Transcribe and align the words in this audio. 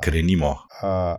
Krenimo. 0.00 0.50
Uh, 0.50 1.16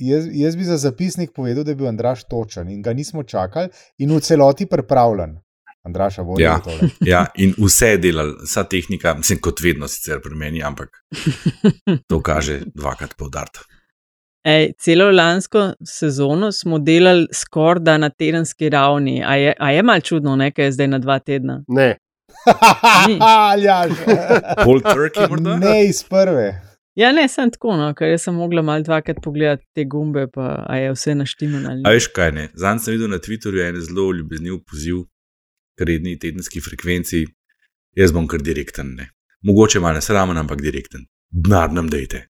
jaz, 0.00 0.26
jaz 0.32 0.56
bi 0.56 0.64
za 0.64 0.76
zapisnik 0.76 1.30
povedal, 1.34 1.64
da 1.64 1.70
je 1.70 1.76
bil 1.76 1.88
Andraš 1.88 2.24
točen 2.24 2.68
in 2.68 2.82
ga 2.82 2.92
nismo 2.92 3.22
čakali 3.22 3.68
in 3.98 4.10
v 4.10 4.20
celoti 4.20 4.66
pripravljen. 4.66 5.38
Andraša 5.84 6.22
bo 6.22 6.34
Ja. 6.38 6.58
tole. 6.58 6.88
Ja, 7.04 7.26
in 7.34 7.54
vse 7.58 7.88
je 7.88 7.98
delal, 7.98 8.30
vsa 8.44 8.64
tehnika, 8.64 9.14
mislim, 9.14 9.38
kot 9.40 9.60
vedno 9.60 9.88
sicer 9.88 10.20
pri 10.20 10.34
meni, 10.34 10.62
ampak 10.62 10.88
to 12.08 12.22
kaže 12.22 12.60
dvakrat 12.74 13.14
poudariti. 13.16 13.58
Ej, 14.44 14.72
celo 14.78 15.10
lansko 15.10 15.72
sezono 15.82 16.52
smo 16.52 16.78
delali 16.78 17.26
skoraj 17.32 17.80
da 17.80 17.98
na 17.98 18.10
tedenski 18.10 18.68
ravni. 18.68 19.22
A 19.24 19.36
je, 19.36 19.54
a 19.58 19.70
je 19.70 19.82
mal 19.82 20.00
čudno, 20.00 20.36
ne, 20.36 20.50
kaj 20.52 20.64
je 20.64 20.72
zdaj 20.72 20.88
na 20.88 20.98
dva 20.98 21.18
tedna? 21.18 21.62
Ne, 21.68 21.96
Ni. 23.08 23.18
Aljaž. 23.20 23.92
Pol 24.64 24.80
Turkey, 24.80 25.28
morda? 25.30 25.56
Ne 25.56 25.86
iz 25.86 26.02
prve. 26.04 26.60
Ja, 26.94 27.10
ne, 27.12 27.24
sem 27.28 27.50
tako, 27.50 27.74
no, 27.78 27.88
ker 27.98 28.12
sem 28.22 28.36
mogla 28.38 28.62
mal 28.62 28.84
dvakrat 28.86 29.18
pogledati 29.22 29.64
te 29.74 29.84
gumbe, 29.90 30.28
pa 30.30 30.62
je 30.78 30.92
vse 30.94 31.14
naštimano 31.18 31.72
A 31.82 31.90
veš 31.90 32.06
kaj 32.14 32.30
ne? 32.36 32.44
Zanj 32.54 32.84
sem 32.84 32.94
videl 32.94 33.10
na 33.10 33.18
Twitterju 33.18 33.64
en 33.64 33.80
zelo 33.82 34.12
ljubezniv 34.14 34.60
poziv 34.70 35.02
k 35.74 35.88
redni 35.90 36.14
tedenski 36.18 36.62
frekvenci. 36.62 37.24
Jaz 37.98 38.14
bom 38.14 38.28
kar 38.30 38.42
direkten. 38.42 38.94
Ne. 38.98 39.08
Mogoče 39.42 39.82
malo 39.82 39.98
nesramen, 39.98 40.38
ampak 40.38 40.62
direkten. 40.62 41.06
Denar 41.30 41.72
nam 41.72 41.90
dejte. 41.90 42.28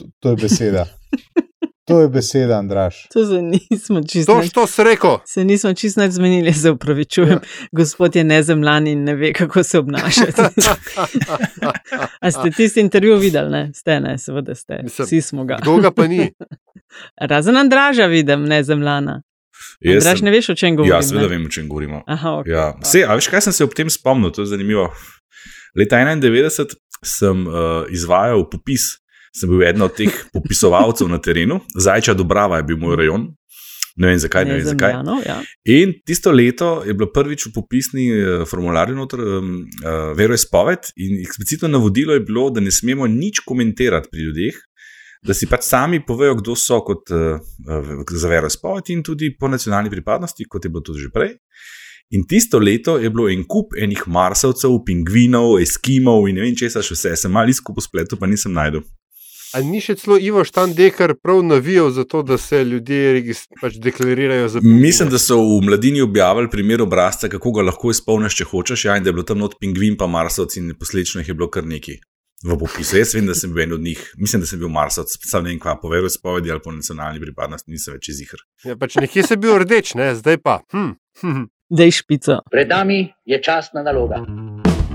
To, 0.00 0.08
to 0.20 0.32
je 0.32 0.42
beseda. 0.46 0.86
To 1.86 2.00
je 2.00 2.08
beseda, 2.08 2.58
Andraš. 2.58 3.06
To 3.12 3.26
se 3.26 3.42
nismo 3.42 4.02
čisto. 4.02 4.32
to, 4.34 4.42
što 4.42 4.66
si 4.66 4.84
rekel. 4.84 5.18
Se 5.24 5.44
nismo 5.44 5.74
čisto 5.74 6.00
nič 6.00 6.12
zmenili, 6.12 6.52
se 6.52 6.70
upravičujem. 6.70 7.38
Gospod 7.72 8.16
je 8.16 8.24
nezemljan 8.24 8.86
in 8.86 9.04
ne 9.04 9.14
ve, 9.14 9.32
kako 9.32 9.62
se 9.62 9.78
obnašati. 9.78 10.42
A 12.20 12.30
ste 12.30 12.50
tisti 12.56 12.80
intervju 12.80 13.16
videli? 13.16 13.50
Ne? 13.50 13.70
Ste, 13.74 14.00
ne, 14.00 14.18
seveda 14.18 14.54
ste. 14.54 14.80
Mislim, 14.82 15.06
Vsi 15.06 15.20
smo 15.20 15.44
ga. 15.44 15.58
Kdo 15.62 15.76
ga 15.76 15.90
pa 15.90 16.06
ni? 16.06 16.32
Razen 17.30 17.56
Andraža 17.56 18.06
vidim, 18.06 18.42
nezemljana. 18.44 19.22
Andraž, 19.94 20.22
ne 20.22 20.30
veš, 20.30 20.48
o 20.48 20.54
čem 20.54 20.76
govorim. 20.76 20.94
Ja, 20.94 21.02
seveda 21.02 21.26
vem, 21.26 21.46
o 21.46 21.48
čem 21.48 21.68
govorimo. 21.68 22.02
Aha, 22.06 22.30
okay. 22.30 22.50
Ja. 22.50 22.74
Vse, 22.82 23.04
a 23.06 23.14
veš, 23.14 23.30
kaj 23.30 23.46
sem 23.46 23.52
se 23.52 23.64
ob 23.64 23.74
tem 23.74 23.90
spomnil, 23.90 24.34
to 24.34 24.42
je 24.42 24.50
zanimivo. 24.50 24.90
Leta 25.78 25.96
91 26.02 26.74
sem 27.04 27.46
uh, 27.46 27.86
izvajal 27.94 28.48
popis, 28.50 28.96
sem 29.36 29.50
bil 29.50 29.64
eden 29.66 29.84
od 29.84 29.94
teh 29.96 30.12
popisovalcev 30.32 31.08
na 31.08 31.18
terenu, 31.22 31.60
Zajča 31.74 32.14
Dobrava 32.16 32.60
je 32.60 32.68
bil 32.70 32.80
moj 32.80 32.96
rajon. 33.02 33.28
Ne 33.96 34.10
vem 34.10 34.18
zakaj, 34.20 34.44
ne 34.44 34.58
vem 34.58 34.64
zakaj. 34.64 34.92
Nezemljanov, 34.92 35.22
ja. 35.24 35.36
In 35.72 35.94
tisto 36.04 36.32
leto 36.32 36.82
je 36.84 36.92
bilo 36.92 37.08
prvič 37.12 37.46
v 37.48 37.52
popisni 37.54 38.04
uh, 38.12 38.42
formularju 38.48 38.96
noter 38.96 39.22
um, 39.24 39.54
uh, 39.64 40.10
veroizpoved 40.16 40.90
in 41.00 41.22
eksplicitno 41.22 41.70
navodilo 41.72 42.12
je 42.12 42.20
bilo, 42.20 42.50
da 42.52 42.60
ne 42.60 42.70
smemo 42.70 43.08
nič 43.08 43.40
komentirati 43.48 44.12
pri 44.12 44.26
ljudeh, 44.28 44.58
da 45.24 45.34
si 45.34 45.48
pač 45.48 45.64
sami 45.64 46.02
povejo, 46.04 46.36
kdo 46.42 46.58
so 46.60 46.82
kot 46.84 47.08
uh, 47.08 47.40
uh, 47.40 48.04
za 48.12 48.28
veroizpoved 48.28 48.92
in 48.92 49.00
tudi 49.02 49.32
po 49.32 49.48
nacionalni 49.48 49.90
pripadnosti, 49.90 50.44
kot 50.44 50.68
je 50.68 50.72
bilo 50.74 50.84
tudi 50.84 51.06
že 51.06 51.12
prej. 51.14 51.32
In 52.12 52.28
tisto 52.28 52.60
leto 52.60 52.98
je 53.00 53.08
bilo 53.10 53.30
en 53.32 53.48
kup 53.48 53.72
enih 53.80 54.04
marsovcev, 54.06 54.76
pingvinov, 54.86 55.56
eskimov 55.58 56.28
in 56.28 56.36
ne 56.36 56.44
vem 56.44 56.54
česa 56.54 56.84
še 56.84 56.94
vse. 56.94 57.16
Sem 57.16 57.32
mal 57.32 57.48
iskal 57.48 57.74
po 57.74 57.82
spletu, 57.82 58.20
pa 58.20 58.28
nisem 58.28 58.52
najdel. 58.54 58.84
A 59.56 59.62
ni 59.64 59.78
še 59.80 59.94
celo 59.96 60.18
Ivo 60.20 60.42
Štandekar 60.44 61.14
prav 61.16 61.38
navijal 61.46 61.88
za 61.90 62.04
to, 62.04 62.20
da 62.22 62.36
se 62.38 62.58
ljudje 62.64 63.22
pač 63.60 63.78
deklarirajo 63.80 64.50
za 64.52 64.60
Mislim, 64.62 65.08
da 65.08 65.18
so 65.18 65.38
v 65.40 65.62
mladini 65.64 66.02
objavili 66.04 66.50
primer 66.52 66.82
obrazca, 66.84 67.30
kako 67.32 67.54
ga 67.56 67.64
lahko 67.70 67.94
izpolniš, 67.94 68.36
če 68.36 68.48
hočeš, 68.50 68.84
ja, 68.84 68.98
in 69.00 69.06
da 69.06 69.08
je 69.08 69.16
bilo 69.16 69.24
tam 69.24 69.40
not 69.40 69.56
pingvin, 69.60 69.96
pa 69.96 70.10
marsovci, 70.12 70.60
in 70.60 70.76
posledično 70.76 71.24
jih 71.24 71.32
je 71.32 71.38
bilo 71.40 71.48
kar 71.48 71.64
nekaj. 71.64 71.96
V 72.44 72.58
popisu. 72.60 72.98
Jaz 73.00 73.14
vem, 73.16 73.24
da 73.24 73.34
sem 73.34 73.54
bil 73.54 73.64
en 73.64 73.72
od 73.78 73.80
njih, 73.80 74.02
mislim, 74.20 74.44
da 74.44 74.50
sem 74.50 74.60
bil 74.60 74.68
marsovc, 74.68 75.16
sam 75.24 75.46
ne 75.46 75.54
vem, 75.54 75.60
kva 75.62 75.78
po 75.80 75.88
veroizpovedi 75.88 76.52
ali 76.52 76.60
po 76.60 76.76
nacionalni 76.76 77.22
pripadnosti, 77.24 77.72
nisem 77.72 77.96
več 77.96 78.12
izihar. 78.12 78.44
Ja, 78.68 78.76
pač 78.76 79.00
nekje 79.00 79.24
se 79.24 79.38
je 79.38 79.40
bil 79.40 79.56
rdeč, 79.64 79.96
ne? 79.96 80.12
zdaj 80.20 80.42
pa. 80.44 80.60
Hm. 80.76 80.98
Hm. 81.24 81.46
Dej 81.72 81.96
špico. 81.96 82.42
Pred 82.52 82.68
nami 82.70 83.06
je 83.24 83.40
častna 83.42 83.82
naloga. 83.82 84.20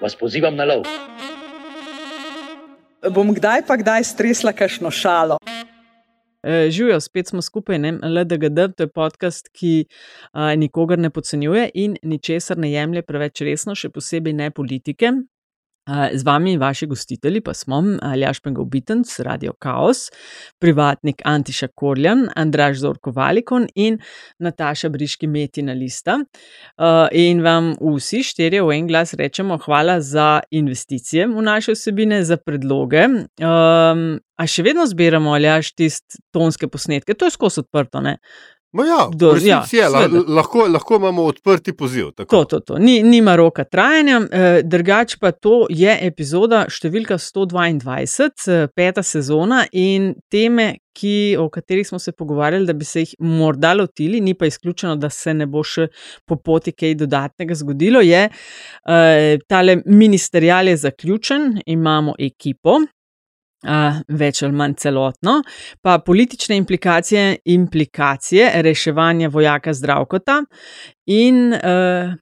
vas 0.00 0.16
pozivam 0.16 0.56
na 0.56 0.64
lov. 0.64 0.84
Bom 3.14 3.32
kdaj 3.34 3.64
pa 3.66 3.76
kdaj 3.80 4.04
stresla 4.04 4.52
kakšno 4.52 4.90
šalo. 4.90 5.38
E, 6.42 6.70
Živijo, 6.70 7.00
spet 7.00 7.28
smo 7.28 7.42
skupaj, 7.42 7.78
ne? 7.78 7.92
LDGD, 8.02 8.72
to 8.76 8.82
je 8.82 8.88
podcast, 8.88 9.48
ki 9.52 9.84
a, 10.32 10.54
nikogar 10.56 10.98
ne 10.98 11.10
podcenjuje 11.10 11.70
in 11.74 11.96
ničesar 12.02 12.58
ne 12.58 12.72
jemlje 12.72 13.02
preveč 13.02 13.40
resno, 13.44 13.74
še 13.76 13.92
posebej 13.92 14.32
ne 14.32 14.50
politike. 14.50 15.12
Z 15.90 16.24
vami 16.24 16.56
vaši 16.58 16.86
gostitelji 16.86 17.40
pa 17.40 17.54
smo 17.54 17.82
Aljaš 18.02 18.40
Pengovitenc, 18.40 19.20
Radio 19.20 19.52
Chaos, 19.62 20.10
privatnik 20.58 21.22
Antiša 21.24 21.68
Korjan, 21.74 22.28
Andraž 22.36 22.78
Zorko 22.78 23.10
Valikon 23.10 23.66
in 23.74 23.98
Nataša 24.38 24.88
Briški 24.88 25.26
Metina 25.26 25.72
Lista. 25.72 26.18
In 27.12 27.42
vam 27.42 27.72
vsi 27.80 28.22
štirje 28.22 28.62
v 28.62 28.76
en 28.76 28.86
glas 28.86 29.14
rečemo 29.14 29.58
hvala 29.58 30.00
za 30.00 30.40
investicije 30.50 31.26
v 31.26 31.42
naše 31.42 31.74
vsebine, 31.74 32.22
za 32.24 32.36
predloge. 32.36 33.06
A 34.40 34.46
še 34.46 34.62
vedno 34.64 34.86
zbiramo 34.86 35.34
ali 35.34 35.50
až 35.50 35.74
tiste 35.76 36.22
tonske 36.32 36.68
posnetke, 36.68 37.14
to 37.14 37.26
je 37.28 37.34
skozi 37.34 37.64
odprto. 37.64 38.00
Ne? 38.00 38.18
Ma 38.72 38.84
ja, 38.86 39.08
Do- 39.14 39.36
ja, 39.42 39.64
je, 39.72 39.88
la, 39.88 40.02
seveda. 40.02 40.22
lahko, 40.28 40.66
lahko 40.68 40.96
imamo 40.96 41.22
odprti 41.22 41.72
poziv. 41.76 42.04
To, 42.04 42.12
Tako. 42.12 42.44
to, 42.44 42.60
to. 42.60 42.78
Ni, 42.78 43.02
nima 43.02 43.36
roka 43.36 43.64
trajanja, 43.64 44.20
eh, 44.32 44.60
drugače 44.62 45.16
pa 45.20 45.32
to 45.32 45.66
je 45.70 45.96
epizoda 46.06 46.62
številka 46.70 47.18
122, 47.18 48.30
eh, 48.48 48.68
peta 48.76 49.02
sezona 49.02 49.64
in 49.72 50.14
teme, 50.30 50.76
ki, 50.94 51.36
o 51.38 51.48
katerih 51.50 51.86
smo 51.88 51.98
se 51.98 52.12
pogovarjali, 52.12 52.66
da 52.66 52.72
bi 52.72 52.84
se 52.84 53.00
jih 53.00 53.14
morda 53.18 53.72
lotili, 53.74 54.20
ni 54.20 54.34
pa 54.34 54.46
izključeno, 54.46 54.96
da 54.96 55.10
se 55.10 55.34
ne 55.34 55.46
bo 55.46 55.62
še 55.66 55.88
po 56.26 56.36
poti 56.36 56.72
kaj 56.72 56.94
dodatnega 56.94 57.54
zgodilo. 57.54 58.00
Je, 58.06 58.28
eh, 58.30 59.38
tale 59.48 59.80
ministerial 59.86 60.68
je 60.68 60.76
zaključen, 60.76 61.60
imamo 61.66 62.14
ekipo. 62.18 62.78
Več 64.08 64.42
ali 64.42 64.52
manj 64.52 64.74
celotno, 64.74 65.42
pa 65.82 65.98
politične 65.98 66.56
implikacije, 66.56 67.36
implikacije 67.44 68.62
reševanja 68.62 69.28
vojaka 69.28 69.74
zdravkota 69.74 70.38
in 71.06 71.52
uh, 71.52 72.14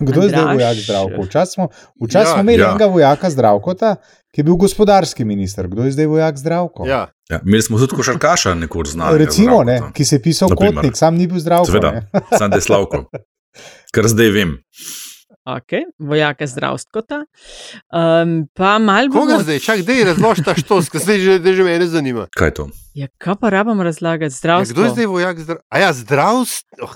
Kdo 0.00 0.22
je 0.22 0.28
zdaj 0.28 0.40
Andraž? 0.40 0.56
vojak 0.56 0.76
zdravko? 0.76 1.22
Včasih 1.22 1.52
smo, 1.52 1.68
včas 2.00 2.22
Ja, 2.22 2.32
smo 2.32 2.40
imeli 2.40 2.62
ja. 2.62 2.70
enega 2.70 2.86
vojaka 2.86 3.30
zdravkota, 3.30 3.96
ki 4.32 4.40
je 4.40 4.44
bil 4.44 4.56
gospodarski 4.56 5.24
minister. 5.24 5.68
Kdo 5.68 5.84
je 5.84 5.92
zdaj 5.92 6.06
vojak 6.06 6.36
zdravko? 6.36 6.86
Ja. 6.86 7.08
Ja, 7.30 7.40
imeli 7.44 7.62
smo 7.62 7.78
tudi 7.78 7.94
košarkaša 7.94 8.54
nekoč 8.54 8.88
znali. 8.88 9.18
Recimo, 9.18 9.64
ne, 9.64 9.80
ki 9.92 10.04
se 10.04 10.16
je 10.16 10.22
pisal 10.22 10.48
Na 10.48 10.56
primer. 10.56 10.74
kotnik, 10.74 10.96
sam 10.96 11.14
ni 11.14 11.26
bil 11.26 11.38
zdravko. 11.38 11.66
Seveda, 11.66 11.90
ne. 11.92 12.02
sam 12.32 12.52
je 12.52 12.60
slavko. 12.60 13.04
Kar 13.94 14.08
zdaj 14.08 14.30
vem. 14.30 14.56
Okay, 15.46 15.86
vojaka 15.98 16.46
zdravstvota. 16.46 17.24
Um, 17.92 18.48
pa 18.54 18.78
malo 18.78 19.08
Koga 19.12 19.38
bomo. 19.38 19.42
zdaj? 19.42 19.58
Čak, 19.62 19.86
dej 19.86 20.04
razloži 20.04 20.44
ta 20.44 20.54
štos, 20.58 20.90
ker 20.90 21.00
zdaj 21.00 21.18
že, 21.22 21.38
že 21.40 21.62
mene 21.64 21.86
zanima. 21.86 22.26
Kaj 22.36 22.48
je 22.48 22.54
to? 22.54 22.64
Ja, 22.94 23.06
kaj 23.18 23.38
pa 23.40 23.50
rabim 23.50 23.80
razlagati? 23.80 24.34
Ja, 24.34 24.38
Zdravstvo. 24.38 24.74
kdo 24.74 24.82
je 24.84 24.90
zdaj 24.90 25.06
vojak 25.06 25.36
zdrav? 25.40 25.58
A 25.68 25.78
ja, 25.78 25.90
zdravstvo. 25.92 26.84
Oh, 26.84 26.94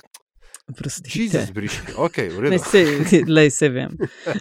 Prostite. 0.77 1.19
Jezus, 1.19 1.51
briški. 1.51 1.93
Ok, 1.97 2.17
v 2.31 2.51
Ne, 2.51 2.59
se, 2.59 2.85
lej 3.27 3.51
se 3.51 3.69
vem. 3.69 3.97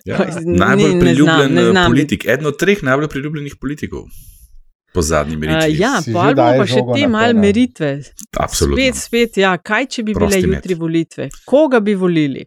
Ja, 0.06 0.17
najbolj 0.45 0.94
ne 0.94 1.00
priljubljen 1.01 1.50
znam, 1.50 1.53
ne 1.53 1.61
eh, 1.61 1.71
znam 1.71 1.91
politik, 1.91 2.25
eden 2.25 2.45
od 2.45 2.57
treh 2.59 2.83
najbolj 2.83 3.07
priljubljenih 3.07 3.56
politikov. 3.61 4.06
Po 4.94 5.01
zadnji 5.01 5.36
Uh, 5.36 5.39
meritvi. 5.39 5.77
ja, 5.77 6.01
Si 6.01 6.09
že 6.09 6.13
pa 6.13 6.33
bomo 6.33 6.57
pa 6.57 6.65
še 6.65 6.74
te 6.74 6.81
naprej, 6.81 7.07
malce 7.07 7.33
no. 7.33 7.41
meritve. 7.41 7.89
Absolutno. 8.39 8.77
Spet, 8.77 8.95
spet, 8.95 9.38
ja, 9.38 9.57
kaj 9.57 9.86
če 9.86 10.03
bi 10.03 10.13
Prosti 10.13 10.38
bile 10.38 10.47
met. 10.47 10.57
jutri 10.57 10.74
volitve, 10.75 11.30
koga 11.45 11.80
bi 11.80 11.94
volili? 11.94 12.45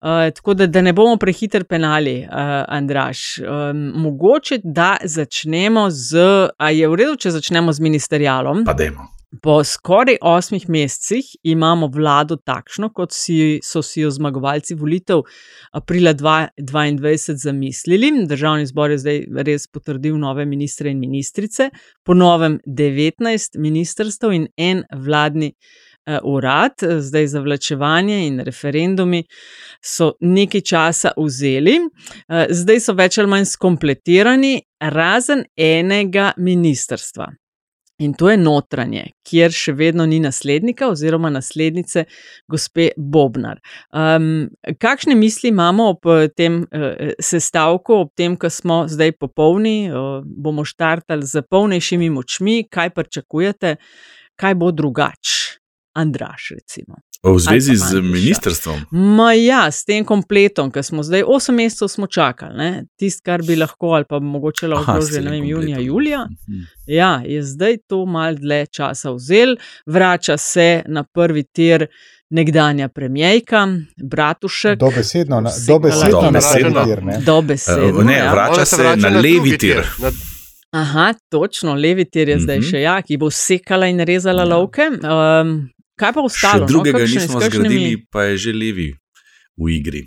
Uh, 0.00 0.28
tako 0.30 0.54
da, 0.54 0.66
da 0.66 0.80
ne 0.80 0.92
bomo 0.92 1.16
prehiter 1.16 1.64
penali, 1.64 2.16
uh, 2.22 2.34
Andraš. 2.68 3.38
Um, 3.38 3.92
mogoče, 3.96 4.58
da 4.64 4.96
začnemo 5.04 5.86
z, 5.90 6.18
a 6.58 6.70
je 6.70 6.88
v 6.88 6.94
redu, 6.94 7.16
če 7.16 7.30
začnemo 7.30 7.72
z 7.72 7.80
ministerialom. 7.80 8.64
Pa 8.64 8.72
dajmo. 8.72 9.06
Po 9.42 9.64
skoraj 9.64 10.16
osmih 10.20 10.68
mesecih 10.68 11.24
imamo 11.42 11.86
vlado 11.86 12.36
takšno, 12.36 12.90
kot 12.92 13.12
si, 13.12 13.60
so 13.62 13.82
si 13.82 14.00
jo 14.02 14.10
zmagovalci 14.10 14.74
volitev 14.74 15.22
aprila 15.72 16.12
2022 16.14 17.36
zamislili. 17.42 18.12
Državni 18.28 18.66
zbor 18.66 18.90
je 18.90 18.98
zdaj 18.98 19.20
res 19.46 19.66
potrdil 19.66 20.18
nove 20.20 20.44
ministre 20.46 20.90
in 20.90 21.00
ministrice, 21.00 21.70
po 22.04 22.14
novem 22.14 22.60
19 22.66 23.58
ministrstev 23.58 24.32
in 24.32 24.48
en 24.56 24.84
vladni 24.92 25.54
uh, 25.54 26.18
urad, 26.22 26.84
zdaj 27.00 27.26
zavlačevanje 27.26 28.26
in 28.26 28.40
referendumi 28.40 29.24
so 29.82 30.12
nekaj 30.20 30.60
časa 30.60 31.14
vzeli, 31.16 31.78
uh, 31.80 32.44
zdaj 32.50 32.80
so 32.80 32.94
več 32.94 33.18
ali 33.18 33.32
manj 33.32 33.48
skompletirani, 33.56 34.58
razen 34.80 35.46
enega 35.56 36.32
ministrstva. 36.36 37.32
In 38.02 38.14
to 38.18 38.26
je 38.30 38.36
notranje, 38.36 39.04
kjer 39.22 39.52
še 39.54 39.72
vedno 39.78 40.02
ni 40.10 40.18
naslednika 40.18 40.88
oziroma 40.90 41.30
naslednice 41.30 42.04
gospe 42.50 42.88
Bobnar. 42.96 43.60
Um, 43.94 44.48
kakšne 44.82 45.14
misli 45.14 45.52
imamo 45.52 45.92
ob 45.92 46.10
tem 46.34 46.64
uh, 46.64 47.14
sestavku, 47.22 48.00
ob 48.02 48.10
tem, 48.18 48.34
ko 48.34 48.50
smo 48.50 48.82
zdaj 48.90 49.14
popolni, 49.22 49.76
uh, 49.90 50.26
bomo 50.26 50.66
štartali 50.66 51.22
z 51.22 51.46
polnejšimi 51.46 52.10
močmi, 52.10 52.64
kaj 52.66 52.90
pričakujete, 52.98 53.76
kaj 54.42 54.58
bo 54.58 54.74
drugače? 54.74 55.63
Andraš, 55.94 56.50
recimo. 56.54 56.94
V 57.22 57.38
zvezi 57.38 57.76
z 57.76 58.00
ministrstvom. 58.00 58.80
Ma 58.90 59.32
ja, 59.32 59.70
s 59.70 59.84
tem 59.84 60.04
kompletom, 60.04 60.68
ki 60.70 60.82
smo 60.84 61.02
zdaj 61.02 61.22
8 61.24 61.56
mesecev 61.56 62.06
čakali, 62.12 62.84
tisto, 63.00 63.22
kar 63.24 63.42
bi 63.42 63.56
lahko, 63.56 63.94
ali 63.96 64.04
pa 64.08 64.18
mogoče 64.20 64.68
lahko 64.68 64.98
že 65.00 65.22
ne 65.22 65.30
vem, 65.30 65.44
junija, 65.44 65.78
julija. 65.80 66.26
Mhm. 66.26 66.66
Ja, 66.86 67.22
je 67.24 67.42
zdaj 67.42 67.76
to 67.88 68.04
mal 68.06 68.36
dlje 68.36 68.66
časa 68.66 69.14
vzel, 69.14 69.56
vrača 69.86 70.36
se 70.36 70.82
na 70.86 71.04
prvi 71.04 71.44
tir. 71.44 71.86
Nekdanja 72.30 72.88
premijejka, 72.88 73.68
Bratušek. 74.02 74.78
Dobesedno, 74.78 75.40
na, 75.40 75.50
dobesedno, 75.66 76.20
dobesedno. 76.20 76.84
Tir, 76.84 77.02
dobesedno 77.26 77.98
uh, 77.98 78.04
ne, 78.04 78.16
ja. 78.16 78.32
vrača 78.32 78.64
se, 78.64 78.76
se 78.76 78.96
na 78.96 79.08
levi 79.08 79.58
tir. 79.58 79.84
Na... 80.02 80.10
Aha, 80.74 81.12
točno, 81.30 81.74
levi 81.74 82.04
tir 82.04 82.28
je 82.28 82.36
mm 82.36 82.38
-hmm. 82.38 82.42
zdaj 82.42 82.62
še 82.62 82.80
ja, 82.80 83.02
ki 83.02 83.16
bo 83.16 83.30
sekala 83.30 83.86
in 83.86 84.00
rezala 84.00 84.42
ja. 84.42 84.48
lovke. 84.48 84.82
Um, 84.82 85.68
Kaj 86.00 86.12
pa 86.14 86.24
ostalo? 86.26 86.66
Še 86.66 86.70
drugega 86.72 87.02
no? 87.04 87.10
nismo 87.10 87.42
zgradili, 87.42 87.98
pa 88.10 88.28
je 88.30 88.38
že 88.48 88.54
levi 88.54 88.90
v 89.60 89.70
igri. 89.70 90.04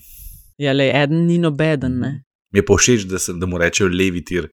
Ja, 0.60 0.74
le 0.74 0.89
en 0.92 1.28
ni 1.28 1.38
nobeden. 1.39 2.00
Ne? 2.04 2.12
Mi 2.51 2.60
je 2.60 2.66
pa 2.66 2.75
všeč, 2.80 3.06
da, 3.07 3.22
se, 3.22 3.36
da 3.38 3.48
mu 3.48 3.60
rečejo 3.62 3.88
levi 3.92 4.24
tir, 4.25 4.50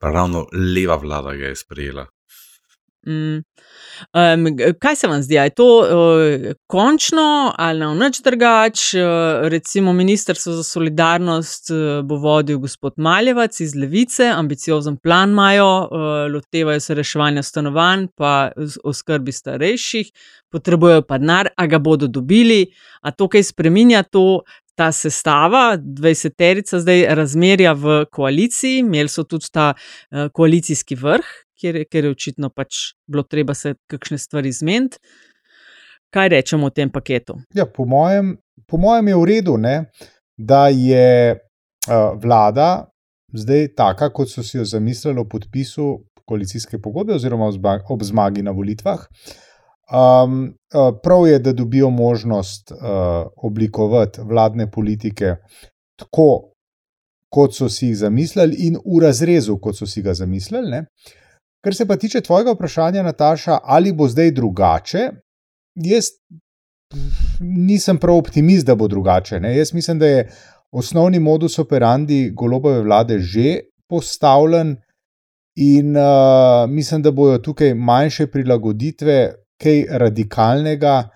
pa 0.00 0.12
ravno 0.14 0.46
leva 0.54 0.96
vlada 1.00 1.34
ga 1.36 1.52
je 1.52 1.58
sprejela. 1.58 2.06
Mm. 3.08 3.42
Um, 4.14 4.46
kaj 4.80 4.96
se 4.96 5.08
vam 5.08 5.22
zdi, 5.22 5.34
je 5.34 5.50
to 5.50 5.66
uh, 5.78 6.52
končno 6.66 7.52
ali 7.58 7.78
na 7.78 7.94
noč 7.94 8.20
drugače? 8.24 9.02
Uh, 9.02 9.48
recimo, 9.48 9.92
Ministrstvo 9.92 10.52
za 10.52 10.62
solidarnost 10.62 11.70
uh, 11.70 12.04
bo 12.06 12.16
vodil 12.16 12.58
gospod 12.58 12.92
Maljevac 12.96 13.60
iz 13.60 13.74
Levice, 13.74 14.26
ambiciozen 14.26 14.96
plan 14.96 15.30
imajo, 15.30 15.88
uh, 15.90 16.32
lotevajo 16.32 16.80
se 16.80 16.94
reševanja 16.94 17.42
stanovanj, 17.42 18.06
pa 18.16 18.50
oskrbi 18.84 19.32
starejših, 19.32 20.12
potrebujejo 20.50 21.02
pa 21.02 21.18
denar, 21.18 21.48
a 21.56 21.66
ga 21.66 21.78
bodo 21.78 22.06
dobili. 22.06 22.66
A 23.00 23.10
to, 23.10 23.28
kaj 23.28 23.42
spremenja, 23.42 24.02
to. 24.02 24.40
Ta 24.78 24.92
sestava, 24.94 25.74
20-terica, 25.74 26.78
zdaj 26.78 27.00
razmerja 27.18 27.72
v 27.74 28.04
koaliciji, 28.14 28.84
imeli 28.84 29.10
so 29.10 29.24
tudi 29.26 29.48
ta 29.50 29.72
uh, 29.74 30.28
koalicijski 30.30 30.94
vrh, 30.94 31.32
kjer, 31.60 31.82
kjer 31.90 32.04
je 32.04 32.10
očitno 32.10 32.50
pač 32.50 32.92
bilo 33.06 33.22
treba 33.22 33.54
se 33.54 33.74
kakšne 33.90 34.18
stvari 34.18 34.52
zmeniti. 34.52 34.98
Kaj 36.14 36.28
rečemo 36.32 36.66
o 36.66 36.72
tem 36.72 36.90
paketu? 36.90 37.36
Ja, 37.54 37.66
po, 37.66 37.84
mojem, 37.84 38.38
po 38.66 38.78
mojem 38.80 39.10
je 39.10 39.16
v 39.16 39.24
redu, 39.28 39.56
ne, 39.60 39.74
da 40.36 40.68
je 40.72 41.34
uh, 41.36 42.14
vlada 42.22 42.88
zdaj 43.36 43.74
taka, 43.76 44.08
kot 44.08 44.30
so 44.32 44.42
si 44.42 44.56
jo 44.56 44.64
zamislili 44.64 45.20
ob 45.20 45.28
podpisu 45.28 45.88
koalicijske 46.28 46.80
pogodbe, 46.80 47.14
oziroma 47.14 47.50
ob 47.88 48.02
zmagi 48.02 48.42
na 48.42 48.52
volitvah. 48.56 49.04
Um, 49.88 50.54
uh, 50.74 50.92
prav 51.02 51.26
je, 51.28 51.38
da 51.38 51.52
dobijo 51.52 51.90
možnost 51.90 52.72
uh, 52.72 52.78
oblikovati 53.36 54.20
vladne 54.20 54.70
politike 54.70 55.36
tako, 55.96 56.52
kot 57.28 57.54
so 57.54 57.68
si 57.68 57.86
jih 57.86 57.96
zamislili, 57.96 58.56
in 58.68 58.76
v 58.84 59.00
razrezu, 59.04 59.58
kot 59.60 59.76
so 59.76 59.86
si 59.86 60.02
ga 60.02 60.14
zamislili. 60.14 60.70
Ne. 60.70 60.84
Kar 61.64 61.74
se 61.74 61.86
pa 61.86 61.96
tiče 61.96 62.20
tvojega 62.20 62.52
vprašanja, 62.54 63.02
Nataša, 63.02 63.58
ali 63.62 63.92
bo 63.92 64.08
zdaj 64.08 64.30
drugače, 64.30 65.08
jaz 65.74 66.12
nisem 67.40 67.98
prav 67.98 68.16
optimist, 68.16 68.66
da 68.66 68.74
bo 68.74 68.88
drugače. 68.88 69.40
Ne? 69.40 69.56
Jaz 69.56 69.74
mislim, 69.74 69.98
da 69.98 70.06
je 70.06 70.28
osnovni 70.72 71.18
modus 71.18 71.58
operandi 71.58 72.30
golobove 72.30 72.82
vlade 72.82 73.18
že 73.18 73.58
postavljen, 73.88 74.76
in 75.58 75.96
uh, 75.96 76.70
mislim, 76.70 77.02
da 77.02 77.10
bojo 77.10 77.38
tukaj 77.38 77.74
manjše 77.74 78.26
prilagoditve, 78.26 79.32
kaj 79.62 79.84
radikalnega. 79.90 81.08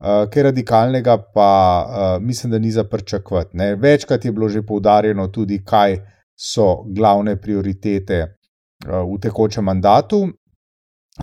Uh, 0.00 0.30
kaj 0.32 0.42
radikalnega, 0.42 1.16
pa 1.34 1.50
uh, 1.86 2.22
mislim, 2.22 2.50
da 2.50 2.58
ni 2.58 2.70
za 2.70 2.84
pričakovati. 2.84 3.58
Večkrat 3.78 4.24
je 4.24 4.32
bilo 4.32 4.48
že 4.48 4.62
poudarjeno 4.62 5.26
tudi, 5.28 5.64
kaj 5.64 5.96
so 6.36 6.84
glavne 6.96 7.36
prioritete 7.40 8.39
v 8.86 9.18
tekočem 9.20 9.64
mandatu. 9.64 10.28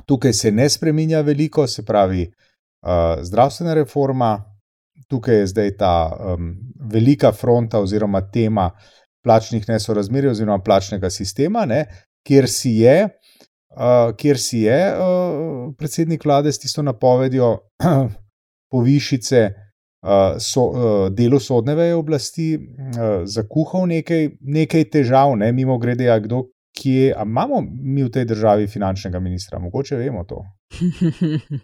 Tukaj 0.06 0.34
se 0.34 0.52
ne 0.52 0.70
spremenja 0.70 1.22
veliko, 1.22 1.68
se 1.68 1.86
pravi, 1.86 2.28
uh, 2.28 3.24
zdravstvena 3.24 3.74
reforma, 3.74 4.44
tukaj 5.08 5.36
je 5.36 5.48
zdaj 5.48 5.72
ta 5.78 5.94
um, 6.20 6.56
velika 6.92 7.32
fronta 7.32 7.80
oziroma 7.80 8.22
tema 8.32 8.72
plačnih 9.24 9.70
nesorazmerij 9.70 10.32
oziroma 10.32 10.60
plačnega 10.64 11.10
sistema, 11.10 11.66
ne, 11.66 11.86
kjer 12.28 12.48
si 12.50 12.70
je, 12.70 13.10
uh, 13.76 14.16
kjer 14.18 14.40
si 14.40 14.60
je 14.60 14.80
uh, 14.94 15.74
predsednik 15.78 16.26
vlade 16.26 16.52
s 16.52 16.60
tisto 16.60 16.84
napovedjo 16.84 17.58
povišice 18.72 19.42
uh, 19.48 20.38
so, 20.40 20.68
uh, 20.68 21.08
delu 21.12 21.40
sodne 21.40 21.76
veje 21.76 21.96
oblasti 21.96 22.54
uh, 22.58 23.24
zakuhal 23.26 23.88
nekaj, 23.88 24.30
nekaj 24.42 24.90
težav, 24.92 25.36
ne, 25.40 25.52
mimo 25.52 25.78
grede, 25.80 26.08
ja, 26.12 26.20
kdo 26.20 26.46
kje 26.78 27.16
imamo 27.22 27.62
mi 27.70 28.04
v 28.04 28.12
tej 28.14 28.26
državi 28.26 28.68
finančnega 28.68 29.20
ministra, 29.20 29.60
mogoče 29.60 29.98
vemo 29.98 30.24
to. 30.24 30.44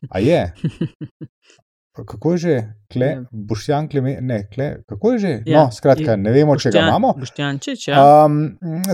A 0.09 0.19
je? 0.19 0.53
Kako 1.93 2.31
je 2.31 2.37
že, 2.37 2.53
kle, 2.93 3.05
ja. 3.05 3.23
boštjan, 3.31 3.87
kleme, 3.89 4.17
ne, 4.21 4.47
kle, 4.49 4.81
kako 4.89 5.11
je 5.11 5.19
že? 5.19 5.33
Ja, 5.45 5.59
no, 5.65 5.71
skratka, 5.71 6.15
ne 6.17 6.31
vemo, 6.33 6.55
boštjan, 6.55 6.73
če 6.73 6.79
ga 6.79 6.85
imamo. 6.87 7.11
Boštjančič, 7.19 7.87
ja. 7.87 8.05
um, 8.25 8.39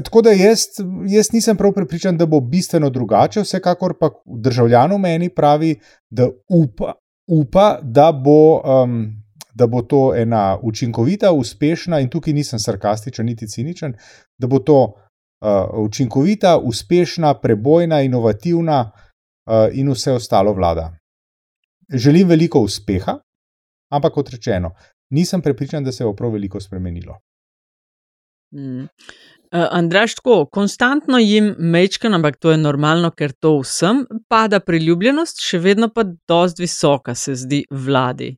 tako 0.04 0.26
da 0.28 0.34
jaz, 0.36 0.66
jaz 1.08 1.32
nisem 1.32 1.58
prav 1.58 1.72
prepričan, 1.78 2.18
da 2.20 2.28
bo 2.28 2.42
bistveno 2.44 2.90
drugače, 2.92 3.46
vsekakor 3.48 3.96
pa 4.00 4.12
državljan 4.26 4.98
v 4.98 5.00
meni 5.00 5.30
pravi, 5.32 5.78
da 6.12 6.28
upa, 6.52 6.98
upa 7.32 7.70
da, 7.84 8.12
bo, 8.12 8.60
um, 8.60 9.00
da 9.56 9.68
bo 9.68 9.82
to 9.82 10.10
ena 10.20 10.58
učinkovita, 10.60 11.32
uspešna 11.32 12.02
in 12.04 12.12
tukaj 12.12 12.36
nisem 12.36 12.60
sarkastičen, 12.60 13.32
niti 13.32 13.48
ciničen, 13.48 13.96
da 14.36 14.52
bo 14.52 14.60
to 14.60 14.82
uh, 15.42 15.86
učinkovita, 15.86 16.58
uspešna, 16.58 17.34
prebojna, 17.34 18.02
inovativna 18.02 18.92
uh, 18.92 19.68
in 19.74 19.92
vse 19.92 20.12
ostalo 20.12 20.54
vlada. 20.54 20.92
Želim 21.94 22.28
veliko 22.28 22.60
uspeha, 22.60 23.20
ampak 23.92 24.14
kot 24.14 24.30
rečeno, 24.30 24.72
nisem 25.10 25.42
prepričan, 25.42 25.84
da 25.84 25.92
se 25.92 26.04
bo 26.04 26.14
prav 26.14 26.32
veliko 26.32 26.60
spremenilo. 26.60 27.18
Mm. 28.54 28.82
Uh, 28.82 28.88
Andraš, 29.72 30.16
tako 30.16 30.46
konstantno 30.46 31.18
jim 31.18 31.56
mečkam, 31.58 32.14
ampak 32.14 32.38
to 32.38 32.52
je 32.52 32.58
normalno, 32.58 33.12
ker 33.12 33.32
to 33.32 33.60
vsem 33.64 34.06
pada 34.30 34.60
priljubljenost, 34.60 35.42
še 35.42 35.58
vedno 35.60 35.90
pa 35.90 36.04
dosti 36.04 36.62
visoka 36.62 37.16
se 37.16 37.36
zdi 37.36 37.64
vladi. 37.72 38.36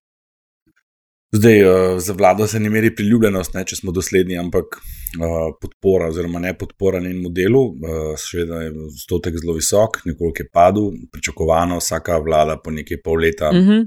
Zdaj, 1.32 1.64
uh, 1.64 2.00
za 2.00 2.14
vlado 2.14 2.48
se 2.48 2.60
ne 2.60 2.70
meri 2.70 2.90
priljubljenost, 2.96 3.54
ne, 3.56 3.64
če 3.64 3.78
smo 3.80 3.94
dosledni, 3.96 4.36
ampak 4.36 4.76
uh, 4.76 5.54
podpora, 5.62 6.10
oziroma 6.12 6.42
ne 6.44 6.52
podpora 6.60 7.00
njenemu 7.00 7.30
modelu, 7.30 7.62
uh, 7.72 8.10
še 8.20 8.42
vedno 8.42 8.60
je 8.60 8.72
stotek 9.00 9.38
zelo 9.40 9.56
visok, 9.56 10.02
nekoliko 10.10 10.44
je 10.44 10.50
padel, 10.52 10.90
pričakovano, 11.14 11.78
vsaka 11.80 12.18
vlada 12.26 12.58
po 12.60 12.74
nekaj 12.76 13.00
pol 13.06 13.24
leta 13.24 13.48
uh 13.48 13.60
-huh. 13.70 13.86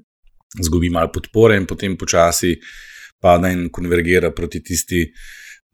zgubi 0.60 0.88
malo 0.90 1.10
podpore 1.12 1.58
in 1.60 1.66
potem 1.66 1.98
počasi 2.00 2.54
pada 3.20 3.50
in 3.52 3.68
konvergira 3.68 4.30
proti 4.30 4.62
tisti 4.62 5.04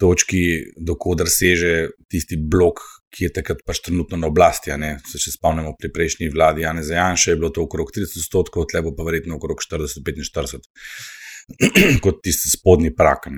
točki, 0.00 0.42
dokoder 0.76 1.28
seže 1.28 1.90
tisti 2.08 2.36
blok, 2.36 2.80
ki 3.14 3.24
je 3.24 3.32
takrat 3.32 3.58
pač 3.66 3.78
trenutno 3.84 4.16
na 4.16 4.26
oblasti. 4.26 4.70
Se 5.10 5.18
še 5.18 5.30
spomnimo 5.30 5.74
pri 5.78 5.92
prejšnji 5.92 6.30
vladi 6.34 6.62
Jana 6.62 6.82
Zajanša, 6.82 7.30
je 7.30 7.36
bilo 7.36 7.50
to 7.50 7.62
okrog 7.62 7.90
30 7.94 8.18
odstotkov, 8.22 8.66
tle 8.70 8.82
bo 8.82 8.94
pa 8.96 9.02
verjetno 9.02 9.36
okrog 9.36 9.58
40-45. 9.60 11.19
kot 12.04 12.22
tisti 12.24 12.50
spodnji 12.56 12.94
prak. 12.96 13.28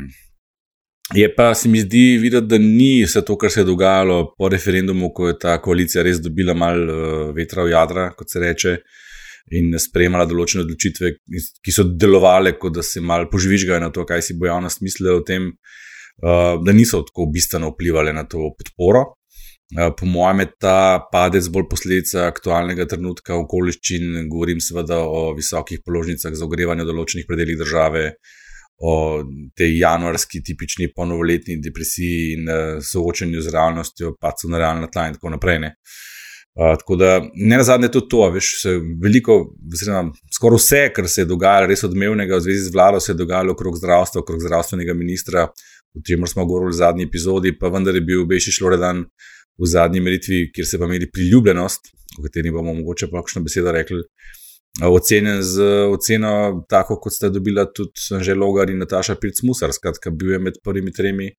Je 1.14 1.28
pa 1.34 1.54
se 1.54 1.68
mi 1.68 1.80
zdi 1.80 2.18
videti, 2.22 2.46
da 2.46 2.58
ni 2.58 3.04
vse 3.04 3.24
to, 3.24 3.36
kar 3.36 3.50
se 3.50 3.60
je 3.60 3.68
dogajalo 3.68 4.34
po 4.38 4.48
referendumu, 4.48 5.12
ko 5.14 5.28
je 5.28 5.38
ta 5.38 5.58
koalicija 5.62 6.04
res 6.06 6.22
dobila 6.24 6.54
malo 6.54 6.94
uh, 6.94 7.32
vetra 7.36 7.66
v 7.66 7.74
jadra, 7.74 8.10
kot 8.16 8.30
se 8.30 8.40
reče. 8.40 8.76
in 9.58 9.74
sprejemala 9.74 10.22
določene 10.24 10.62
odločitve, 10.62 11.08
ki 11.66 11.72
so 11.74 11.82
delovale, 11.98 12.52
kot 12.62 12.76
da 12.76 12.82
se 12.86 13.00
mal 13.02 13.26
požvižgajo 13.28 13.80
na 13.82 13.88
to, 13.90 14.04
kaj 14.06 14.22
si 14.22 14.36
bo 14.38 14.46
javnost 14.46 14.80
mislila 14.86 15.16
o 15.18 15.24
tem, 15.26 15.48
uh, 16.22 16.62
da 16.62 16.72
niso 16.72 17.02
tako 17.02 17.26
bistveno 17.26 17.72
vplivali 17.72 18.14
na 18.14 18.22
to 18.22 18.52
podporo. 18.54 19.02
Uh, 19.72 19.88
po 19.96 20.06
mojem 20.06 20.40
je 20.40 20.48
ta 20.60 21.00
padec 21.12 21.46
bolj 21.48 21.64
posledica 21.70 22.26
aktualnega 22.28 22.84
trenutka 22.90 23.38
okoliščin, 23.40 24.26
govorim 24.28 24.60
seveda 24.60 24.98
o 25.00 25.30
visokih 25.32 25.80
položnicah 25.80 26.34
za 26.36 26.44
ogrevanje 26.44 26.84
v 26.84 26.90
določenih 26.90 27.28
predeljih 27.28 27.56
države, 27.62 28.02
o 28.84 28.94
tej 29.56 29.78
januarski 29.78 30.42
tipični 30.44 30.90
ponovoletni 30.92 31.56
depresiji 31.64 32.34
in 32.34 32.52
uh, 32.52 32.82
soočanju 32.84 33.40
z 33.40 33.54
realnostjo, 33.54 34.12
pacu 34.20 34.52
na 34.52 34.60
realna 34.60 34.92
tla 34.92 35.08
in 35.08 35.16
tako 35.16 35.32
naprej. 35.38 35.62
Ne. 35.64 35.74
Uh, 36.52 36.74
tako 36.76 37.00
da, 37.00 37.16
ne 37.32 37.56
na 37.56 37.64
zadnje, 37.64 37.88
tudi 37.96 38.12
to, 38.12 38.28
veš, 38.36 38.52
veliko, 39.00 39.40
zrema, 39.72 40.10
skoraj 40.36 40.60
vse, 40.60 40.86
kar 40.92 41.08
se 41.08 41.24
je 41.24 41.30
dogajalo, 41.32 41.72
res 41.72 41.88
odmevnega 41.88 42.36
v 42.36 42.44
zvezi 42.44 42.66
z 42.66 42.76
vlado, 42.76 43.00
se 43.00 43.14
je 43.14 43.22
dogajalo 43.24 43.56
okrog 43.56 43.80
zdravstva, 43.80 44.20
okrog 44.20 44.44
zdravstvenega 44.44 44.92
ministra, 44.98 45.48
o 45.96 46.04
čemer 46.04 46.28
smo 46.28 46.44
govorili 46.44 46.74
v 46.74 46.82
zadnji 46.82 47.08
epizodi, 47.08 47.56
pa 47.56 47.72
vendar 47.72 47.96
je 47.96 48.04
bil 48.04 48.28
Beši 48.28 48.52
Šloredan 48.52 49.06
v 49.58 49.68
zadnji 49.68 50.00
meritvi, 50.00 50.46
kjer 50.54 50.66
se 50.66 50.78
pa 50.78 50.88
imeli 50.88 51.10
priljubljenost, 51.10 51.92
o 52.18 52.22
kateri 52.22 52.50
bomo 52.50 52.74
mogoče 52.74 53.08
pa 53.10 53.22
kakšno 53.22 53.42
besedo 53.46 53.72
rekli, 53.72 54.02
ocenjen 54.80 55.42
z 55.42 55.68
oceno, 55.92 56.64
tako 56.68 56.96
kot 57.00 57.12
sta 57.12 57.28
dobila 57.28 57.66
tudi 57.68 58.00
Anžel 58.16 58.40
Logar 58.40 58.70
in 58.70 58.80
Nataša 58.80 59.18
Pirc-Musar, 59.20 59.72
skratka, 59.76 60.10
bil 60.10 60.32
je 60.32 60.38
med 60.38 60.60
prvimi 60.64 60.92
tremi 60.92 61.30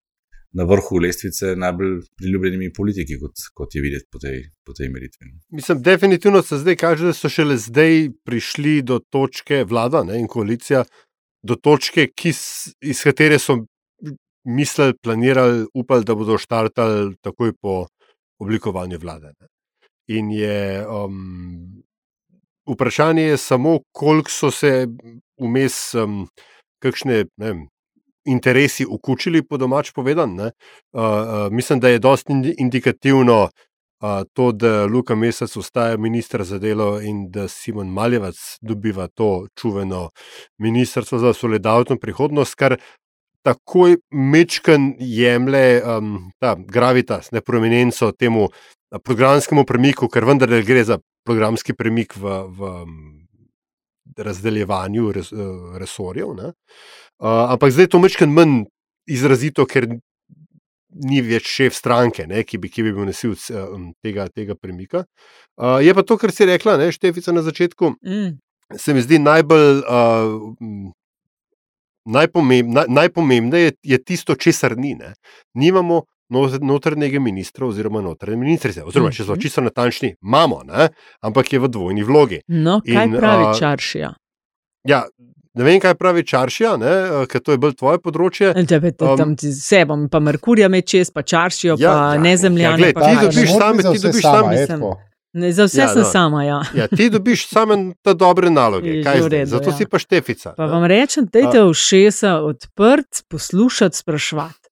na 0.53 0.67
vrhu 0.69 0.99
lestvice 1.01 1.55
najbolj 1.57 1.95
priljubljenimi 2.17 2.69
politiki, 2.73 3.17
kot, 3.19 3.41
kot 3.57 3.75
je 3.75 3.81
videti 3.81 4.05
po 4.11 4.19
tej, 4.21 4.43
po 4.65 4.73
tej 4.77 4.89
meritvi. 4.93 5.31
Mislim, 5.49 5.81
definitivno 5.81 6.43
se 6.45 6.57
zdaj 6.61 6.75
kaže, 6.75 7.09
da 7.09 7.13
so 7.17 7.29
šele 7.29 7.57
zdaj 7.57 8.09
prišli 8.25 8.81
do 8.81 8.99
točke 8.99 9.63
vlada 9.69 10.03
ne, 10.03 10.19
in 10.21 10.27
koalicija, 10.29 10.83
do 11.43 11.55
točke, 11.55 12.05
ki, 12.15 12.35
iz 12.85 13.01
katere 13.03 13.39
so 13.39 13.63
mislili, 14.45 14.93
planirali, 15.01 15.65
upali, 15.73 16.05
da 16.05 16.15
bodo 16.15 16.37
štartali 16.37 17.15
takoj 17.21 17.53
po 17.61 17.87
oblikovanju 18.39 18.97
vlade. 19.01 19.33
Ne. 19.39 19.47
In 20.07 20.31
je 20.31 20.87
um, 20.87 21.83
vprašanje 22.67 23.23
je 23.23 23.37
samo, 23.37 23.79
koliko 23.91 24.31
so 24.31 24.51
se 24.51 24.87
vmes 25.39 25.93
um, 25.93 26.27
kakšne. 26.83 27.25
Ne 27.37 27.47
vem, 27.47 27.67
interesi 28.25 28.85
ukučili, 28.85 29.43
po 29.43 29.57
domač 29.57 29.91
povedan. 29.91 30.39
Uh, 30.39 30.47
uh, 30.93 31.51
mislim, 31.51 31.79
da 31.79 31.89
je 31.89 31.99
dosti 31.99 32.33
indikativno 32.57 33.43
uh, 33.43 34.23
to, 34.33 34.51
da 34.51 34.85
Luka 34.85 35.15
Mesec 35.15 35.57
ostaja 35.57 35.97
ministr 35.97 36.43
za 36.43 36.59
delo 36.59 37.01
in 37.01 37.31
da 37.31 37.47
Simon 37.47 37.87
Maljevac 37.87 38.35
dobiva 38.61 39.07
to 39.07 39.47
čuveno 39.59 40.09
ministrstvo 40.57 41.19
za 41.19 41.33
solidarno 41.33 41.97
prihodnost, 42.01 42.55
kar 42.55 42.77
takoj 43.43 43.97
mečken 44.11 44.93
jemlje 44.99 45.81
um, 45.83 46.31
ta 46.39 46.55
gravitas, 46.55 47.31
ne 47.31 47.41
prominenco 47.41 48.11
temu 48.11 48.47
programskemu 49.03 49.65
premiku, 49.65 50.07
ker 50.07 50.25
vendar 50.25 50.53
gre 50.63 50.83
za 50.83 50.99
programski 51.27 51.75
premik 51.75 52.15
v. 52.15 52.39
v 52.47 52.71
razdeljevanju 54.17 55.11
res, 55.15 55.29
resorjev. 55.79 56.35
Uh, 56.37 56.51
ampak 57.49 57.71
zdaj 57.71 57.87
je 57.87 57.89
to 57.89 57.99
mečken 58.03 58.33
manj 58.33 58.65
izrazito, 59.09 59.65
ker 59.65 59.87
ni 60.93 61.21
več 61.25 61.47
šef 61.49 61.73
stranke, 61.73 62.27
ne, 62.29 62.43
ki, 62.45 62.59
bi, 62.61 62.69
ki 62.69 62.85
bi 62.85 62.93
bil 62.93 63.07
nosilc 63.09 63.45
um, 63.49 63.87
tega, 64.03 64.27
tega 64.29 64.55
premika. 64.59 65.05
Uh, 65.57 65.79
je 65.81 65.93
pa 65.95 66.03
to, 66.05 66.17
kar 66.21 66.33
si 66.35 66.45
rekla, 66.45 66.77
ne, 66.81 66.91
Štefica 66.93 67.33
na 67.33 67.41
začetku, 67.45 67.95
mm. 68.05 68.29
se 68.77 68.93
mi 68.93 69.01
zdi 69.05 69.21
najbolj. 69.23 69.81
Uh, 69.81 70.91
Najpomembnejše 72.05 72.89
najpomembne 72.89 73.59
je, 73.59 73.71
je 73.83 74.03
tisto, 74.03 74.35
česar 74.35 74.77
ni. 74.77 74.95
Ne. 74.95 75.13
Nimamo 75.53 76.03
notrnega 76.61 77.19
ministra 77.19 77.67
oziroma 77.67 78.01
notrne 78.01 78.35
ministrice. 78.35 78.83
Oziroma, 78.83 79.11
če 79.11 79.23
smo 79.23 79.35
mhm. 79.35 79.41
čisto 79.41 79.61
natančni, 79.61 80.15
imamo, 80.23 80.63
ne? 80.67 80.89
ampak 81.21 81.53
je 81.53 81.59
v 81.59 81.69
dvojni 81.69 82.03
vlogi. 82.03 82.41
No, 82.47 82.81
kaj 82.85 83.05
In, 83.05 83.15
pravi 83.17 83.45
a, 83.45 83.53
čaršija? 83.59 84.13
Ja, 84.89 85.03
ne 85.53 85.63
vem, 85.63 85.79
kaj 85.79 85.95
pravi 85.95 86.25
čaršija, 86.27 86.73
ker 87.29 87.43
to 87.43 87.55
je 87.55 87.61
bolj 87.61 87.77
tvoje 87.79 88.01
področje. 88.03 88.53
Tebe, 88.67 88.95
um, 88.99 89.15
tam 89.19 89.35
se 89.37 89.83
bom, 89.87 90.07
pa 90.11 90.19
Merkurja 90.23 90.69
me 90.73 90.81
čez, 90.81 91.13
pa 91.13 91.23
čaršijo, 91.23 91.77
ja, 91.79 91.93
pa 91.93 92.13
ja, 92.17 92.21
ne 92.21 92.35
zemljane. 92.37 92.91
Ja, 92.91 92.93
ti 92.97 93.27
dobiš 93.27 93.57
same, 93.57 93.85
ti 93.85 94.03
dobiš 94.03 94.25
same. 94.25 94.93
Ne, 95.33 95.51
za 95.51 95.65
vse 95.65 95.81
ja, 95.81 95.87
sem 95.87 96.01
no. 96.01 96.09
sama. 96.09 96.43
Ja. 96.43 96.61
Ja, 96.75 96.87
ti 96.87 97.09
dobiš 97.09 97.47
samo 97.49 97.75
te 98.01 98.13
dobre 98.13 98.49
naloge, 98.49 99.01
redu, 99.29 99.49
zato 99.49 99.69
ja. 99.69 99.77
si 99.77 99.85
pa 99.89 99.99
štefica. 99.99 100.53
Pa 100.57 100.65
vam 100.69 100.85
rečem, 100.85 101.25
da 101.25 101.39
je 101.39 101.63
v 101.63 101.73
šesa 101.73 102.35
odprt, 102.45 103.25
poslušati, 103.29 103.97
sprašvati. 103.97 104.69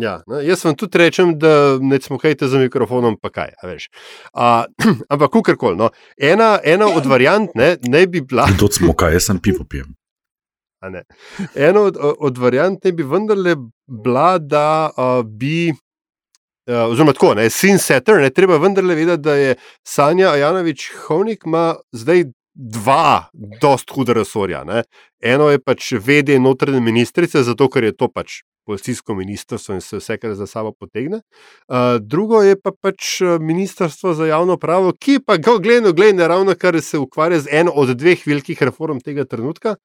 Ja, 0.00 0.18
ne, 0.26 0.42
jaz 0.46 0.64
vam 0.64 0.74
tudi 0.76 0.98
rečem, 0.98 1.36
da 1.38 1.78
ne 1.80 2.00
smokajte 2.02 2.48
za 2.48 2.58
mikrofonom, 2.58 3.16
pa 3.22 3.30
kaj. 3.30 3.54
A, 4.32 4.64
ampak, 5.12 5.30
kakorkoli. 5.30 5.78
No, 5.78 5.90
ena, 6.18 6.58
ena 6.64 6.88
od 6.90 7.06
variant 7.06 7.54
ne, 7.54 7.76
ne 7.82 8.06
bi 8.06 8.20
bila. 8.20 8.48
Kdo 8.56 8.68
smoka, 8.72 9.12
jaz 9.14 9.30
sem 9.30 9.38
pivo 9.38 9.64
pijem. 9.64 9.94
Ena 11.54 11.80
od, 11.80 11.96
od 12.00 12.38
variant 12.38 12.84
ne 12.84 12.92
bi 12.92 13.06
vendarle 13.06 13.56
bila, 13.86 14.38
da 14.38 14.90
uh, 14.90 15.22
bi. 15.24 15.72
Uh, 16.64 16.86
oziroma, 16.90 17.12
tako, 17.12 17.34
ne, 17.34 17.50
sin 17.50 17.78
setter, 17.78 18.22
ne 18.22 18.30
treba 18.30 18.56
vendarle 18.56 18.94
vedeti, 18.94 19.22
da 19.22 19.34
je 19.36 19.56
Sanja 19.84 20.34
Janovič 20.40 20.88
Hovnik 21.04 21.42
ima 21.46 21.74
zdaj 21.92 22.24
dva, 22.54 23.28
dost 23.60 23.90
huda 23.90 24.12
resorja. 24.12 24.64
Ne. 24.64 24.82
Eno 25.20 25.50
je 25.50 25.60
pač 25.60 25.92
vede 26.00 26.38
notranje 26.40 26.80
ministrice, 26.80 27.42
zato 27.42 27.68
ker 27.68 27.84
je 27.84 27.96
to 27.96 28.08
pač 28.08 28.42
policijsko 28.64 29.14
ministrstvo 29.14 29.74
in 29.74 29.82
se 29.84 29.98
vse, 30.00 30.16
kar 30.16 30.34
za 30.34 30.46
sabo 30.46 30.72
potegne. 30.72 31.20
Uh, 31.68 31.98
drugo 32.00 32.40
je 32.42 32.56
pa 32.60 32.72
pač 32.72 33.20
ministrstvo 33.40 34.14
za 34.14 34.26
javno 34.26 34.56
pravo, 34.56 34.92
ki 34.92 35.18
pa 35.26 35.36
gledano, 35.36 35.92
gledano, 35.92 36.28
ravno 36.28 36.54
kar 36.56 36.80
se 36.80 36.98
ukvarja 36.98 37.40
z 37.44 37.52
eno 37.60 37.72
od 37.74 37.92
dveh 37.96 38.26
velikih 38.26 38.62
reform 38.62 39.04
tega 39.04 39.24
trenutka. 39.24 39.76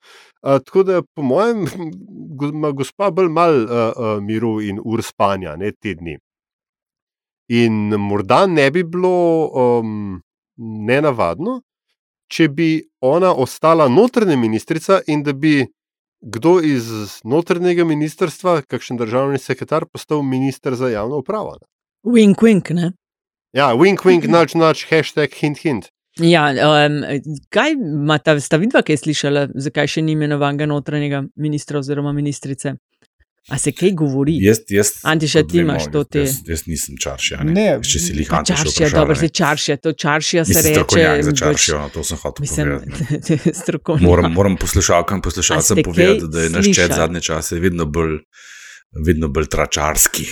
Uh, 0.42 0.62
tako 0.64 0.84
da, 0.84 1.02
po 1.02 1.22
mojem, 1.22 1.68
ima 2.54 2.72
gospa 2.72 3.12
bolj 3.12 3.28
mal 3.28 3.64
uh, 3.64 3.70
uh, 3.70 4.24
miru 4.24 4.62
in 4.62 4.80
ur 4.86 5.04
spanja, 5.04 5.58
ne 5.60 5.72
te 5.72 5.98
dni. 6.00 6.16
In 7.50 7.96
morda 7.98 8.46
ne 8.48 8.72
bi 8.72 8.84
bilo 8.86 9.50
um, 9.50 10.22
nenavadno, 10.58 11.62
če 12.30 12.48
bi 12.54 12.70
ona 13.02 13.34
ostala 13.34 13.88
notranja 13.90 14.38
ministrica 14.38 15.00
in 15.08 15.24
da 15.26 15.34
bi 15.34 15.66
kdo 16.22 16.60
iz 16.62 16.90
notrnega 17.24 17.86
ministrstva, 17.88 18.62
kakšen 18.68 19.00
državni 19.00 19.40
sekretar, 19.40 19.86
postal 19.86 20.22
ministr 20.24 20.76
za 20.76 20.90
javno 20.90 21.24
upravo. 21.24 21.58
Wink, 22.04 22.44
wink, 22.44 22.74
ne? 22.76 22.92
Ja, 23.56 23.72
wink, 23.74 24.04
wink, 24.06 24.28
noč, 24.28 24.54
noč, 24.54 24.86
hashtag, 24.92 25.34
hint, 25.34 25.64
hint. 25.64 25.90
Ja, 26.20 26.50
um, 26.52 27.00
kaj 27.50 27.74
ima 27.74 28.20
ta 28.20 28.36
vidva, 28.36 28.84
ki 28.84 28.94
je 28.94 29.02
slišala, 29.06 29.48
zakaj 29.56 29.88
še 29.88 30.04
ni 30.04 30.14
imenovanega 30.18 30.68
notranjega 30.68 31.24
ministra 31.40 31.80
oziroma 31.80 32.12
ministrice? 32.14 32.76
A 33.48 33.58
se 33.58 33.72
kaj 33.72 33.92
govori? 33.92 34.38
Jaz, 34.42 34.60
jaz, 34.70 34.92
Antiša, 35.04 35.44
ti 35.44 35.58
imaš 35.58 35.84
to 35.92 36.04
te. 36.04 36.20
Jaz, 36.20 36.36
jaz 36.48 36.66
nisem 36.68 36.98
čaršija. 37.02 37.40
Ne, 37.44 37.54
ne. 37.54 37.66
če 37.84 38.00
si 38.00 38.14
jih 38.14 38.34
antiša. 38.34 38.64
Čaršija, 38.64 38.90
dobro, 38.94 39.16
se 39.16 39.30
čaršija, 39.30 39.78
to 39.78 39.94
čaršija 39.94 40.46
se 40.46 40.62
reče. 40.62 40.74
Strokovnjak 40.74 41.24
za 41.24 41.34
čaršijo, 41.42 41.80
no, 41.80 41.90
to 41.94 42.04
sem 42.04 42.22
hotel 42.22 42.46
mislim, 42.46 42.72
povedati. 42.78 44.06
moram, 44.10 44.32
moram 44.34 44.58
poslušalkam, 44.62 45.22
poslušalcem 45.22 45.84
povedati, 45.86 46.30
da 46.30 46.46
je 46.46 46.50
naš 46.50 46.72
čet 46.76 46.94
zadnje 46.96 47.22
čase 47.22 47.60
vedno 47.60 47.86
bolj, 47.86 48.20
vedno 49.06 49.28
bolj 49.28 49.50
tračarski. 49.50 50.28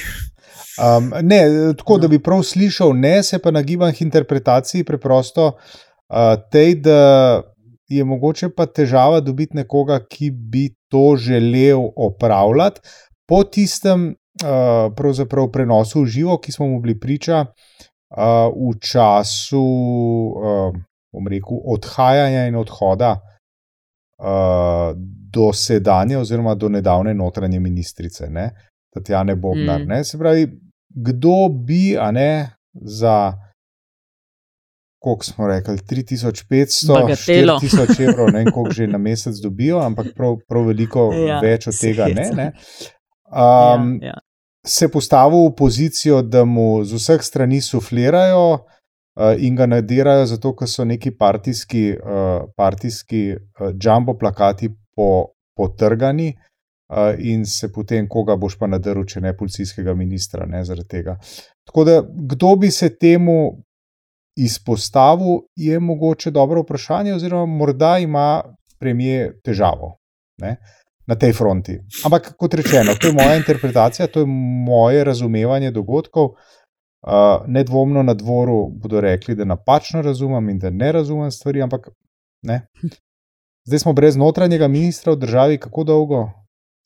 Um, 0.77 1.13
ne, 1.21 1.41
tako 1.77 1.97
da 1.97 2.07
bi 2.07 2.21
prav 2.23 2.43
slišal, 2.43 2.93
ne 2.93 3.23
se 3.23 3.39
pa 3.39 3.51
nagibam 3.51 3.93
k 3.93 4.01
interpretaciji 4.05 4.83
preprosto 4.83 5.47
uh, 5.47 6.37
tej, 6.51 6.75
da 6.85 7.41
je 7.89 8.03
mogoče 8.03 8.49
pa 8.55 8.65
težava 8.65 9.19
dobiti 9.19 9.57
nekoga, 9.57 9.99
ki 10.09 10.31
bi 10.31 10.69
to 10.91 11.15
želel 11.17 11.89
opravljati, 11.95 12.81
po 13.27 13.43
tistem 13.43 14.15
uh, 14.43 15.49
prenosu 15.51 16.01
v 16.01 16.05
živo, 16.05 16.37
ki 16.37 16.51
smo 16.51 16.67
mu 16.67 16.81
bili 16.81 16.99
priča 16.99 17.45
uh, 17.45 18.51
v 18.51 18.77
času 18.79 19.63
uh, 19.63 20.75
rekel, 21.29 21.59
odhajanja 21.65 22.47
in 22.47 22.55
odhoda 22.55 23.15
uh, 23.17 24.93
do 25.33 25.53
sedanje, 25.53 26.17
oziroma 26.17 26.55
do 26.55 26.69
nedavne 26.69 27.13
notranje 27.13 27.59
ministrice, 27.59 28.29
ne, 28.29 28.51
Tatjane 28.93 29.35
Bobnar. 29.35 29.81
Mm. 29.81 30.03
Se 30.03 30.17
pravi, 30.17 30.47
kdo 30.89 31.49
bi, 31.49 31.97
a 31.99 32.11
ne 32.11 32.49
za. 32.73 33.33
Kako 35.03 35.23
smo 35.23 35.47
rekli, 35.47 35.77
3500, 35.77 37.15
4000 37.15 38.01
evrov, 38.01 38.31
ne 38.33 38.39
vem, 38.43 38.51
koliko 38.51 38.73
že 38.73 38.87
na 38.87 38.97
mesec 38.97 39.35
dobijo, 39.43 39.77
ampak 39.79 40.07
prav, 40.15 40.39
prav 40.49 40.65
veliko 40.71 41.11
ja, 41.29 41.39
več 41.43 41.67
od 41.69 41.77
tega 41.77 42.07
ne. 42.09 42.25
ne. 42.35 42.47
Um, 43.29 43.99
ja, 44.01 44.07
ja. 44.07 44.17
Se 44.67 44.89
postavil 44.91 45.45
v 45.47 45.53
pozicijo, 45.55 46.21
da 46.21 46.43
mu 46.45 46.83
z 46.83 46.97
vseh 46.97 47.21
strani 47.23 47.61
suflirajo, 47.61 48.47
uh, 48.57 49.37
in 49.37 49.55
ga 49.55 49.69
nadirajo, 49.69 50.25
zato 50.33 50.55
ker 50.55 50.69
so 50.69 50.85
neki 50.85 51.13
partijski, 51.17 51.85
uh, 51.93 52.49
partijski 52.57 53.23
uh, 53.35 53.71
jumbo 53.83 54.17
plakati 54.17 54.73
po, 54.95 55.37
potrgani. 55.55 56.33
Uh, 56.87 57.19
in 57.19 57.45
se 57.45 57.67
potem, 57.71 58.05
koga 58.07 58.37
boš 58.39 58.55
pa 58.55 58.67
nadrl, 58.71 59.03
če 59.03 59.19
ne 59.19 59.33
policijskega 59.35 59.91
ministra, 59.93 60.45
ne 60.47 60.61
zaradi 60.63 60.87
tega. 60.87 61.17
Tako 61.67 61.83
da, 61.83 61.97
kdo 62.31 62.53
bi 62.55 62.71
se 62.71 62.87
temu 62.95 63.57
izpostavil, 64.37 65.39
je 65.55 65.79
mogoče 65.79 66.31
dobro 66.31 66.61
vprašanje, 66.61 67.13
oziroma 67.13 67.45
morda 67.45 67.97
ima 67.97 68.43
premijer 68.79 69.33
težavo 69.43 69.97
ne, 70.41 70.55
na 71.07 71.15
tej 71.15 71.33
fronti. 71.33 71.79
Ampak, 72.05 72.33
kot 72.37 72.53
rečeno, 72.53 72.93
to 73.01 73.07
je 73.07 73.13
moja 73.13 73.35
interpretacija, 73.37 74.07
to 74.07 74.19
je 74.19 74.25
moje 74.65 75.03
razumevanje 75.03 75.71
dogodkov. 75.71 76.29
Uh, 77.07 77.47
nedvomno 77.47 78.03
na 78.03 78.13
dvoru 78.13 78.69
bodo 78.69 79.01
rekli, 79.01 79.35
da 79.35 79.45
napačno 79.45 80.01
razumem 80.01 80.49
in 80.49 80.59
da 80.59 80.69
ne 80.69 80.91
razumem 80.91 81.31
stvari, 81.31 81.61
ampak 81.61 81.89
ne. 82.41 82.67
Zdaj 83.67 83.79
smo 83.79 83.93
brez 83.93 84.15
notranjega 84.15 84.67
ministra 84.67 85.13
v 85.13 85.21
državi, 85.21 85.57
kako 85.57 85.83
dolgo? 85.83 86.25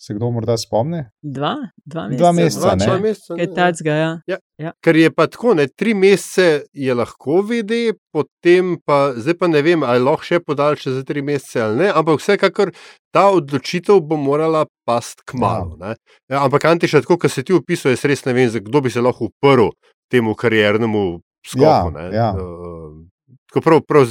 Se 0.02 0.14
kdo 0.14 0.32
morda 0.34 0.56
spomne? 0.58 1.12
Dva, 1.22 1.56
dva 1.86 2.08
meseca. 2.08 2.18
Dva 2.18 2.32
meseca, 2.34 2.76
Dva 2.76 2.96
meseca, 2.98 3.36
Kaj 3.36 3.48
ne, 3.48 3.54
tacga, 3.54 3.98
ja. 4.00 4.14
Ja. 4.28 4.38
Ja. 4.58 4.72
Ker 4.82 4.98
je 4.98 5.12
pa 5.14 5.28
tako, 5.30 5.54
ne, 5.60 5.68
tri 5.68 5.94
mesece 5.94 6.64
je 6.74 6.96
lahko 6.98 7.44
vidi, 7.46 7.94
potem 8.14 8.80
pa, 8.86 9.14
zdaj 9.14 9.38
pa 9.38 9.50
ne 9.52 9.62
vem, 9.62 9.86
ali 9.86 10.02
lahko 10.02 10.26
še 10.26 10.40
podaljša 10.42 10.96
za 10.96 11.04
tri 11.06 11.22
mesece 11.22 11.62
ali 11.62 11.84
ne, 11.84 11.92
ampak 11.94 12.18
vsekakor 12.18 12.74
ta 13.14 13.28
odločitev 13.30 14.02
bo 14.02 14.18
morala 14.18 14.66
past 14.90 15.22
k 15.22 15.38
malu. 15.38 15.78
Ja. 15.78 15.94
Ja, 16.34 16.42
ampak 16.48 16.66
Antiša, 16.72 17.04
tako 17.06 17.20
kot 17.22 17.36
si 17.36 17.46
ti 17.46 17.54
opisal, 17.54 17.94
jaz 17.94 18.08
res 18.10 18.26
ne 18.26 18.34
vem, 18.40 18.50
za 18.50 18.64
kdo 18.64 18.82
bi 18.82 18.90
se 18.90 19.06
lahko 19.06 19.30
uprl 19.30 19.70
temu 20.10 20.34
kariernemu 20.34 21.06
skoku. 21.46 21.62
Ja, 21.68 21.78
ne. 21.94 22.10
ja. 22.10 22.32
Uh, 22.34 23.06
Tako 23.52 23.62
prav, 23.62 23.82
prav. 23.84 24.06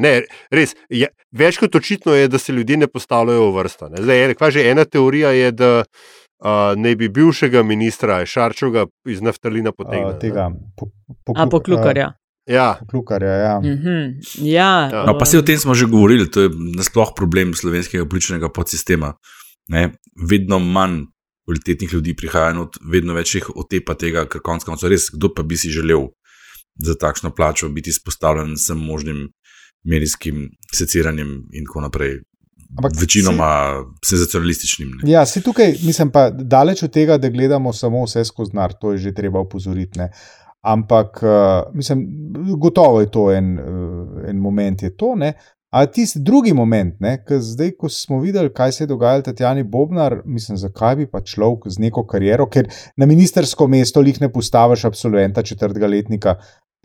Ne, 0.00 0.12
res, 0.54 0.76
je, 0.88 1.08
več 1.34 1.58
kot 1.58 1.74
očitno 1.74 2.14
je, 2.14 2.28
da 2.30 2.38
se 2.38 2.52
ljudje 2.54 2.76
ne 2.76 2.86
postavljajo 2.86 3.48
v 3.50 3.56
vrsto. 3.58 3.88
ne. 3.90 4.02
Zdaj, 4.02 4.24
ena- 4.24 4.34
kva 4.38 4.50
že 4.50 4.62
ena 4.70 4.84
teorija 4.84 5.32
je, 5.34 5.50
da 5.52 5.70
uh, 5.82 6.78
naj 6.78 6.94
bi 6.96 7.08
bivšega 7.08 7.62
ministra 7.66 8.20
Šarčovega 8.26 8.86
iz 9.10 9.18
naftalina 9.20 9.72
potegnil. 9.74 10.14
Uh, 10.14 10.20
tega, 10.22 10.50
po, 10.78 10.86
po, 11.24 11.34
A 11.34 11.48
poklukarja. 11.50 12.12
Ja, 12.46 12.78
Poklukarja, 12.78 13.32
ja. 13.32 13.54
Mhm. 13.58 14.22
Ja, 14.46 14.86
No, 15.06 15.18
pa 15.18 15.26
se 15.26 15.38
o 15.38 15.42
tem 15.42 15.58
smo 15.58 15.74
že 15.74 15.90
govorili, 15.90 16.30
to 16.30 16.46
je 16.46 16.50
nasploh 16.78 17.10
problem 17.16 17.54
slovenskega 17.54 18.06
političnega 18.06 18.48
podsistema. 18.54 19.16
Ne? 19.68 19.90
Vedno 20.30 20.58
manj 20.62 21.10
kvalitetnih 21.44 21.92
ljudi 21.92 22.14
prihaja, 22.14 22.52
not, 22.52 22.78
vedno 22.86 23.14
več 23.14 23.34
jih 23.34 23.50
otepa 23.50 23.94
tega, 23.98 24.26
ker 24.30 24.40
konec 24.42 24.62
koncev 24.62 24.90
res, 24.90 25.10
kdo 25.10 25.34
pa 25.34 25.42
bi 25.42 25.58
si 25.58 25.70
želel 25.74 26.06
za 26.78 26.94
takšno 26.94 27.30
plačo 27.34 27.68
biti 27.68 27.90
izpostavljen 27.90 28.54
vsem 28.54 28.78
možnim 28.78 29.28
medijskim 29.84 30.50
seciranjem 30.74 31.42
in 31.52 31.64
tako 31.64 31.80
naprej. 31.80 32.18
Ampak 32.78 32.92
Večinoma 33.00 33.50
senzacionalističnim. 34.04 34.88
Ne? 34.88 35.10
Ja, 35.10 35.26
si 35.26 35.40
tukaj, 35.42 35.76
mislim 35.86 36.10
pa, 36.10 36.30
daleč 36.30 36.82
od 36.82 36.90
tega, 36.92 37.18
da 37.18 37.28
gledamo 37.28 37.72
samo 37.72 38.04
vse 38.04 38.24
skozi 38.24 38.56
nar, 38.56 38.74
to 38.80 38.92
je 38.92 38.98
že 38.98 39.14
treba 39.14 39.40
upozoriti. 39.40 39.98
Ne. 39.98 40.10
Ampak, 40.66 41.22
uh, 41.22 41.74
mislim, 41.74 42.06
gotovo 42.58 43.00
je 43.00 43.10
to 43.10 43.30
en, 43.32 43.58
uh, 43.58 44.28
en 44.28 44.36
moment, 44.36 44.82
je 44.82 44.96
to. 44.96 45.14
Ne. 45.14 45.32
A 45.70 45.86
tisti 45.86 46.20
drugi 46.22 46.54
moment, 46.54 46.94
ki 47.28 47.38
zdaj, 47.42 47.72
ko 47.78 47.88
smo 47.92 48.20
videli, 48.22 48.52
kaj 48.54 48.72
se 48.72 48.84
je 48.84 48.88
dogajalo 48.88 49.22
Tatjani 49.26 49.62
Bobnar, 49.62 50.20
mislim, 50.24 50.58
zakaj 50.58 50.96
bi 50.96 51.06
pa 51.10 51.20
človek 51.20 51.66
z 51.68 51.82
neko 51.82 52.06
kariero, 52.06 52.46
ker 52.48 52.70
na 52.96 53.06
ministersko 53.06 53.66
mesto 53.68 54.00
jih 54.00 54.20
ne 54.22 54.30
postaviš 54.32 54.84
absolventa 54.88 55.42
četrtega 55.42 55.86
letnika 55.86 56.36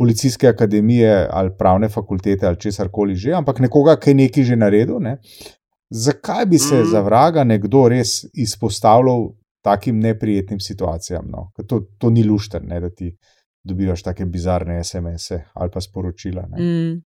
policijske 0.01 0.48
akademije 0.50 1.27
ali 1.31 1.51
pravne 1.58 1.89
fakultete 1.89 2.48
ali 2.48 2.60
česar 2.60 2.89
koli 2.91 3.15
že, 3.15 3.36
ampak 3.38 3.60
nekoga, 3.60 3.96
ki 4.01 4.10
je 4.10 4.13
nekaj 4.24 4.43
že 4.50 4.55
naredil. 4.55 4.98
Ne. 5.00 5.17
Zakaj 5.93 6.46
bi 6.46 6.58
se 6.58 6.75
Mhm. 6.75 6.89
za 6.91 7.01
vraga 7.01 7.43
nekdo 7.43 7.86
res 7.89 8.24
izpostavljal 8.34 9.29
takim 9.62 10.00
neprijetnim 10.00 10.60
situacijam? 10.60 11.25
No? 11.29 11.51
Ker 11.55 11.65
To, 11.70 11.79
to 11.98 12.10
ni 12.10 12.24
lušten, 12.24 12.65
ne, 12.67 12.79
da 12.79 12.89
ti 12.89 13.12
dobivaš 13.63 14.01
take 14.03 14.25
bizarne 14.25 14.79
SMS-e 14.84 15.43
ali 15.53 15.70
pa 15.74 15.81
sporočila. 15.81 16.48
Ne? 16.50 16.58
Mm. 16.63 17.01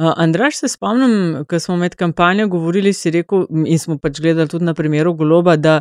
Uh, 0.00 0.14
Andraš, 0.16 0.56
se 0.56 0.68
spomnim, 0.68 1.44
ko 1.48 1.58
smo 1.60 1.76
med 1.76 1.94
kampanjo 1.94 2.48
govorili, 2.48 2.92
si 2.92 3.10
rekel, 3.10 3.44
in 3.66 3.78
smo 3.78 3.98
pač 3.98 4.20
gledali 4.20 4.48
tudi 4.48 4.64
na 4.64 4.74
primeru 4.74 5.12
Goloba, 5.14 5.56
da 5.56 5.80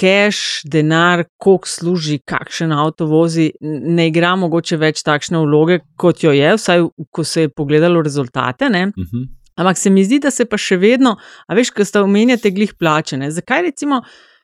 cash, 0.00 0.62
denar, 0.64 1.24
koliko 1.36 1.68
služi, 1.68 2.18
kakšen 2.24 2.72
avto 2.72 3.06
vozi, 3.10 3.50
ne 3.60 4.08
igra 4.08 4.32
mogoče 4.40 4.78
več 4.80 5.02
takšne 5.04 5.42
vloge, 5.44 5.80
kot 6.00 6.24
jo 6.24 6.32
je, 6.32 6.54
vsaj 6.56 6.86
ko 7.12 7.24
se 7.24 7.46
je 7.46 7.52
pogledalo 7.52 8.02
rezultate. 8.02 8.70
Ne? 8.70 8.86
Uh 8.96 9.04
-huh. 9.04 9.28
Ampak 9.60 9.78
se 9.78 9.90
mi 9.90 10.04
zdi, 10.04 10.18
da 10.18 10.30
se 10.30 10.44
pa 10.44 10.56
še 10.56 10.76
vedno, 10.76 11.16
a 11.46 11.54
veš, 11.54 11.70
ko 11.70 11.84
ste 11.84 12.00
omenjate 12.00 12.50
glih 12.50 12.74
plačene. 12.78 13.30
Zakaj 13.30 13.62
recimo, 13.62 14.02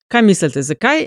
kaj 0.08 0.22
mislite, 0.22 0.62
zakaj 0.62 1.06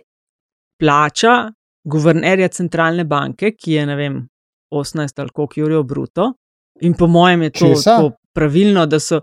plača 0.80 1.52
guvernerja 1.84 2.48
centralne 2.48 3.04
banke, 3.06 3.52
ki 3.52 3.72
je, 3.72 3.86
ne 3.86 3.96
vem, 3.96 4.28
18 4.72 5.22
ali 5.22 5.30
koliko 5.30 5.60
jurjev 5.60 5.84
bruto, 5.84 6.34
in 6.82 6.94
po 6.94 7.08
mojem 7.08 7.42
je 7.42 7.52
to 7.52 8.12
pravilno, 8.34 8.86
da 8.86 9.00
so 9.00 9.22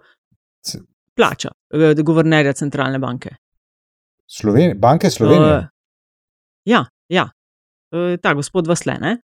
plača 1.17 1.51
eh, 1.73 1.95
guvernerja 2.03 2.53
centralne 2.53 2.99
banke. 2.99 3.37
Sloven 4.27 4.79
Banke 4.81 5.11
Slovenije. 5.11 5.57
Uh, 5.57 5.65
ja, 6.65 6.85
ja. 7.09 7.29
Uh, 7.95 8.17
ta 8.23 8.35
gospod 8.35 8.67
Vaslene. 8.67 9.19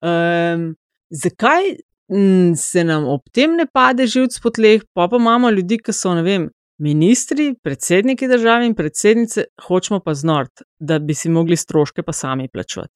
Um, 0.00 0.74
zakaj 1.10 1.74
m, 2.08 2.54
se 2.56 2.84
nam 2.84 3.04
ob 3.08 3.20
tem 3.32 3.56
ne 3.56 3.66
pade 3.66 4.06
živc 4.06 4.38
po 4.42 4.50
tleh, 4.50 4.84
pa 4.94 5.08
pa 5.08 5.16
imamo 5.16 5.50
ljudi, 5.50 5.78
ki 5.84 5.92
so, 5.92 6.14
ne 6.14 6.22
vem, 6.22 6.48
ministri, 6.78 7.54
predsedniki 7.62 8.28
države 8.28 8.66
in 8.66 8.74
predsednice, 8.74 9.44
hočemo 9.66 10.00
pa 10.00 10.14
znort, 10.14 10.62
da 10.78 10.98
bi 10.98 11.14
si 11.14 11.28
mogli 11.28 11.56
stroške 11.56 12.02
pa 12.02 12.12
sami 12.12 12.48
plačati. 12.48 12.94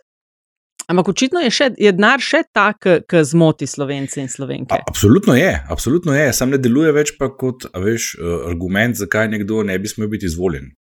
Ampak 0.87 1.09
očitno 1.09 1.41
je, 1.41 1.51
še, 1.51 1.69
je 1.79 1.93
denar 1.95 2.21
še 2.21 2.43
ta, 2.53 2.73
ki 2.75 3.21
zmoti 3.25 3.67
slovence 3.71 4.21
in 4.21 4.29
slovenke. 4.29 4.75
A- 4.75 4.83
Absolutno 4.89 5.35
je, 5.39 5.53
absolutno 5.71 6.15
je. 6.15 6.33
Sam 6.35 6.51
ne 6.51 6.59
deluje 6.59 6.93
več 6.93 7.15
pa 7.19 7.29
kot 7.31 7.69
veš, 7.75 8.15
eh, 8.19 8.33
argument, 8.51 8.97
zakaj 8.99 9.29
nekdo 9.31 9.63
ne 9.63 9.79
bi 9.79 9.89
smel 9.89 10.09
biti 10.09 10.27
izvoljen. 10.27 10.73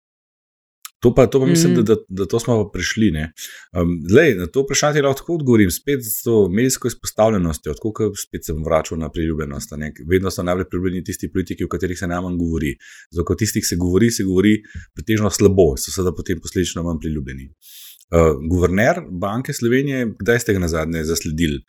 To 1.02 1.10
pa, 1.16 1.26
to 1.28 1.40
pa 1.40 1.46
mislim, 1.46 1.74
Mhm. 1.74 1.82
da, 1.82 1.96
da, 1.96 2.02
da 2.10 2.26
to 2.26 2.40
smo 2.40 2.70
prišli. 2.70 3.10
Um, 3.10 3.90
lej, 4.16 4.36
na 4.36 4.46
to 4.48 4.62
vprašanje 4.62 5.02
lahko 5.02 5.18
tako 5.18 5.36
odgovorim, 5.36 5.72
spet 5.72 6.00
s 6.06 6.24
to 6.24 6.50
medijsko 6.50 6.88
izpostavljenostjo, 6.88 7.74
tako 7.74 7.92
kot 7.94 8.14
spet 8.28 8.46
se 8.46 8.54
bom 8.54 8.64
vračal 8.64 8.98
na 8.98 9.10
priljubljenost. 9.10 9.72
ne. 9.78 9.92
Vedno 10.10 10.32
so 10.32 10.44
najbolj 10.44 10.66
priljubljeni 10.70 11.04
tisti 11.04 11.32
politiki, 11.32 11.64
o 11.64 11.68
katerih 11.68 12.00
se 12.00 12.08
najmanj 12.08 12.38
govori. 12.38 12.76
Zato, 13.12 13.26
ko 13.26 13.36
tistih 13.36 13.66
se 13.68 13.76
govori, 13.76 14.12
se 14.12 14.24
govori 14.24 14.62
pretežno 14.94 15.30
slabo, 15.30 15.78
so 15.78 15.92
seveda 15.92 16.14
potem 16.16 16.40
posledično 16.40 16.84
manj 16.84 17.00
priljubljeni. 17.00 17.50
Uh, 17.50 18.20
guverner 18.52 18.96
Banke 19.12 19.54
Slovenije, 19.54 20.14
kdaj 20.20 20.40
ste 20.40 20.54
ga 20.54 20.60
na 20.60 20.68
zadnje 20.68 21.04
zasledili 21.04 21.64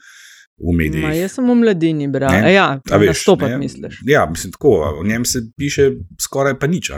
v 0.58 0.76
medijih? 0.76 1.04
Ma, 1.04 1.14
jaz 1.14 1.32
sem 1.32 1.48
v 1.48 1.54
mladini, 1.54 2.08
bral. 2.08 2.32
Ne? 2.32 2.52
Ja, 2.52 2.80
nastopati 3.06 3.52
ne? 3.52 3.58
misliš. 3.58 4.00
Ja, 4.06 4.26
mislim 4.30 4.52
tako. 4.52 4.68
O 5.00 5.04
njem 5.04 5.24
se 5.24 5.42
piše 5.56 5.90
skoraj 6.20 6.58
pa 6.58 6.66
nič. 6.66 6.90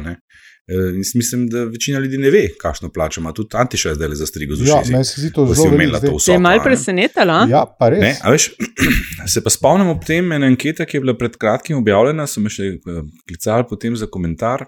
E, 0.69 0.75
In 0.75 0.97
jaz 0.97 1.15
mislim, 1.15 1.49
da 1.49 1.65
večina 1.65 1.99
ljudi 1.99 2.19
ne 2.19 2.31
ve, 2.31 2.49
kakšno 2.61 2.89
plačo 2.93 3.21
ima. 3.21 3.33
Tudi 3.33 3.49
Antiša 3.53 3.89
je 3.89 3.95
zdaj 3.95 4.09
le 4.09 4.17
zastrigo 4.17 4.57
z 4.57 4.69
Ja, 4.69 4.79
ušesi. 4.81 4.93
meni 4.93 5.05
se 5.05 5.21
zdi 5.21 5.33
to 5.33 5.47
zelo 5.47 5.99
zdaj. 5.99 6.19
Se 6.21 6.33
je 6.33 6.39
malo 6.39 6.63
presenetila? 6.65 7.47
Ja, 7.51 7.65
pa 7.79 7.89
res. 7.89 8.01
Ne, 8.01 8.17
a 8.23 8.31
veš, 8.31 8.51
se 9.35 9.43
pa 9.45 9.51
spomnim 9.51 9.89
ob 9.89 10.05
tem 10.05 10.33
ene 10.33 10.47
ankete, 10.47 10.87
ki 10.87 10.97
je 10.97 11.01
bila 11.01 11.17
pred 11.19 11.37
kratkim 11.37 11.77
objavljena, 11.79 12.27
so 12.27 12.41
me 12.41 12.49
še 12.49 12.65
eh, 12.65 13.03
klicali 13.29 13.69
potem 13.69 13.97
za 13.97 14.07
komentar, 14.07 14.65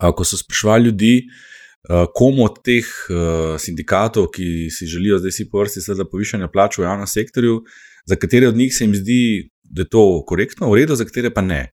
ko 0.00 0.24
so 0.24 0.36
sprašvali 0.40 0.84
ljudi, 0.90 1.14
komu 2.14 2.44
od 2.44 2.58
teh 2.64 2.84
a, 3.08 3.56
sindikatov, 3.58 4.26
ki 4.34 4.68
si 4.70 4.86
želijo 4.86 5.18
zdaj 5.18 5.32
si 5.32 5.46
po 5.50 5.60
vrsti 5.60 5.80
seveda 5.80 6.04
povišanja 6.04 6.48
plač 6.52 6.78
v 6.78 6.84
javnem 6.84 7.06
sektorju, 7.06 7.62
za 8.06 8.16
katere 8.16 8.48
od 8.48 8.56
njih 8.56 8.74
se 8.76 8.84
jim 8.84 8.94
zdi, 8.94 9.50
da 9.64 9.82
je 9.82 9.88
to 9.88 10.24
korektno, 10.26 10.70
v 10.70 10.80
redu, 10.80 10.96
za 10.96 11.04
katere 11.04 11.30
pa 11.30 11.40
ne. 11.40 11.70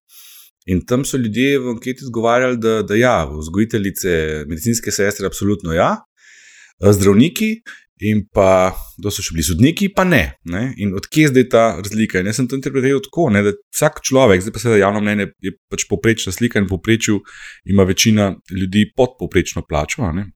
In 0.67 0.84
tam 0.86 1.06
so 1.08 1.17
ljudje 1.17 1.60
v 1.63 1.73
anketi 1.75 2.06
odgovarjali, 2.06 2.58
da, 2.60 2.82
da 2.84 2.95
ja, 2.99 3.17
vzgojiteljice, 3.32 4.45
medicinske 4.47 4.91
sestre, 4.91 5.27
absolutno 5.27 5.73
ja, 5.73 5.93
zdravniki 6.84 7.56
in 7.97 8.27
pa, 8.34 8.75
kdo 8.99 9.10
so 9.10 9.23
še 9.25 9.34
bili 9.34 9.45
sodniki, 9.47 9.88
pa 9.95 10.03
ne. 10.06 10.21
ne? 10.51 10.67
In 10.84 10.93
odkje 10.97 11.23
je 11.23 11.32
zdaj 11.32 11.45
ta 11.49 11.63
razlika? 11.80 12.21
In 12.21 12.30
jaz 12.30 12.38
sem 12.38 12.49
to 12.49 12.58
interpretiral 12.60 13.01
tako, 13.01 13.30
ne, 13.34 13.41
da 13.45 13.56
vsak 13.73 14.03
človek, 14.06 14.43
zdaj 14.45 14.53
pa 14.53 14.62
se 14.62 14.73
da 14.73 14.82
javno 14.82 15.01
mnenje, 15.01 15.32
je 15.41 15.56
pač 15.71 15.88
poprečna 15.89 16.34
slika 16.36 16.62
in 16.62 16.69
poprečju 16.69 17.21
ima 17.73 17.88
večina 17.89 18.36
ljudi 18.53 18.86
podpoprečno 18.93 19.65
plačo. 19.65 20.12
Ne? 20.13 20.27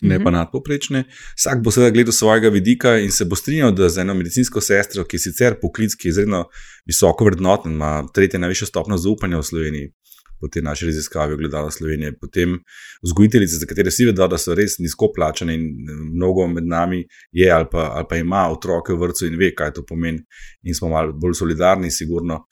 Ne 0.00 0.18
pa 0.24 0.30
nadpoprečne. 0.30 1.04
Vsak 1.36 1.62
bo 1.64 1.72
seveda 1.72 1.94
gledal 1.94 2.12
svojega 2.12 2.48
vidika 2.52 2.96
in 3.00 3.10
se 3.10 3.24
bo 3.24 3.36
strinjal, 3.36 3.72
da 3.72 3.88
za 3.88 4.00
eno 4.00 4.14
medicinsko 4.14 4.60
sestro, 4.60 5.04
ki 5.04 5.16
je 5.16 5.26
sicer 5.28 5.56
poklic, 5.60 5.94
ki 5.94 6.08
je 6.08 6.16
izredno 6.16 6.44
visoko 6.86 7.24
vrednoten, 7.24 7.72
ima 7.72 8.06
tretje 8.14 8.40
najvišjo 8.40 8.66
stopno 8.66 8.98
zaupanja 8.98 9.40
v 9.40 9.48
Sloveniji, 9.48 9.92
po 10.40 10.48
tej 10.52 10.62
naši 10.62 10.86
raziskavi 10.86 11.34
ogledala 11.34 11.70
Slovenije. 11.70 12.12
Potem 12.20 12.58
vzgojiteljice, 13.02 13.56
za 13.56 13.66
katere 13.66 13.90
vsi 13.90 14.10
vedo, 14.10 14.28
da 14.28 14.38
so 14.38 14.54
res 14.54 14.78
nizko 14.78 15.08
plačane 15.14 15.54
in 15.54 15.66
mnogo 16.12 16.46
med 16.46 16.66
nami 16.66 17.04
je 17.32 17.50
ali 17.50 17.68
pa, 17.72 17.90
ali 17.96 18.06
pa 18.10 18.16
ima 18.16 18.48
otroke 18.52 18.92
v 18.92 19.00
vrtu 19.00 19.26
in 19.26 19.38
ve, 19.40 19.54
kaj 19.54 19.72
to 19.78 19.84
pomeni, 19.86 20.20
in 20.62 20.74
smo 20.74 20.92
malo 20.92 21.12
bolj 21.12 21.38
solidarni, 21.40 21.90
sigurno. 21.90 22.44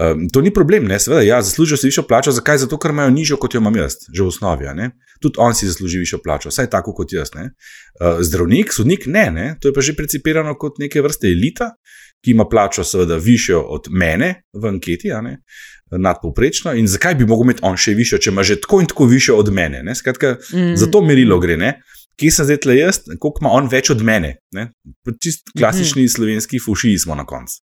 Um, 0.00 0.28
to 0.32 0.40
ni 0.40 0.50
problem, 0.54 0.86
ne, 0.88 0.96
seveda, 0.98 1.20
ja, 1.22 1.42
zaslužijo 1.44 1.76
si 1.76 1.90
višjo 1.90 2.06
plačo, 2.08 2.32
zakaj? 2.32 2.62
Zato, 2.64 2.78
ker 2.80 2.94
imajo 2.94 3.10
nižjo, 3.12 3.36
kot 3.36 3.54
jo 3.54 3.60
imam 3.60 3.76
jaz, 3.76 3.98
že 4.08 4.24
v 4.24 4.30
osnovi. 4.30 4.88
Tudi 5.20 5.36
on 5.38 5.54
si 5.54 5.68
zasluži 5.68 6.00
višjo 6.00 6.22
plačo, 6.24 6.48
vsaj 6.48 6.70
tako 6.72 6.94
kot 6.96 7.12
jaz. 7.12 7.30
Uh, 7.36 8.22
zdravnik, 8.24 8.72
sodnik, 8.72 9.04
ne, 9.06 9.30
ne, 9.30 9.46
to 9.60 9.68
je 9.68 9.76
pa 9.76 9.84
že 9.84 9.96
precipirano 9.96 10.56
kot 10.56 10.80
neke 10.80 11.02
vrste 11.04 11.28
elita, 11.28 11.74
ki 12.24 12.32
ima 12.32 12.48
plačo, 12.48 12.84
seveda, 12.84 13.18
višjo 13.20 13.60
od 13.60 13.90
mene 13.90 14.34
v 14.54 14.66
anketi, 14.70 15.12
nadpovprečno. 15.98 16.72
In 16.74 16.88
zakaj 16.88 17.14
bi 17.14 17.26
mogel 17.26 17.50
imeti 17.50 17.64
on 17.66 17.76
še 17.76 17.94
višjo, 17.98 18.18
če 18.22 18.30
ima 18.32 18.44
že 18.46 18.60
tako 18.62 18.80
in 18.80 18.88
tako 18.88 19.06
višjo 19.10 19.36
od 19.36 19.52
mene? 19.52 19.82
Skratka, 19.94 20.38
mm 20.52 20.76
za 20.76 20.86
to 20.88 21.02
merilo 21.02 21.38
gre. 21.40 21.56
Ne? 21.56 21.82
Kje 22.16 22.30
sem 22.30 22.46
zdaj 22.48 22.60
tle 22.64 22.76
jaz, 22.76 23.00
koliko 23.18 23.42
ima 23.42 23.52
on 23.52 23.68
več 23.68 23.90
od 23.90 24.02
mene? 24.04 24.36
Čist 25.20 25.52
klasični 25.58 26.02
mm 26.02 26.06
-hmm. 26.06 26.14
slovenski 26.14 26.58
fušiji 26.64 26.98
smo 26.98 27.14
na 27.14 27.26
koncu. 27.26 27.60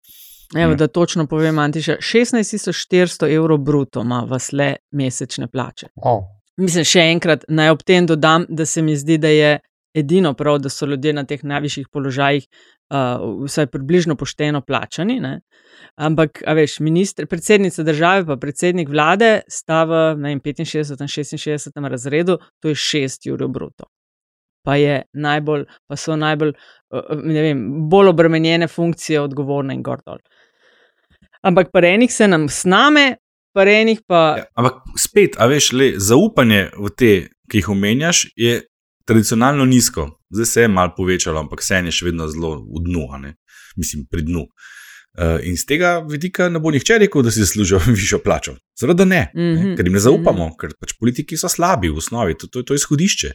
Evo, 0.56 0.76
da 0.76 0.88
točno 0.88 1.28
povem, 1.28 1.60
Antiša, 1.60 1.98
16.400 2.00 3.34
evrov 3.36 3.58
bruto 3.58 4.02
ima 4.02 4.26
vas 4.30 4.52
le 4.52 4.76
mesečne 4.92 5.48
plače. 5.48 5.88
Oh. 5.96 6.24
Mislim, 6.58 6.86
še 6.88 7.02
enkrat 7.12 7.46
naj 7.48 7.74
ob 7.74 7.82
tem 7.84 8.06
dodam, 8.06 8.46
da 8.50 8.66
se 8.66 8.82
mi 8.82 8.96
zdi, 8.96 9.18
da 9.18 9.32
je 9.34 9.58
edino 9.96 10.34
prav, 10.34 10.60
da 10.60 10.70
so 10.70 10.86
ljudje 10.86 11.14
na 11.14 11.24
teh 11.24 11.44
najvišjih 11.44 11.88
položajih 11.92 12.46
uh, 12.46 13.46
vsaj 13.46 13.68
približno 13.72 14.16
pošteno 14.16 14.62
plačani. 14.62 15.20
Ne? 15.20 15.40
Ampak, 15.96 16.44
veš, 16.56 16.80
ministr, 16.80 17.28
predsednica 17.28 17.84
države 17.84 18.34
in 18.34 18.40
predsednik 18.40 18.90
vlade 18.90 19.42
sta 19.48 19.84
v 19.84 20.06
vem, 20.22 20.40
65 20.40 20.94
in 21.00 21.08
66 21.08 21.90
razredu, 21.90 22.38
to 22.60 22.72
je 22.72 22.76
6 22.76 23.32
ur 23.34 23.48
bruto. 23.48 23.90
Pa, 24.66 24.76
najbolj, 25.14 25.66
pa 25.88 25.98
so 26.00 26.16
najbolj, 26.18 26.56
ne 27.22 27.42
vem, 27.46 27.62
bolj 27.90 28.10
obremenjene 28.14 28.68
funkcije, 28.68 29.22
odgovorne 29.22 29.76
in 29.78 29.84
gordol. 29.86 30.18
Ampak 31.46 31.70
parenih 31.74 32.14
se 32.14 32.28
nam 32.28 32.50
sname, 32.50 33.18
parenih 33.54 34.02
pa. 34.08 34.22
Ja, 34.42 34.46
ampak 34.58 34.82
spet, 34.98 35.38
a 35.38 35.48
veš, 35.52 35.72
le, 35.78 35.92
zaupanje 36.02 36.70
v 36.74 36.92
te, 36.98 37.12
ki 37.52 37.62
jih 37.62 37.70
omenjaš, 37.76 38.26
je 38.36 38.64
tradicionalno 39.06 39.66
nizko. 39.70 40.10
Zdaj 40.34 40.46
se 40.46 40.66
je 40.66 40.72
malo 40.72 40.96
povečalo, 40.98 41.40
ampak 41.46 41.62
vse 41.62 41.84
je 41.86 41.94
še 41.94 42.10
vedno 42.10 42.28
zelo 42.28 42.58
v 42.66 42.82
dnu, 42.88 43.06
mislim, 43.78 44.08
pri 44.10 44.26
dnu. 44.26 44.48
Uh, 45.16 45.40
in 45.48 45.56
z 45.56 45.64
tega 45.64 46.02
vidika 46.04 46.50
ne 46.52 46.60
bo 46.60 46.74
nihče 46.76 46.98
rekel, 47.00 47.24
da 47.24 47.32
si 47.32 47.40
zaslužijo 47.40 47.80
višjo 47.96 48.20
plačo. 48.20 48.58
Seveda 48.76 49.06
ne, 49.06 49.32
mm 49.36 49.40
-hmm. 49.40 49.70
ne, 49.70 49.76
ker 49.76 49.86
jim 49.86 49.94
ne 49.94 50.00
zaupamo, 50.00 50.48
mm 50.48 50.52
-hmm. 50.52 50.58
ker 50.60 50.74
pač 50.80 50.94
politiki 51.00 51.38
so 51.38 51.50
slabi 51.50 51.90
v 51.90 51.98
osnovi, 51.98 52.36
to, 52.38 52.48
to 52.48 52.60
je 52.60 52.66
to 52.66 52.74
izhodišče. 52.74 53.32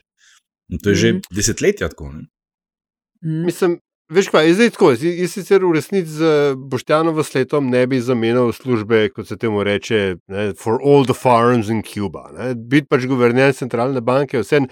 In 0.70 0.78
to 0.78 0.90
je 0.90 0.94
mm 0.94 0.96
-hmm. 0.96 1.00
že 1.00 1.12
mhm. 1.12 1.20
desetletja 1.30 1.88
tako. 1.88 2.12
Mm. 2.12 3.44
Mislim, 3.44 3.80
Veš 4.10 4.26
kaj, 4.28 4.48
zdaj 4.58 4.70
tako, 4.74 4.88
jaz 4.98 5.30
sicer 5.30 5.62
v 5.62 5.68
resnici 5.76 6.10
z 6.10 6.30
Boštjanovo 6.58 7.22
sletom 7.22 7.68
ne 7.70 7.84
bi 7.86 8.00
zamenjal 8.02 8.50
službe, 8.52 9.04
kot 9.14 9.28
se 9.28 9.36
temu 9.38 9.62
reče, 9.62 10.16
ne, 10.26 10.48
for 10.58 10.80
all 10.82 11.06
the 11.06 11.14
farms 11.14 11.70
in 11.70 11.84
Cuba. 11.86 12.24
Biti 12.56 12.88
pač 12.90 13.06
guverner 13.06 13.54
centralne 13.54 14.02
banke, 14.02 14.42
vse 14.42 14.64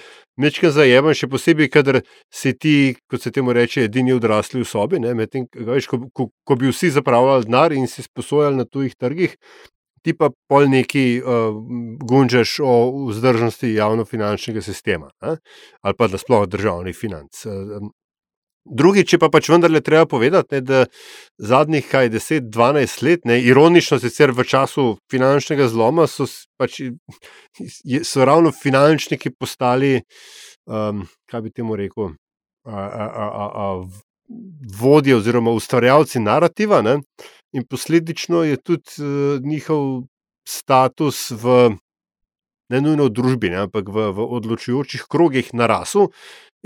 nečkaj 0.43 0.75
zajemam, 0.81 1.15
še 1.15 1.31
posebej, 1.31 1.71
kadar 1.71 2.01
si 2.35 2.51
ti, 2.59 2.75
kot 3.07 3.23
se 3.23 3.31
temu 3.31 3.55
reče, 3.55 3.87
edini 3.87 4.17
odrasli 4.17 4.65
v 4.65 4.67
sobi. 4.67 4.99
Ne, 5.07 5.15
tem, 5.31 5.47
veš, 5.55 5.87
ko, 5.87 6.01
ko, 6.11 6.33
ko 6.43 6.59
bi 6.59 6.75
vsi 6.75 6.91
zapravljali 6.99 7.47
denar 7.47 7.77
in 7.79 7.87
si 7.87 8.03
sposojali 8.03 8.59
na 8.59 8.67
tujih 8.67 8.99
trgih, 8.99 9.39
ti 10.03 10.15
pa 10.17 10.31
pol 10.49 10.69
neki 10.71 11.21
uh, 11.21 11.55
gunžaš 12.09 12.59
o 12.65 12.75
vzdržnosti 13.09 13.75
javno-finančnega 13.75 14.63
sistema 14.63 15.11
ne, 15.23 15.39
ali 15.83 15.99
pa 15.99 16.09
nasploh 16.09 16.47
državnih 16.49 16.97
financ. 16.97 17.45
Uh, 17.47 17.89
Drugič, 18.69 19.15
pa 19.17 19.31
pač 19.33 19.49
vendarle 19.49 19.81
treba 19.81 20.05
povedati, 20.05 20.59
ne, 20.59 20.61
da 20.61 20.81
zadnjih 21.41 21.87
10-12 21.89 23.03
let, 23.03 23.25
ne, 23.25 23.39
ironično 23.41 23.97
sicer 24.03 24.35
v 24.37 24.45
času 24.45 24.99
finančnega 25.11 25.71
zloma, 25.73 26.05
so, 26.05 26.27
pač, 26.61 26.83
so 28.05 28.27
ravno 28.29 28.53
finančniki 28.53 29.33
postali, 29.33 30.03
um, 30.69 31.07
kaj 31.31 31.47
bi 31.47 31.55
temu 31.55 31.79
rekel, 31.81 32.13
a, 32.69 32.77
a, 32.77 33.09
a, 33.09 33.49
a, 33.49 33.69
vodje 34.81 35.17
oziroma 35.17 35.51
ustvarjalci 35.57 36.21
narativa. 36.21 36.83
Ne, 36.83 36.99
in 37.53 37.65
posledično 37.65 38.45
je 38.45 38.57
tudi 38.57 39.03
uh, 39.03 39.43
njihov 39.45 40.09
status 40.49 41.31
v 41.31 41.77
ne 42.69 42.81
nujno 42.81 43.09
v 43.09 43.15
družbi, 43.17 43.51
ne, 43.53 43.65
ampak 43.67 43.89
v, 43.89 44.11
v 44.13 44.27
odločujočih 44.39 45.09
krogih 45.09 45.53
narasel 45.57 46.11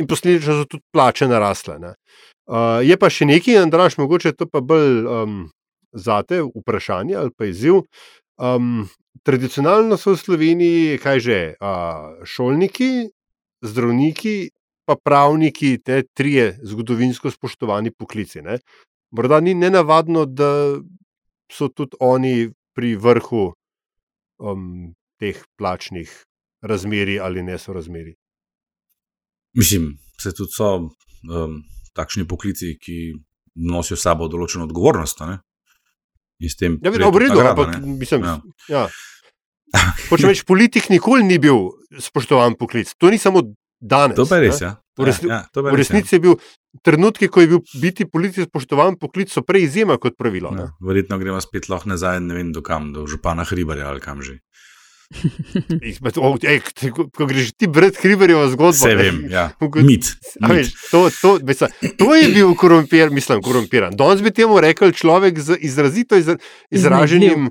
in 0.00 0.08
posledično 0.10 0.62
so 0.62 0.66
tudi 0.66 0.84
plače 0.94 1.28
narasle. 1.30 1.78
Uh, 1.78 2.82
je 2.82 2.96
pa 2.98 3.10
še 3.12 3.28
nekaj, 3.28 3.60
Andraš, 3.62 3.98
mogoče 4.02 4.34
to 4.34 4.48
pa 4.50 4.62
bolj 4.64 5.06
um, 5.06 5.36
zate 5.94 6.42
vprašanje 6.42 7.16
ali 7.18 7.34
pa 7.36 7.46
izziv. 7.50 7.84
Um, 8.42 8.88
tradicionalno 9.22 9.98
so 10.00 10.16
v 10.16 10.22
Sloveniji, 10.22 10.98
kaj 11.02 11.22
že, 11.22 11.40
uh, 11.62 12.24
šolniki, 12.26 13.12
zdravniki, 13.62 14.50
pa 14.88 14.96
pravniki, 14.98 15.76
te 15.78 16.02
trije 16.16 16.56
zgodovinsko 16.66 17.30
spoštovani 17.30 17.92
poklici. 17.94 18.42
Ne? 18.42 18.58
Morda 19.12 19.40
ni 19.40 19.54
nenavadno, 19.54 20.24
da 20.26 20.80
so 21.52 21.68
tudi 21.68 21.96
oni 22.00 22.50
pri 22.72 22.94
vrhu 22.96 23.52
um, 24.40 24.94
teh 25.20 25.36
plačnih 25.58 26.10
razmerij 26.62 27.20
ali 27.20 27.42
nesorazmerij. 27.42 28.14
Mislim, 29.58 29.98
da 30.24 30.32
tudi 30.32 30.52
so 30.56 30.74
um, 30.76 31.60
takšni 31.92 32.24
poklici, 32.28 32.78
ki 32.80 33.12
nosijo 33.54 33.96
s 33.96 34.06
sabo 34.06 34.28
določeno 34.32 34.64
odgovornost. 34.64 35.20
Ne? 35.28 35.40
Ja, 36.42 36.90
v 36.90 37.20
redu, 37.22 37.38
ampak 37.38 37.76
mislim, 37.84 38.24
da 38.24 38.38
ja. 38.68 38.86
ja. 38.88 38.88
reč, 40.26 40.42
politik 40.48 40.88
nikoli 40.90 41.22
ni 41.24 41.38
bil 41.38 41.70
spoštovan 42.00 42.56
poklic. 42.58 42.90
To 42.98 43.12
ni 43.12 43.18
samo 43.18 43.44
danes. 43.78 44.16
To 44.18 44.26
je 44.26 44.40
res. 44.42 44.62
Ja. 44.64 44.81
V, 44.98 45.06
resni, 45.08 45.28
ja, 45.30 45.44
ja, 45.48 45.62
v 45.62 45.76
resnici 45.78 46.14
ja. 46.14 46.16
je 46.16 46.20
bil 46.20 46.34
trenutek, 46.84 47.30
ko 47.32 47.40
je 47.40 47.48
bil 47.54 47.60
biti 47.80 48.04
politik 48.04 48.44
spoštovan 48.48 48.98
poklic, 49.00 49.32
so 49.32 49.40
prej 49.40 49.64
izjema 49.70 49.96
kot 49.96 50.18
pravilo. 50.20 50.52
Ja, 50.56 50.68
verjetno 50.84 51.16
gremo 51.20 51.40
spet 51.40 51.70
lahko 51.72 51.88
nazaj, 51.92 52.20
ne 52.20 52.36
vem, 52.36 52.52
dokam, 52.52 52.92
do 52.92 53.06
župana 53.08 53.46
Hribarja 53.48 53.88
ali 53.88 54.04
kam 54.04 54.20
že. 54.20 54.42
Ej, 55.84 55.98
ko 57.12 57.26
greš 57.26 57.52
ti 57.52 57.66
brati 57.66 58.00
kriverjevo 58.00 58.46
zgodbo, 58.48 58.72
se 58.72 58.94
vem, 58.96 59.24
ja. 59.30 59.50
mit. 59.88 60.08
Veš, 60.48 60.72
to, 60.90 61.10
to, 61.20 61.38
mislim, 61.42 61.70
to 61.98 62.14
je 62.14 62.28
bil 62.32 62.54
korumpir, 62.54 63.10
mislim, 63.10 63.42
korumpiran. 63.42 63.96
Danes 63.96 64.22
bi 64.22 64.30
temu 64.30 64.60
rekel 64.60 64.92
človek 64.92 65.40
z 65.40 65.56
izrazito 65.60 66.16
izra, 66.16 66.36
izraženim. 66.70 67.50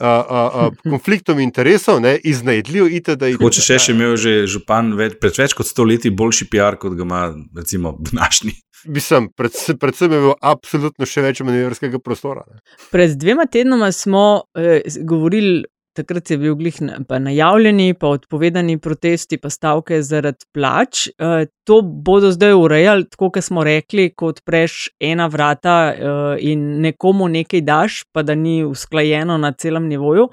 Uh, 0.00 0.06
uh, 0.08 0.70
konfliktom 0.88 1.40
interesov, 1.44 2.00
iznajdljiv, 2.00 2.86
itd. 2.96 3.34
Če 3.36 3.64
še 3.64 3.76
še 3.76 3.92
imel 3.92 4.14
že 4.16 4.46
župan 4.48 4.94
več, 4.96 5.18
pred 5.20 5.36
več 5.36 5.52
kot 5.58 5.68
stoletji 5.68 6.14
boljši 6.16 6.48
PR, 6.48 6.78
kot 6.80 6.96
ga 6.96 7.04
ima, 7.04 7.20
recimo, 7.58 7.92
današnji. 8.00 8.54
Mislim, 8.88 9.28
predvsem, 9.36 9.78
predvsem 9.78 10.12
je 10.12 10.22
bilo 10.24 10.34
absolutno 10.40 11.06
še 11.06 11.22
več 11.22 11.42
manevrskega 11.44 12.00
prostora. 12.02 12.42
Ne. 12.48 12.62
Pred 12.90 13.14
dvema 13.20 13.46
tednoma 13.46 13.92
smo 13.92 14.24
eh, 14.56 14.80
govorili 15.04 15.62
takrat 15.92 16.30
je 16.30 16.38
bil 16.38 16.54
glih 16.56 16.78
najavljeni, 17.08 17.94
pa 17.94 18.08
odpovedani 18.08 18.78
protesti, 18.80 19.38
pa 19.38 19.50
stavke 19.50 20.02
zaradi 20.02 20.46
plač. 20.54 21.06
Eh, 21.08 21.46
to 21.64 21.80
bodo 21.82 22.32
zdaj 22.32 22.54
urejali, 22.58 23.08
tako 23.10 23.30
kot 23.36 23.44
smo 23.44 23.64
rekli, 23.64 24.10
ko 24.16 24.32
odpreš 24.32 24.88
ena 25.00 25.26
vrata 25.26 25.76
eh, 25.92 26.08
in 26.52 26.80
nekomu 26.82 27.28
nekaj 27.28 27.60
daš, 27.60 28.02
pa 28.12 28.22
da 28.22 28.34
ni 28.34 28.62
usklajeno 28.64 29.38
na 29.38 29.52
celem 29.52 29.88
nivoju. 29.88 30.28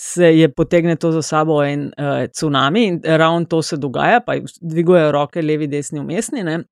Se 0.00 0.30
je 0.32 0.48
potegne 0.48 0.96
to 0.96 1.10
za 1.12 1.20
sabo 1.22 1.58
en 1.62 1.82
uh, 1.92 2.24
tsunami, 2.32 2.86
in 2.86 3.00
ravno 3.04 3.44
to 3.44 3.58
se 3.62 3.76
dogaja, 3.76 4.22
pa 4.24 4.32
dvigujejo 4.60 5.10
roke, 5.12 5.42
levi, 5.42 5.66
desni, 5.68 6.00
umestni, 6.00 6.40
ne, 6.42 6.62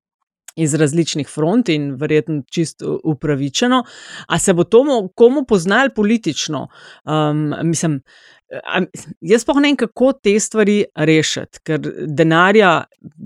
iz 0.58 0.74
različnih 0.74 1.28
front 1.28 1.68
in 1.68 1.92
verjetno 2.00 2.42
čisto 2.50 2.98
upravičeno. 3.04 3.82
A 4.28 4.38
se 4.38 4.54
bo 4.54 4.64
to 4.64 5.08
komu 5.14 5.44
poznali 5.44 5.90
politično? 5.94 6.66
Um, 7.04 7.54
mislim, 7.62 8.00
jaz 9.20 9.44
pa 9.44 9.54
ne 9.54 9.68
vem, 9.68 9.76
kako 9.76 10.12
te 10.22 10.34
stvari 10.40 10.84
rešiti, 10.96 11.62
ker 11.64 11.92
denarja 12.06 12.72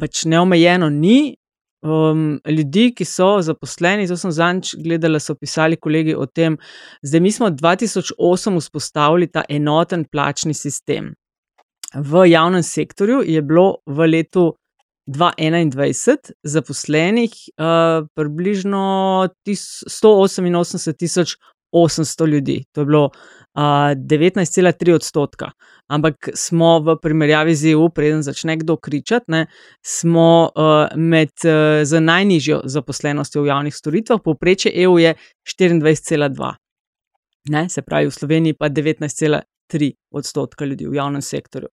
pač 0.01 0.25
neomejeno 0.25 0.91
ni. 0.91 1.37
Um, 1.83 2.37
ljudi, 2.47 2.93
ki 2.95 3.03
so 3.05 3.41
zaposleni, 3.43 4.07
to 4.07 4.15
sem 4.15 4.31
zadnjič 4.31 4.77
gledala, 4.85 5.19
so 5.19 5.35
pisali 5.35 5.75
kolegi 5.75 6.15
o 6.15 6.29
tem, 6.31 6.55
da 7.03 7.19
mi 7.19 7.33
smo 7.35 7.49
2008 7.51 8.61
vzpostavili 8.61 9.27
ta 9.27 9.43
enoten 9.51 10.05
plačni 10.07 10.55
sistem. 10.55 11.11
V 11.95 12.23
javnem 12.31 12.63
sektorju 12.63 13.25
je 13.27 13.43
bilo 13.43 13.83
v 13.87 14.07
letu 14.07 14.53
2021 15.07 16.33
zaposlenih 16.43 17.33
uh, 17.59 18.07
približno 18.15 19.29
188 19.47 20.97
tisoč 20.97 21.37
800 21.73 22.27
ljudi. 22.27 22.65
To 22.73 22.81
je 22.81 22.85
bilo 22.85 23.05
uh, 23.05 23.63
19,3 23.97 24.95
odstotka. 24.95 25.51
Ampak 25.89 26.29
smo 26.35 26.79
v 26.81 26.97
primerjavi 27.03 27.55
z 27.55 27.73
EU, 27.73 27.89
preden 27.89 28.23
začne 28.23 28.57
kdo 28.57 28.77
kričati, 28.77 29.25
ne, 29.29 29.47
smo 29.85 30.51
uh, 30.55 30.97
med 30.97 31.33
uh, 31.45 31.85
z 31.85 32.01
najnižjo 32.01 32.63
zaposlenostjo 32.65 33.43
v 33.43 33.47
javnih 33.47 33.75
storitvah, 33.75 34.21
povprečje 34.25 34.73
EU 34.85 34.99
je 34.99 35.15
24,2. 35.45 36.55
Ne, 37.51 37.69
se 37.69 37.83
pravi, 37.83 38.07
v 38.07 38.15
Sloveniji 38.15 38.55
pa 38.55 38.69
19,3 38.71 39.43
odstotka 40.11 40.65
ljudi 40.65 40.87
v 40.87 40.95
javnem 40.95 41.23
sektorju. 41.23 41.69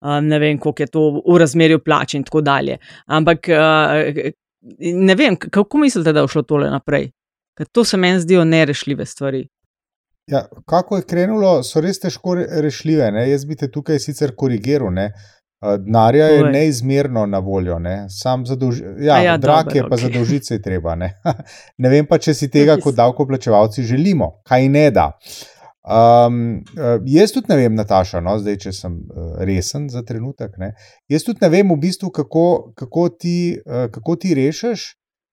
Um, 0.00 0.26
ne 0.28 0.38
vem, 0.38 0.58
koliko 0.58 0.82
je 0.82 0.86
to 0.86 1.04
v 1.26 1.38
razmerju 1.38 1.82
plač 1.84 2.14
in 2.14 2.24
tako 2.24 2.40
dalje. 2.40 2.78
Ampak 3.06 3.48
uh, 3.48 4.32
ne 4.78 5.14
vem, 5.14 5.36
kako 5.36 5.78
mislite, 5.78 6.12
da 6.12 6.22
bo 6.22 6.28
šlo 6.28 6.42
tole 6.42 6.70
naprej? 6.70 7.10
Ker 7.58 7.66
to 7.72 7.84
se 7.84 7.96
meni 7.96 8.20
zdijo 8.20 8.44
nerešljive 8.44 9.06
stvari. 9.06 9.48
Ja, 10.28 10.44
kako 10.66 10.96
je 10.96 11.02
krenulo, 11.08 11.62
so 11.64 11.80
res 11.80 12.00
težko 12.00 12.36
rešljive. 12.36 13.10
Ne? 13.12 13.30
Jaz 13.30 13.46
bi 13.48 13.56
te 13.56 13.70
tukaj 13.72 13.98
sicer 13.98 14.34
korigiral. 14.36 14.92
Ne? 14.94 15.08
Denarja 15.58 16.26
je 16.26 16.38
Povej. 16.38 16.52
neizmerno 16.52 17.26
na 17.26 17.38
voljo, 17.38 17.78
ne? 17.78 18.06
sam 18.10 18.46
zadolži. 18.46 18.84
Ja, 19.00 19.14
A 19.14 19.22
ja, 19.22 19.36
drag 19.36 19.64
dobro, 19.64 19.76
je, 19.76 19.82
pa 19.82 19.94
okej. 19.94 20.04
zadolžiti 20.04 20.44
se 20.44 20.54
je 20.54 20.62
treba. 20.62 20.94
Ne? 20.94 21.14
ne 21.82 21.88
vem 21.88 22.06
pa, 22.06 22.18
če 22.18 22.34
si 22.34 22.50
tega 22.50 22.76
kot 22.82 22.94
davkoplačevalci 22.94 23.82
želimo, 23.82 24.36
kaj 24.46 24.68
ne 24.68 24.90
da. 24.90 25.10
Um, 25.88 26.64
jaz 27.08 27.32
tudi 27.32 27.48
ne 27.48 27.56
vem, 27.56 27.74
Nataša, 27.74 28.20
no, 28.20 28.34
zdaj, 28.42 28.58
če 28.60 28.72
sem 28.76 28.98
uh, 29.08 29.38
resen 29.48 29.86
za 29.88 30.02
trenutek. 30.04 30.58
Ne? 30.60 30.74
Jaz 31.08 31.24
tudi 31.24 31.40
ne 31.40 31.48
vem, 31.52 31.70
v 31.72 31.78
bistvu, 31.80 32.10
kako, 32.12 32.74
kako, 32.76 33.08
ti, 33.08 33.56
uh, 33.64 33.86
kako 33.92 34.18
ti 34.20 34.34
rešiš 34.36 34.90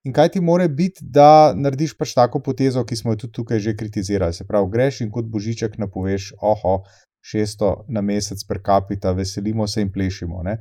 in 0.08 0.14
kaj 0.16 0.36
ti 0.36 0.40
more 0.40 0.70
biti, 0.70 1.04
da 1.04 1.52
narediš 1.58 1.98
pač 2.00 2.14
tako 2.16 2.40
potezo, 2.46 2.86
ki 2.88 2.96
smo 2.96 3.16
jo 3.16 3.26
tudi 3.26 3.36
tukaj 3.42 3.60
že 3.60 3.76
kritizirali. 3.76 4.38
Se 4.38 4.48
pravi, 4.48 4.72
greš 4.72 5.02
in 5.04 5.12
kot 5.12 5.28
božiček 5.28 5.76
napoveš, 5.82 6.32
oho, 6.40 6.78
600 7.26 7.90
na 7.90 8.06
mesec 8.06 8.40
per 8.48 8.62
capita, 8.64 9.12
veselimo 9.18 9.68
se 9.68 9.82
in 9.82 9.92
plešimo. 9.92 10.44
Ne? 10.46 10.60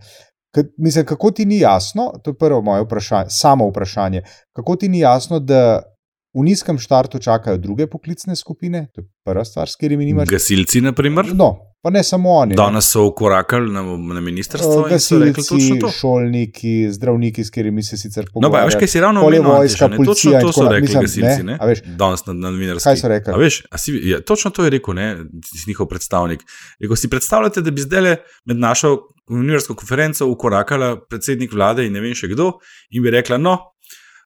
Mislim, 0.79 1.07
kako 1.07 1.31
ti 1.31 1.45
ni 1.47 1.59
jasno, 1.61 2.13
to 2.25 2.33
je 2.33 2.39
prvo 2.39 2.63
moje 2.63 2.83
vprašanje, 2.83 3.31
samo 3.31 3.69
vprašanje, 3.69 4.23
kako 4.57 4.77
ti 4.77 4.89
ni 4.89 4.99
jasno, 4.99 5.39
da 5.39 5.83
v 6.35 6.43
nizkem 6.43 6.79
štartu 6.79 7.19
čakajo 7.19 7.59
druge 7.59 7.87
poklicne 7.87 8.37
skupine, 8.37 8.89
to 8.95 9.01
je 9.01 9.07
prva 9.25 9.45
stvar, 9.45 9.69
s 9.69 9.77
katerimi 9.77 10.05
nimaš. 10.05 10.29
Gasilci, 10.29 10.81
na 10.81 10.93
primer. 10.93 11.31
No, 11.35 11.53
pa 11.83 11.91
ne 11.91 12.03
samo 12.03 12.31
oni. 12.31 12.51
ne. 12.51 12.57
Danes 12.57 12.89
so 12.91 13.05
ukorakali 13.07 13.71
na, 13.73 13.83
na 14.15 14.21
ministrstvo 14.21 14.89
in 14.91 14.99
so 14.99 15.19
rekli 15.19 15.43
Gasilci, 15.43 15.79
to. 15.81 15.89
šolniki, 15.89 16.91
zdravniki, 16.91 17.45
s 17.45 17.51
katerimi 17.51 17.83
se 17.83 17.97
sicer 17.97 18.27
No, 18.35 18.51
pa 18.51 18.65
veš, 18.65 18.75
kaj 18.81 18.89
si 18.89 19.01
ravno 19.01 19.23
omenil, 19.23 19.43
vojska, 19.43 19.85
Antiša, 19.85 19.89
ne, 19.89 19.97
točno 19.97 20.05
policija 20.05 20.33
in 20.33 20.41
to 20.41 20.47
tako 20.47 20.53
so 20.53 20.65
naprej. 20.65 20.81
rekli 20.81 21.01
Mislim, 21.01 21.03
gasilci, 21.27 21.43
ne, 21.45 21.59
ne? 21.61 21.67
veš, 21.69 21.83
Danes 22.03 22.27
na, 22.27 22.33
na 22.33 22.51
novinarski. 22.51 22.89
Kaj 22.89 22.97
so 22.97 23.09
rekli? 23.09 23.35
A 23.35 23.37
Veš, 23.37 23.63
a 23.71 23.79
si, 23.79 23.93
ja, 24.11 24.21
točno 24.21 24.51
to 24.51 24.65
je 24.65 24.71
rekel, 24.71 24.95
ne, 24.95 25.09
si 25.47 25.71
njihov 25.71 25.87
predstavnik. 25.87 26.43
Rekel, 26.81 26.97
si 26.97 27.11
predstavljate, 27.11 27.63
da 27.63 27.71
bi 27.71 27.81
zdaj 27.81 28.17
med 28.45 28.59
našo 28.59 28.97
novinarsko 29.31 29.75
konferenco 29.75 30.27
ukorakala 30.29 30.97
predsednik 31.09 31.53
vlade 31.53 31.87
in 31.87 31.93
ne 31.93 32.01
vem 32.05 32.13
še 32.15 32.29
kdo 32.29 32.59
in 32.91 33.03
bi 33.03 33.11
rekla, 33.15 33.39
no, 33.39 33.55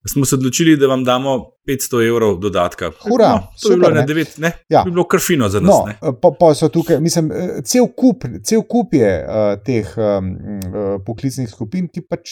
smo 0.08 0.24
se 0.24 0.34
odločili, 0.34 0.76
da 0.76 0.86
vam 0.86 1.04
damo 1.04 1.38
500 1.68 2.08
evrov 2.08 2.38
dodatka. 2.38 2.90
Hura, 3.00 3.28
no, 3.28 3.42
to 3.62 3.68
bi 3.68 3.76
bilo 3.76 3.84
super, 3.84 3.94
na 3.94 4.00
ne. 4.00 4.06
9, 4.06 4.38
ne, 4.38 4.52
Ja. 4.68 4.82
bi 4.84 4.90
bilo 4.90 5.04
krfino 5.08 5.48
za 5.48 5.60
nas. 5.60 5.70
No, 5.70 5.84
ne. 5.86 6.20
pa, 6.22 6.30
pa 6.40 6.54
so 6.54 6.68
tukaj, 6.68 7.00
mislim, 7.00 7.32
eh, 7.32 7.60
cel 7.64 7.86
kup, 7.96 8.24
cel 8.44 8.62
kup 8.62 8.94
je 8.94 9.12
uh, 9.24 9.62
teh 9.64 9.94
um, 9.96 10.32
uh, 10.34 10.90
poklicnih 11.06 11.50
skupin, 11.50 11.88
ki 11.88 12.02
pač 12.08 12.28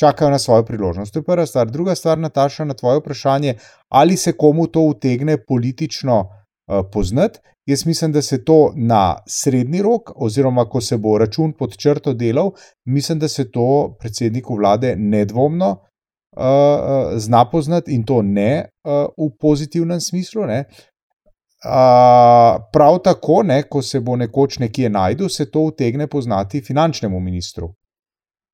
čakajo 0.00 0.30
na 0.30 0.38
svojo 0.38 0.64
priložnost. 0.64 1.12
To 1.12 1.18
je 1.18 1.24
prva 1.24 1.46
stvar. 1.46 1.70
Druga 1.70 1.94
stvar, 1.94 2.18
Nataša, 2.18 2.64
na 2.64 2.74
tvoje 2.74 2.98
vprašanje, 2.98 3.54
ali 3.88 4.16
se 4.16 4.32
komu 4.32 4.66
to 4.66 4.80
utegne 4.80 5.36
politično 5.36 6.20
uh, 6.20 6.84
poznati. 6.92 7.38
Jaz 7.66 7.86
mislim, 7.86 8.12
da 8.12 8.22
se 8.22 8.44
to 8.44 8.72
na 8.76 9.16
srednji 9.28 9.82
rok, 9.82 10.10
oziroma 10.16 10.64
ko 10.68 10.80
se 10.80 10.96
bo 10.96 11.18
račun 11.18 11.52
pod 11.52 11.76
črto 11.76 12.12
delal, 12.12 12.50
mislim, 12.84 13.18
da 13.18 13.28
se 13.28 13.50
to 13.50 13.96
predsedniku 14.00 14.56
vlade 14.56 14.96
nedvomno 14.96 15.76
uh, 16.36 17.18
zna 17.18 17.44
poznati 17.50 17.94
in 17.94 18.04
to 18.04 18.22
ne 18.22 18.64
uh, 18.84 18.92
v 19.16 19.30
pozitivnem 19.40 20.00
smislu. 20.00 20.46
Ne. 20.46 20.64
Uh, 21.64 22.62
prav 22.72 22.98
tako, 23.04 23.42
ne, 23.42 23.62
ko 23.62 23.82
se 23.82 24.00
bo 24.00 24.16
nekoč 24.16 24.58
nekje 24.58 24.90
najdel, 24.90 25.28
se 25.28 25.50
to 25.50 25.60
utegne 25.60 26.06
poznati 26.06 26.60
finančnemu 26.60 27.20
ministru. 27.20 27.74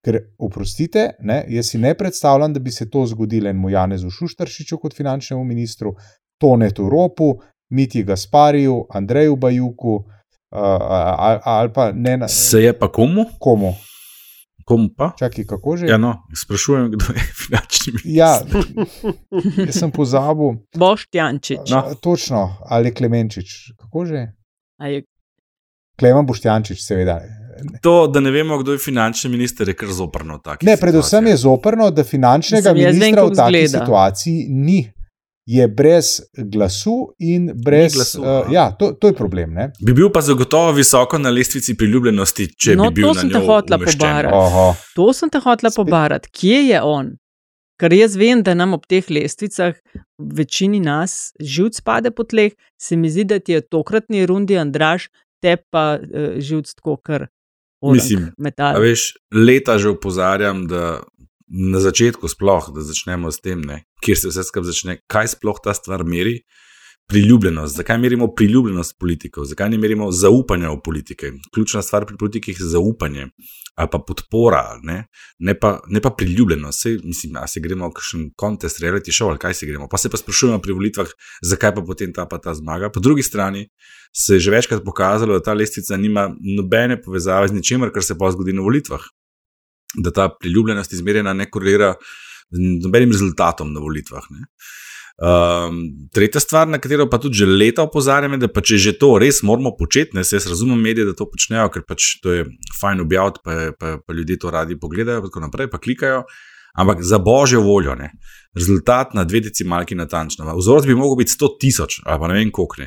Ker, 0.05 0.19
oprostite, 0.39 1.11
ne, 1.21 1.45
jaz 1.49 1.73
si 1.73 1.79
ne 1.79 1.95
predstavljam, 1.95 2.53
da 2.53 2.61
bi 2.61 2.71
se 2.71 2.91
to 2.91 3.07
zgodilo 3.07 3.49
enemu 3.51 3.71
Janezu 3.71 4.11
Šuštaršiču 4.11 4.79
kot 4.79 4.95
finančnemu 4.95 5.45
ministru, 5.45 5.95
Tonetu 6.39 6.89
Ropu, 6.89 7.35
Miti 7.71 8.05
Gaspariju, 8.05 8.87
Andreju 8.91 9.37
Bajuku 9.37 9.95
uh, 9.95 10.59
ali, 11.19 11.41
ali 11.45 11.73
pa 11.73 11.93
ne 11.93 12.17
na 12.17 12.29
Se 12.29 12.63
je 12.63 12.79
pa 12.79 12.93
komu? 12.93 13.25
komu. 13.39 13.75
Komu 14.69 14.91
pa? 14.93 15.15
Čakaj, 15.17 15.47
kako 15.49 15.77
že? 15.81 15.87
Ja, 15.89 15.97
no, 15.97 16.11
sprašujem, 16.37 16.91
kdo 16.93 17.05
je 17.17 17.23
finančni 17.47 17.93
minister. 17.97 18.13
Ja, 18.13 18.33
jaz 19.65 19.79
sem 19.81 19.91
pozabil. 19.91 20.61
Boštjančič. 20.77 21.73
No. 21.73 21.83
Točno, 22.01 22.59
ali 22.69 22.93
Klemenčič. 22.93 23.73
Kako 23.81 24.05
že? 24.05 24.27
A 24.77 24.93
je 24.93 25.03
Klemen 25.99 26.27
Boštjančič, 26.27 26.85
seveda. 26.85 27.21
To, 27.83 28.07
da 28.07 28.21
ne 28.21 28.31
vemo, 28.31 28.59
kdo 28.59 28.73
je 28.73 28.79
finančni 28.79 29.31
minister, 29.31 29.69
je 29.69 29.75
kar 29.75 29.89
zoprno. 29.89 30.37
Ne, 30.63 30.77
predvsem 30.77 31.27
je 31.27 31.37
zoprno, 31.37 31.91
da 31.91 32.05
finančnega 32.05 32.73
Mislim, 32.73 32.85
jaz 32.87 32.93
vem, 32.93 33.01
ministra 33.01 33.25
v 33.25 33.35
taki 33.35 33.59
izgleda. 33.65 33.85
situaciji 33.85 34.47
ni. 34.49 34.93
Je 35.49 35.65
brez 35.69 36.09
glasu 36.37 37.15
in 37.25 37.47
brez. 37.57 37.95
glasu, 37.97 38.21
uh, 38.21 38.51
ja, 38.53 38.67
to, 38.77 38.91
to 38.93 39.09
je 39.09 39.15
problem. 39.17 39.55
Ne? 39.57 39.71
Bi 39.81 39.95
bil 39.97 40.11
pa 40.13 40.21
zagotovo 40.21 40.75
visoko 40.77 41.17
na 41.19 41.31
lestvici 41.33 41.73
priljubljenosti, 41.77 42.51
če 42.53 42.75
No, 42.77 42.91
bi 42.91 43.01
bil 43.01 43.09
to 43.09 43.15
na 43.15 43.21
sem 43.23 43.31
te 43.31 43.39
njo 43.39 43.47
hotela 43.47 43.79
umeščen. 43.81 43.99
pobarati. 43.99 44.83
To 44.99 45.07
sem 45.17 45.31
te 45.33 45.41
hotela 45.41 45.73
pobarati. 45.77 46.29
Kje 46.37 46.61
je 46.69 46.83
on? 46.85 47.15
Ker 47.81 47.95
jaz 47.97 48.17
vem, 48.19 48.43
da 48.43 48.53
nam 48.59 48.75
ob 48.77 48.85
teh 48.91 49.07
lestvicah, 49.09 49.73
večini 50.19 50.81
nas, 50.85 51.33
živc 51.41 51.81
pade 51.87 52.11
po 52.11 52.27
tleh, 52.29 52.53
se 52.77 52.97
mi 52.97 53.09
zdi, 53.09 53.25
da 53.25 53.39
ti 53.39 53.55
je 53.57 53.61
tokratni 53.65 54.27
rundi 54.27 54.59
Andraš, 54.59 55.09
te 55.41 55.57
pa 55.71 55.97
uh, 55.97 56.37
živc 56.43 56.75
tako 56.75 56.97
kar 57.01 57.29
Mislim, 57.79 58.33
metal. 58.39 58.75
A 58.77 58.83
veš, 58.83 59.15
leta 59.31 59.79
že 59.79 59.89
opozarjam, 59.95 60.67
da 60.67 60.99
na 61.49 61.81
začetku 61.81 62.29
sploh, 62.29 62.71
da 62.75 62.85
začnemo 62.85 63.33
s 63.33 63.41
tem, 63.41 63.61
ne, 63.61 63.83
kjer 64.05 64.19
se 64.21 64.33
vse 64.33 64.45
skupaj 64.49 64.69
začne, 64.73 64.99
kaj 65.11 65.35
sploh 65.37 65.61
ta 65.65 65.75
stvar 65.75 66.05
meri. 66.05 66.43
Priljubljenost. 67.09 67.73
Zakaj 67.73 67.97
merimo 67.99 68.27
priljubljenost 68.37 68.99
politikov, 69.01 69.47
zakaj 69.49 69.71
ne 69.73 69.79
merimo 69.81 70.11
zaupanja 70.13 70.69
v 70.75 70.83
politike? 70.85 71.31
Ključna 71.55 71.81
stvar 71.83 72.05
pri 72.05 72.19
politikih 72.21 72.61
je 72.61 72.67
zaupanje 72.75 73.31
ali 73.79 73.89
pa 73.93 73.99
podpora, 73.99 74.79
ne, 74.83 75.05
ne, 75.39 75.55
pa, 75.55 75.79
ne 75.87 76.01
pa 76.03 76.11
priljubljenost. 76.11 76.83
Sej, 76.83 76.99
mislim, 77.05 77.37
a 77.39 77.47
se 77.47 77.63
gremo 77.65 77.89
v 77.89 77.95
kakšen 77.97 78.25
kontest, 78.37 78.83
reality 78.83 79.15
show 79.15 79.31
ali 79.31 79.39
kaj 79.39 79.55
se 79.55 79.67
gremo. 79.71 79.87
Pa 79.89 79.99
se 79.99 80.11
pa 80.11 80.19
sprašujemo 80.19 80.59
pri 80.61 80.75
volitvah, 80.75 81.13
zakaj 81.47 81.75
pa 81.75 81.85
potem 81.87 82.13
ta 82.13 82.27
pa 82.27 82.41
ta 82.43 82.55
zmaga. 82.55 82.91
Po 82.91 83.01
drugi 83.01 83.23
strani 83.23 83.69
se 84.13 84.35
je 84.35 84.41
že 84.41 84.51
večkrat 84.51 84.85
pokazalo, 84.85 85.39
da 85.39 85.43
ta 85.43 85.55
lestvica 85.55 85.97
nima 85.97 86.29
nobene 86.57 86.99
povezave 87.03 87.49
z 87.49 87.55
ničemer, 87.55 87.95
kar 87.95 88.03
se 88.03 88.19
pa 88.19 88.31
zgodi 88.35 88.53
na 88.53 88.67
volitvah. 88.67 89.01
Da 90.05 90.13
ta 90.15 90.29
priljubljenost 90.31 90.93
izmerjena 90.93 91.33
ne 91.35 91.49
korelira 91.51 91.95
z 92.51 92.85
nobenim 92.85 93.13
rezultatom 93.13 93.73
na 93.73 93.81
volitvah. 93.81 94.29
Ne. 94.31 94.47
Um, 95.19 95.81
tretja 96.15 96.39
stvar, 96.41 96.69
na 96.71 96.79
katero 96.79 97.09
pa 97.11 97.19
tudi 97.19 97.41
že 97.41 97.47
leta 97.47 97.83
opozarjam, 97.83 98.37
je, 98.37 98.45
da 98.45 98.49
pa 98.55 98.63
če 98.63 98.77
že 98.79 98.93
to 99.01 99.17
res 99.19 99.41
moramo 99.43 99.73
početi, 99.75 100.15
ne, 100.15 100.23
jaz 100.23 100.47
razumem 100.47 100.79
medije, 100.79 101.09
da 101.09 101.15
to 101.19 101.27
počnejo, 101.27 101.65
ker 101.75 101.83
pač 101.83 102.21
to 102.23 102.37
je 102.37 102.45
fajn 102.79 103.03
objaviti, 103.03 103.43
pa, 103.43 103.57
pa, 103.75 103.97
pa 103.99 104.15
ljudje 104.15 104.39
to 104.39 104.53
radi 104.55 104.79
pogledajo, 104.79 105.25
tako 105.27 105.43
naprej, 105.43 105.71
pa 105.73 105.83
klikajo. 105.83 106.23
Ampak 106.79 107.03
za 107.03 107.19
božjo 107.19 107.65
voljo, 107.67 107.97
ne. 107.99 108.13
rezultat 108.55 109.11
na 109.15 109.25
dve 109.25 109.41
decimalki 109.49 109.99
natančno. 109.99 110.47
Vzorec 110.55 110.87
bi 110.87 110.95
lahko 110.95 111.19
biti 111.19 111.35
100 111.35 111.51
tisoč, 111.61 111.99
ali 112.07 112.21
pa 112.23 112.31
ne 112.31 112.39
vem 112.39 112.53
koliko 112.55 112.87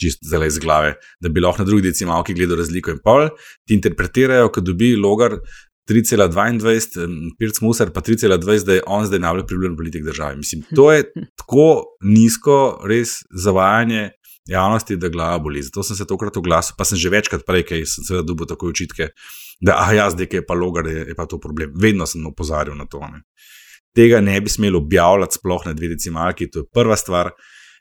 čist 0.00 0.24
zelo 0.28 0.44
iz 0.44 0.58
glave, 0.58 0.94
da 1.20 1.28
bi 1.28 1.40
lahko 1.40 1.62
na 1.62 1.68
drugi 1.68 1.88
decimalki 1.88 2.34
gledal 2.34 2.60
razliko. 2.60 2.92
In 2.92 3.00
pol 3.04 3.28
ti 3.66 3.76
interpretirajo, 3.76 4.50
ko 4.52 4.60
dobi 4.64 4.94
logar 4.96 5.38
3,22, 5.90 7.34
Pirc 7.38 7.60
Musar 7.62 7.92
pa 7.94 8.02
3,20, 8.02 8.66
da 8.66 8.74
je 8.74 8.82
on 8.86 9.06
zdaj 9.06 9.22
najbolj 9.22 9.46
priljubljen 9.46 9.76
politik 9.76 10.04
države. 10.04 10.36
Mislim, 10.36 10.62
to 10.76 10.92
je 10.92 11.04
tako 11.36 11.84
nizko, 12.02 12.80
res 12.88 13.20
zavajanje 13.30 14.10
javnosti, 14.46 14.96
da 14.96 15.08
glava 15.08 15.38
boli. 15.38 15.62
Zato 15.62 15.82
sem 15.82 15.96
se 15.96 16.06
tokrat 16.06 16.36
oglasil, 16.36 16.74
pa 16.78 16.84
sem 16.84 16.98
že 16.98 17.10
večkrat 17.10 17.46
prej, 17.46 17.64
ker 17.66 17.82
sem 17.86 18.06
seveda 18.06 18.26
dobil 18.26 18.46
tako 18.46 18.70
očitke, 18.70 19.10
da 19.60 19.78
ah, 19.82 19.92
ja, 19.94 20.10
zdaj, 20.10 20.28
ki 20.30 20.40
je 20.40 20.46
pa 20.46 20.54
logar, 20.54 20.86
je, 20.86 21.06
je 21.10 21.14
pa 21.18 21.26
to 21.26 21.40
problem. 21.42 21.72
Vedno 21.82 22.06
sem 22.06 22.26
opozarjal 22.26 22.76
na 22.78 22.86
to. 22.90 23.00
Ne. 23.00 23.22
Tega 23.96 24.20
ne 24.20 24.40
bi 24.40 24.52
smelo 24.52 24.78
objavljati 24.78 25.38
sploh 25.38 25.66
na 25.66 25.72
dve 25.72 25.94
decimalki, 25.94 26.50
to 26.50 26.64
je 26.64 26.70
prva 26.72 26.96
stvar. 26.96 27.32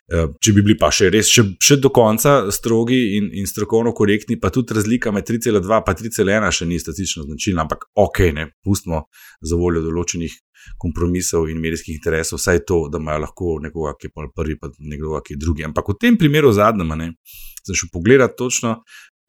Če 0.06 0.54
bi 0.54 0.62
bili 0.62 0.76
pa 0.78 0.92
še 0.94 1.10
res, 1.14 1.30
še, 1.34 1.44
še 1.58 1.80
do 1.82 1.90
konca 1.94 2.52
strogi 2.54 3.18
in, 3.18 3.32
in 3.34 3.48
strokovno 3.50 3.94
korektni, 3.98 4.38
pa 4.42 4.52
tudi 4.54 4.76
razlika 4.78 5.14
med 5.14 5.26
3,2 5.26 5.56
in 5.58 6.12
3,1 6.14 6.52
še 6.54 6.68
ni 6.70 6.78
statistično 6.82 7.26
značilna, 7.26 7.66
ampak 7.66 7.88
ok, 7.98 8.22
ne, 8.36 8.52
pustimo 8.66 9.08
za 9.42 9.58
voljo 9.58 9.82
določenih 9.86 10.36
kompromisov 10.82 11.50
in 11.50 11.58
medijskih 11.62 11.98
interesov, 11.98 12.40
vsaj 12.42 12.64
to, 12.70 12.80
da 12.94 13.02
imajo 13.02 13.24
lahko 13.26 13.58
nekoga, 13.66 13.96
ki 13.98 14.10
je 14.10 14.14
pa 14.14 14.30
prvi, 14.34 14.60
pa 14.62 14.70
nekoga, 14.78 15.24
ki 15.26 15.36
je 15.36 15.42
drugi. 15.42 15.66
Ampak 15.66 15.90
v 15.94 15.98
tem 16.02 16.18
primeru 16.22 16.54
zadnjem, 16.54 16.94
ne, 17.02 17.12
sem 17.66 17.78
šel 17.78 17.92
pogledat 17.94 18.38
točno. 18.38 18.80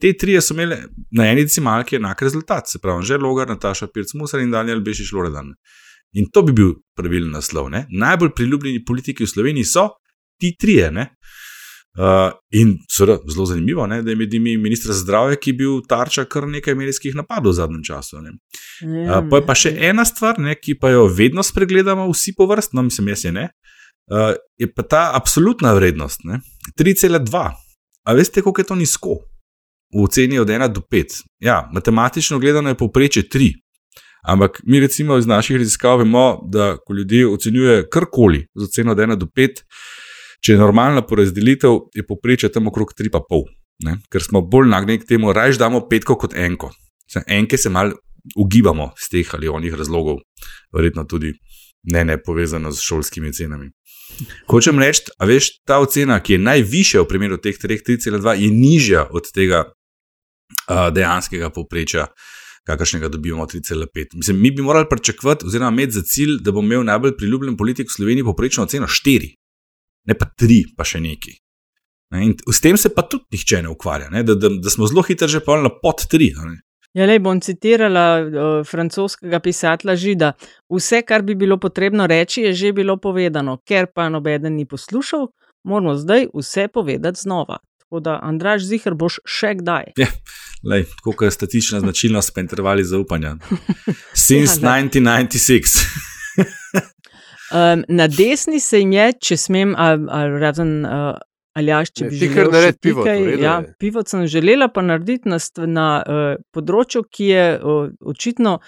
Te 0.01 0.13
tri 0.13 0.37
so 0.45 0.53
imeli 0.53 0.77
na 1.17 1.31
eni 1.31 1.47
decimalki 1.49 1.97
enak 1.97 2.21
rezultat, 2.25 2.69
se 2.69 2.81
pravi, 2.81 3.05
že 3.05 3.17
Logar, 3.17 3.49
Nataša 3.49 3.89
Pirc, 3.89 4.13
Musar 4.21 4.45
in 4.45 4.53
Daniel 4.53 4.85
Bešiš 4.85 5.13
Loredan. 5.17 5.55
In 6.21 6.29
to 6.33 6.43
bi 6.45 6.53
bil 6.57 6.75
pravilen 6.97 7.33
naslov. 7.33 7.71
Ne? 7.73 7.87
Najbolj 7.89 8.35
priljubljeni 8.37 8.85
politiki 8.85 9.25
v 9.25 9.33
Sloveniji 9.33 9.69
so 9.73 9.89
ti 10.41 10.57
trije. 10.59 10.91
Uh, 11.97 12.33
in 12.53 12.75
seveda, 12.93 13.19
zelo 13.33 13.47
zanimivo, 13.47 13.87
ne, 13.87 14.03
da 14.03 14.11
je 14.11 14.17
med 14.17 14.33
njimi 14.33 14.57
ministr 14.57 14.93
za 14.93 14.99
zdravje, 15.01 15.37
ki 15.41 15.51
je 15.51 15.55
bil 15.57 15.79
tarča 15.89 16.27
kar 16.29 16.45
nekaj 16.49 16.75
medijskih 16.77 17.15
napadov 17.17 17.55
v 17.55 17.57
zadnjem 17.57 17.85
času. 17.85 18.19
Uh, 18.21 19.23
pa 19.31 19.41
je 19.41 19.47
pa 19.47 19.55
še 19.57 19.73
ena 19.89 20.05
stvar, 20.05 20.37
ne, 20.39 20.59
ki 20.61 20.77
pa 20.81 20.91
jo 20.93 21.07
vedno 21.09 21.41
spregledamo, 21.43 22.05
vsi 22.13 22.35
po 22.37 22.45
vrsti, 22.51 22.77
no, 22.77 22.85
mislim, 22.85 23.09
jaz 23.15 23.25
je 23.25 23.33
ne. 23.33 23.47
Uh, 24.13 24.37
je 24.61 24.69
pa 24.69 24.85
ta 24.85 25.07
absolutna 25.17 25.73
vrednost 25.73 26.21
3,2. 26.77 27.47
A 28.05 28.15
veste, 28.15 28.43
koliko 28.43 28.61
je 28.61 28.69
to 28.69 28.77
nizko? 28.77 29.17
V 29.95 30.05
oceni 30.05 30.39
od 30.39 30.49
1 30.53 30.69
do 30.73 30.85
5. 30.85 31.23
Ja, 31.41 31.71
matematično 31.73 32.39
gledano 32.39 32.69
je 32.69 32.77
povprečje 32.77 33.23
3. 33.33 33.55
Ampak 34.27 34.61
mi, 34.65 34.81
recimo, 34.81 35.17
iz 35.17 35.27
naših 35.27 35.57
raziskav 35.57 35.99
vemo, 35.99 36.41
da 36.53 36.77
ko 36.77 36.93
ljudje 36.93 37.29
ocenjujejo 37.29 37.89
karkoli 37.93 38.47
z 38.55 38.65
oceno 38.65 38.93
od 38.93 38.99
1 38.99 39.17
do 39.17 39.27
5, 39.27 39.63
Če 40.47 40.55
je 40.55 40.61
normalna 40.61 41.03
porazdelitev, 41.03 41.89
je 41.91 42.05
poprečje 42.07 42.53
tam 42.55 42.69
okrog 42.71 42.93
3,5, 42.95 43.49
ker 44.07 44.23
smo 44.23 44.45
bolj 44.47 44.69
nagnjeni 44.71 45.01
k 45.03 45.09
temu, 45.09 45.33
raje 45.35 45.57
damo 45.59 45.81
petko 45.91 46.15
kot 46.15 46.37
enko. 46.39 46.69
Enke 47.27 47.59
se 47.59 47.73
mal 47.75 47.91
ugibamo 48.39 48.93
z 48.95 49.09
teh 49.11 49.33
ali 49.35 49.49
onih 49.51 49.75
razlogov, 49.75 50.21
verjetno 50.71 51.03
tudi 51.11 51.33
ne, 51.91 52.05
ne 52.07 52.15
povezano 52.23 52.71
z 52.71 52.79
šolskimi 52.79 53.33
cenami. 53.35 53.73
Hočem 54.47 54.79
reči, 54.79 55.11
a 55.19 55.27
veš, 55.27 55.49
ta 55.67 55.81
ocena, 55.83 56.21
ki 56.23 56.37
je 56.37 56.45
najvišja 56.45 57.03
v 57.03 57.09
primeru 57.11 57.39
teh 57.43 57.59
3,2, 57.59 58.37
je 58.39 58.51
nižja 58.55 59.03
od 59.11 59.27
tega 59.35 59.65
uh, 59.67 60.93
dejanskega 60.95 61.51
poprečja, 61.51 62.07
kakršnega 62.71 63.11
dobivamo 63.11 63.49
3,5. 63.51 64.15
Mislim, 64.15 64.39
mi 64.39 64.55
bi 64.55 64.63
morali 64.63 64.87
pričakovati, 64.91 65.51
oziroma 65.51 65.75
imeti 65.75 65.99
za 65.99 66.05
cilj, 66.07 66.39
da 66.47 66.55
bo 66.55 66.63
imel 66.63 66.87
najbolj 66.87 67.17
priljubljen 67.19 67.59
politik 67.59 67.91
v 67.91 67.97
Sloveniji 67.99 68.29
poprečno 68.31 68.63
oceno 68.63 68.87
4 68.87 69.35
ne 70.07 70.15
pa 70.15 70.29
tri, 70.39 70.63
pa 70.77 70.87
še 70.87 71.01
neki. 71.03 71.35
In 72.15 72.37
s 72.53 72.63
tem 72.63 72.77
se 72.79 72.93
pa 72.95 73.03
tudi 73.03 73.25
nihče 73.35 73.63
ne 73.63 73.73
ukvarja, 73.73 74.09
ne? 74.11 74.23
Da, 74.23 74.37
da, 74.39 74.49
da 74.63 74.71
smo 74.71 74.87
zelo 74.87 75.03
hitri 75.03 75.29
že 75.29 75.43
polno 75.45 75.73
pod 75.83 76.07
tri. 76.11 76.31
Ja, 76.97 77.05
le 77.05 77.19
bom 77.21 77.41
citirala 77.43 78.05
uh, 78.23 78.61
francoskega 78.65 79.41
pisatelja 79.45 79.97
Žida. 80.01 80.33
Vse, 80.73 81.03
kar 81.05 81.27
bi 81.27 81.35
bilo 81.35 81.59
potrebno 81.61 82.07
reči, 82.07 82.47
je 82.47 82.55
že 82.55 82.73
bilo 82.73 82.97
povedano, 82.97 83.59
ker 83.67 83.91
pa 83.93 84.09
nobeden 84.09 84.57
ni 84.57 84.65
poslušal, 84.65 85.29
moramo 85.67 85.97
zdaj 85.99 86.31
vse 86.33 86.69
povedati 86.73 87.21
znova. 87.21 87.59
Tako 87.83 88.01
da, 88.01 88.19
Andraš, 88.23 88.65
zihar 88.67 88.95
boš 88.99 89.21
še 89.29 89.55
kdaj. 89.61 89.93
Ja, 90.01 90.09
lej, 90.65 90.87
tako 91.05 91.29
je 91.29 91.31
statična 91.31 91.81
značilnost, 91.85 92.33
pa 92.35 92.41
intervali 92.41 92.85
zaupanja. 92.85 93.37
Since 94.27 94.59
ja, 94.63 94.79
1996. 94.81 95.85
Um, 97.53 97.85
na 97.89 98.09
desni 98.11 98.61
se 98.61 98.81
jim 98.81 98.93
je, 98.93 99.13
če 99.23 99.37
smem, 99.39 99.75
ali 99.79 100.41
razen 100.43 100.85
uh, 100.85 101.15
ali 101.57 101.73
jaš, 101.73 101.93
če 101.97 102.09
bi 102.11 102.19
želel 102.21 102.51
narediti 102.53 102.83
pivo. 102.85 103.07
Ja, 103.41 103.57
pivo 103.79 104.03
sem 104.07 104.27
želela 104.29 104.69
pa 104.69 104.83
narediti 104.85 105.31
na, 105.31 105.39
na 105.67 105.87
uh, 106.03 106.29
področju, 106.53 107.07
ki 107.09 107.31
je 107.31 107.47
uh, 107.57 107.89
očitno 108.05 108.59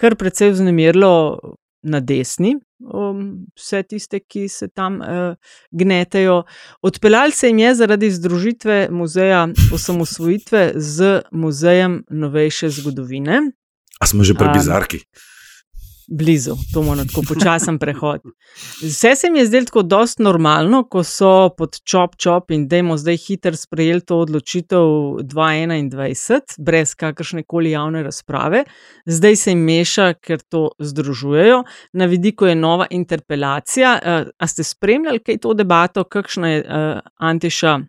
kar 0.00 0.14
precej 0.20 0.52
vznemirilo 0.54 1.12
na 1.86 2.00
desni. 2.04 2.54
Um, 2.76 3.46
vse 3.56 3.80
tiste, 3.88 4.20
ki 4.20 4.46
se 4.52 4.68
tam 4.68 4.98
uh, 5.00 5.56
gnetejo. 5.72 6.42
Odpeljali 6.84 7.32
se 7.32 7.48
jim 7.48 7.62
je 7.64 7.74
zaradi 7.78 8.10
združitve 8.12 8.76
muzeja 8.92 9.46
osamosvojitve 9.74 10.66
z 10.76 11.22
muzejem 11.32 12.02
novejše 12.10 12.70
zgodovine. 12.78 13.40
A 13.96 14.06
smo 14.06 14.26
že 14.28 14.36
pri 14.36 14.52
bizarki? 14.52 15.00
Um, 15.00 15.35
blizu, 16.08 16.56
to 16.72 16.82
mora 16.82 17.04
tako 17.04 17.22
počasen 17.28 17.78
prehod. 17.78 18.20
Vse 18.82 19.14
se 19.16 19.30
mi 19.30 19.38
je 19.38 19.46
zdelo 19.46 19.64
tako 19.64 19.82
dost 19.82 20.18
normalno, 20.18 20.84
ko 20.84 21.02
so 21.04 21.48
pod 21.58 21.80
čop 21.84 22.16
čop 22.16 22.50
in 22.50 22.68
da 22.68 22.76
jim 22.76 22.92
zdaj 22.98 23.16
hiter 23.16 23.56
sprejeli 23.56 24.00
to 24.00 24.18
odločitev 24.18 24.86
2021, 25.22 26.40
brez 26.58 26.94
kakršne 26.94 27.42
koli 27.42 27.70
javne 27.70 28.02
razprave. 28.02 28.64
Zdaj 29.06 29.36
se 29.36 29.50
jim 29.50 29.64
meša, 29.64 30.12
ker 30.14 30.40
to 30.40 30.70
združujejo. 30.78 31.64
Na 31.92 32.06
vidiku 32.06 32.46
je 32.46 32.54
nova 32.54 32.86
interpelacija. 32.90 33.98
Uh, 34.02 34.30
a 34.38 34.46
ste 34.46 34.64
spremljali 34.64 35.18
kaj 35.18 35.38
to 35.38 35.54
debato, 35.54 36.04
kakšna 36.04 36.50
je 36.50 36.60
uh, 36.60 37.00
Antiša 37.16 37.80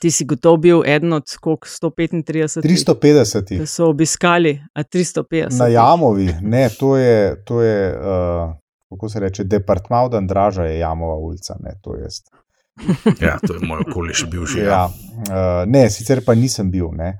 Ti 0.00 0.10
si 0.10 0.24
gotovo 0.24 0.56
bil 0.56 0.82
eden 0.86 1.12
od 1.12 1.24
135. 1.24 2.60
350. 2.62 3.56
Ki 3.58 3.66
so 3.66 3.88
obiskali, 3.88 4.58
a 4.74 4.82
350. 4.82 5.58
Na 5.58 5.66
Jamovi, 5.72 6.28
ne, 6.42 6.68
to 6.78 6.96
je, 6.96 7.44
to 7.44 7.62
je 7.62 7.94
uh, 7.96 8.52
kako 8.90 9.08
se 9.08 9.20
reče, 9.20 9.44
departma 9.44 10.02
od 10.02 10.14
Andraža, 10.14 10.62
je 10.62 10.78
Jamova 10.78 11.14
ulica. 11.14 11.56
Ne, 11.60 11.70
to, 11.82 11.96
ja, 13.26 13.38
to 13.46 13.54
je 13.54 13.60
moj 13.62 13.80
okoliš 13.88 14.26
bil 14.30 14.46
že. 14.46 14.60
Ja. 14.60 14.68
Ja, 14.68 14.84
uh, 14.86 15.70
ne, 15.70 15.90
sicer 15.90 16.24
pa 16.24 16.34
nisem 16.34 16.70
bil. 16.70 16.88
Ne. 16.92 17.16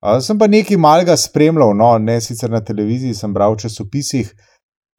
Uh, 0.00 0.22
sem 0.22 0.38
pa 0.38 0.46
nekaj 0.46 0.76
malega 0.76 1.16
spremljal, 1.16 1.74
no, 1.76 1.98
ne 1.98 2.20
sicer 2.20 2.50
na 2.50 2.62
televiziji, 2.64 3.14
sem 3.14 3.34
bral 3.34 3.54
v 3.54 3.66
časopisih. 3.66 4.30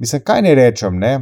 Mislim, 0.02 0.22
kaj 0.26 0.41
ne 0.41 0.56
rečem. 0.56 1.00
Ne? 1.00 1.13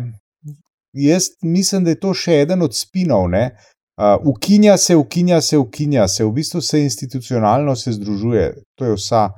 Jaz 0.93 1.29
mislim, 1.43 1.83
da 1.83 1.93
je 1.93 1.99
to 1.99 2.13
še 2.13 2.41
eden 2.41 2.65
od 2.65 2.75
spinov. 2.75 3.29
Ne? 3.29 3.51
Uh, 3.99 4.27
ukinja 4.27 4.77
se, 4.77 4.95
ukinja 4.95 5.41
se, 5.41 5.57
ukinja 5.57 6.07
se, 6.07 6.23
v 6.25 6.31
bistvu 6.31 6.61
se 6.61 6.83
institucionalno 6.83 7.75
se 7.75 7.91
združuje. 7.91 8.53
To 8.75 8.85
je 8.85 8.93
vsa, 8.95 9.29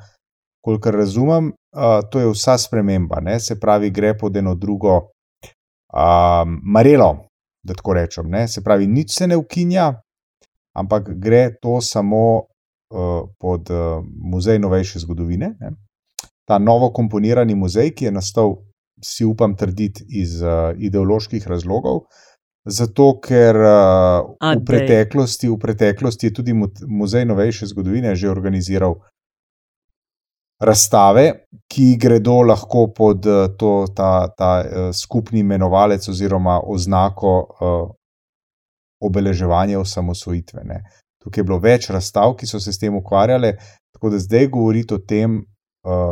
kolikor 0.62 0.94
razumem, 0.96 1.48
uh, 1.74 2.10
to 2.12 2.20
je 2.20 2.30
vsa 2.30 2.58
sprememba. 2.58 3.22
Ne? 3.22 3.40
Se 3.40 3.60
pravi, 3.60 3.90
gre 3.90 4.14
pod 4.18 4.38
eno 4.38 4.54
drugo 4.56 4.96
uh, 4.98 6.46
marelo, 6.64 7.26
da 7.64 7.74
tako 7.74 7.94
rečem. 7.94 8.30
Ne? 8.30 8.48
Se 8.48 8.62
pravi, 8.62 8.88
nič 8.88 9.18
se 9.18 9.28
ne 9.28 9.38
ukinja, 9.38 9.96
ampak 10.78 11.10
gre 11.18 11.56
to 11.62 11.82
samo 11.82 12.38
uh, 12.38 13.26
pod 13.40 13.70
uh, 13.70 14.06
muzej 14.06 14.60
novejše 14.60 15.00
zgodovine. 15.00 15.56
Ne? 15.60 15.72
Ta 16.46 16.60
novo 16.60 16.92
komponirani 16.94 17.56
muzej, 17.56 17.96
ki 17.98 18.06
je 18.06 18.12
nastal, 18.12 18.60
si 19.02 19.26
upam 19.26 19.56
trditi, 19.58 20.06
iz 20.22 20.38
uh, 20.42 20.78
ideoloških 20.78 21.48
razlogov. 21.48 22.06
Zato, 22.66 23.16
ker 23.18 23.58
uh, 23.58 24.36
v, 24.38 24.60
preteklosti, 24.66 25.50
v 25.50 25.58
preteklosti 25.58 26.30
je 26.30 26.34
tudi 26.34 26.54
Muzej 26.54 27.26
novejše 27.26 27.66
zgodovine 27.66 28.14
že 28.16 28.30
organiziral 28.30 29.00
razstave, 30.62 31.50
ki 31.66 31.98
gredo 31.98 32.44
lahko 32.46 32.92
pod 32.94 33.26
uh, 33.26 33.50
to, 33.58 33.90
ta, 33.96 34.30
ta 34.38 34.52
uh, 34.62 34.94
skupni 34.94 35.42
imenovalec 35.42 36.06
oziroma 36.06 36.60
oznako 36.62 37.34
uh, 37.42 37.90
obeleževanja 39.02 39.80
osamosvojitve. 39.82 40.62
Ne. 40.64 40.84
Tukaj 41.18 41.42
je 41.42 41.46
bilo 41.46 41.58
več 41.58 41.90
razstav, 41.90 42.36
ki 42.38 42.46
so 42.46 42.62
se 42.62 42.70
s 42.74 42.78
tem 42.78 42.94
ukvarjale, 42.94 43.56
tako 43.90 44.14
da 44.14 44.22
zdaj 44.22 44.48
govoriti 44.54 44.94
o 44.94 45.02
tem, 45.02 45.42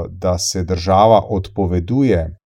da 0.09 0.38
se 0.41 0.63
država 0.65 1.19
odpoveduje 1.29 2.38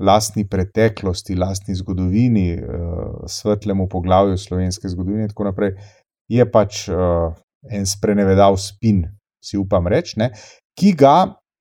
lastni 0.00 0.46
preteklosti, 0.48 1.36
lastni 1.36 1.74
zgodovini, 1.76 2.54
uh, 2.56 3.26
svetlemu 3.28 3.88
poglavju 3.88 4.38
slovenske 4.38 4.88
zgodovine, 4.88 5.28
in 5.28 5.32
tako 5.32 5.50
naprej, 5.50 5.76
je 6.28 6.46
pač 6.50 6.86
uh, 6.88 7.30
en 7.70 7.86
sprenevedal 7.86 8.56
spin, 8.56 9.04
si 9.44 9.60
upam 9.60 9.86
reči, 9.86 10.30
ki 10.78 10.96
ga. 10.98 11.18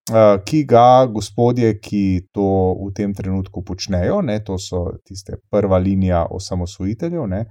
Uh, 0.09 0.39
ki 0.41 0.63
ga 0.65 1.05
gospodje, 1.05 1.67
ki 1.77 2.31
to 2.33 2.73
v 2.79 2.87
tem 2.97 3.11
trenutku 3.13 3.61
počnejo, 3.61 4.23
ne, 4.25 4.39
to 4.41 4.55
so 4.57 4.87
tiste 5.05 5.35
prva 5.53 5.77
linija 5.77 6.23
osamosvojiteljev, 6.33 7.27
ne, 7.29 7.43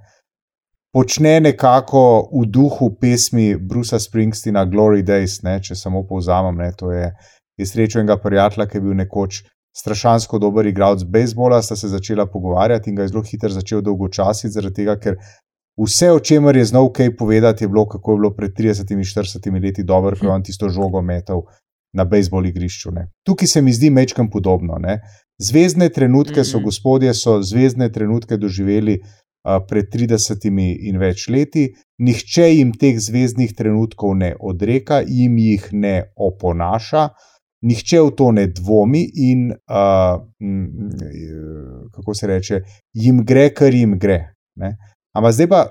počne 0.91 1.39
nekako 1.39 2.29
v 2.33 2.45
duhu 2.51 2.89
pesmi 2.99 3.55
Brusa 3.55 3.99
Springsteena 3.99 4.65
Glory 4.65 5.03
Days. 5.03 5.39
Ne, 5.43 5.59
če 5.63 5.75
samo 5.75 6.03
povzamem, 6.03 6.57
ne, 6.59 6.73
to 6.75 6.91
je, 6.91 7.07
je 7.55 7.65
srečo 7.65 8.01
enega 8.01 8.17
prijatelja, 8.19 8.67
ki 8.67 8.77
je 8.77 8.81
bil 8.81 8.97
nekoč 8.97 9.43
strašansko 9.79 10.39
dober 10.39 10.67
igralec 10.67 11.03
bejzbola, 11.03 11.61
sta 11.61 11.75
se 11.75 11.87
začela 11.87 12.25
pogovarjati 12.25 12.89
in 12.89 12.95
ga 12.95 13.05
je 13.05 13.13
zelo 13.13 13.23
hitro 13.23 13.49
začel 13.49 13.81
dolgočasiti, 13.81 14.51
zaradi 14.53 14.81
tega, 14.81 14.97
ker 14.99 15.15
vse, 15.79 16.11
o 16.11 16.19
čemer 16.19 16.57
je 16.57 16.65
znal 16.65 16.91
kaj 16.93 17.15
povedati, 17.15 17.63
je 17.63 17.69
bilo, 17.71 17.87
kako 17.87 18.11
je 18.11 18.17
bilo 18.17 18.33
pred 18.35 18.51
30-40 18.57 19.63
leti 19.63 19.83
dobro, 19.83 20.15
ko 20.19 20.25
je 20.25 20.31
on 20.31 20.43
tisto 20.43 20.69
žogo 20.69 21.01
metal 21.01 21.45
na 21.93 22.05
bejzbol 22.05 22.45
igrišču. 22.45 22.91
Ne. 22.91 23.07
Tukaj 23.25 23.47
se 23.47 23.61
mi 23.61 23.73
zdi 23.73 23.89
mečkam 23.89 24.29
podobno. 24.29 24.77
Ne. 24.79 24.99
Zvezdne 25.41 25.89
trenutke 25.89 26.43
so, 26.43 26.57
mhm. 26.57 26.65
gospodje, 26.65 27.13
so 27.13 27.39
zvezdne 27.41 27.91
trenutke 27.91 28.37
doživeli 28.37 28.99
uh, 28.99 29.57
pred 29.69 29.87
30 29.93 30.49
in 30.89 30.99
več 30.99 31.27
leti. 31.27 31.69
Nihče 31.99 32.49
jim 32.51 32.73
teh 32.75 32.99
zvezdnih 32.99 33.55
trenutkov 33.55 34.15
ne 34.17 34.35
odreka, 34.39 35.01
jim 35.07 35.37
jih 35.37 35.69
ne 35.71 35.95
oponaša, 36.15 37.09
nihče 37.61 38.01
v 38.01 38.11
to 38.15 38.31
ne 38.31 38.47
dvomi 38.47 39.03
in, 39.15 39.49
uh, 39.51 40.21
kako 41.95 42.13
se 42.13 42.27
reče, 42.27 42.61
jim 42.93 43.23
gre, 43.25 43.49
kar 43.53 43.73
jim 43.73 43.97
gre. 43.99 44.33
Ne? 44.55 44.77
Ampak 45.15 45.33
zdaj 45.33 45.49
pa 45.49 45.63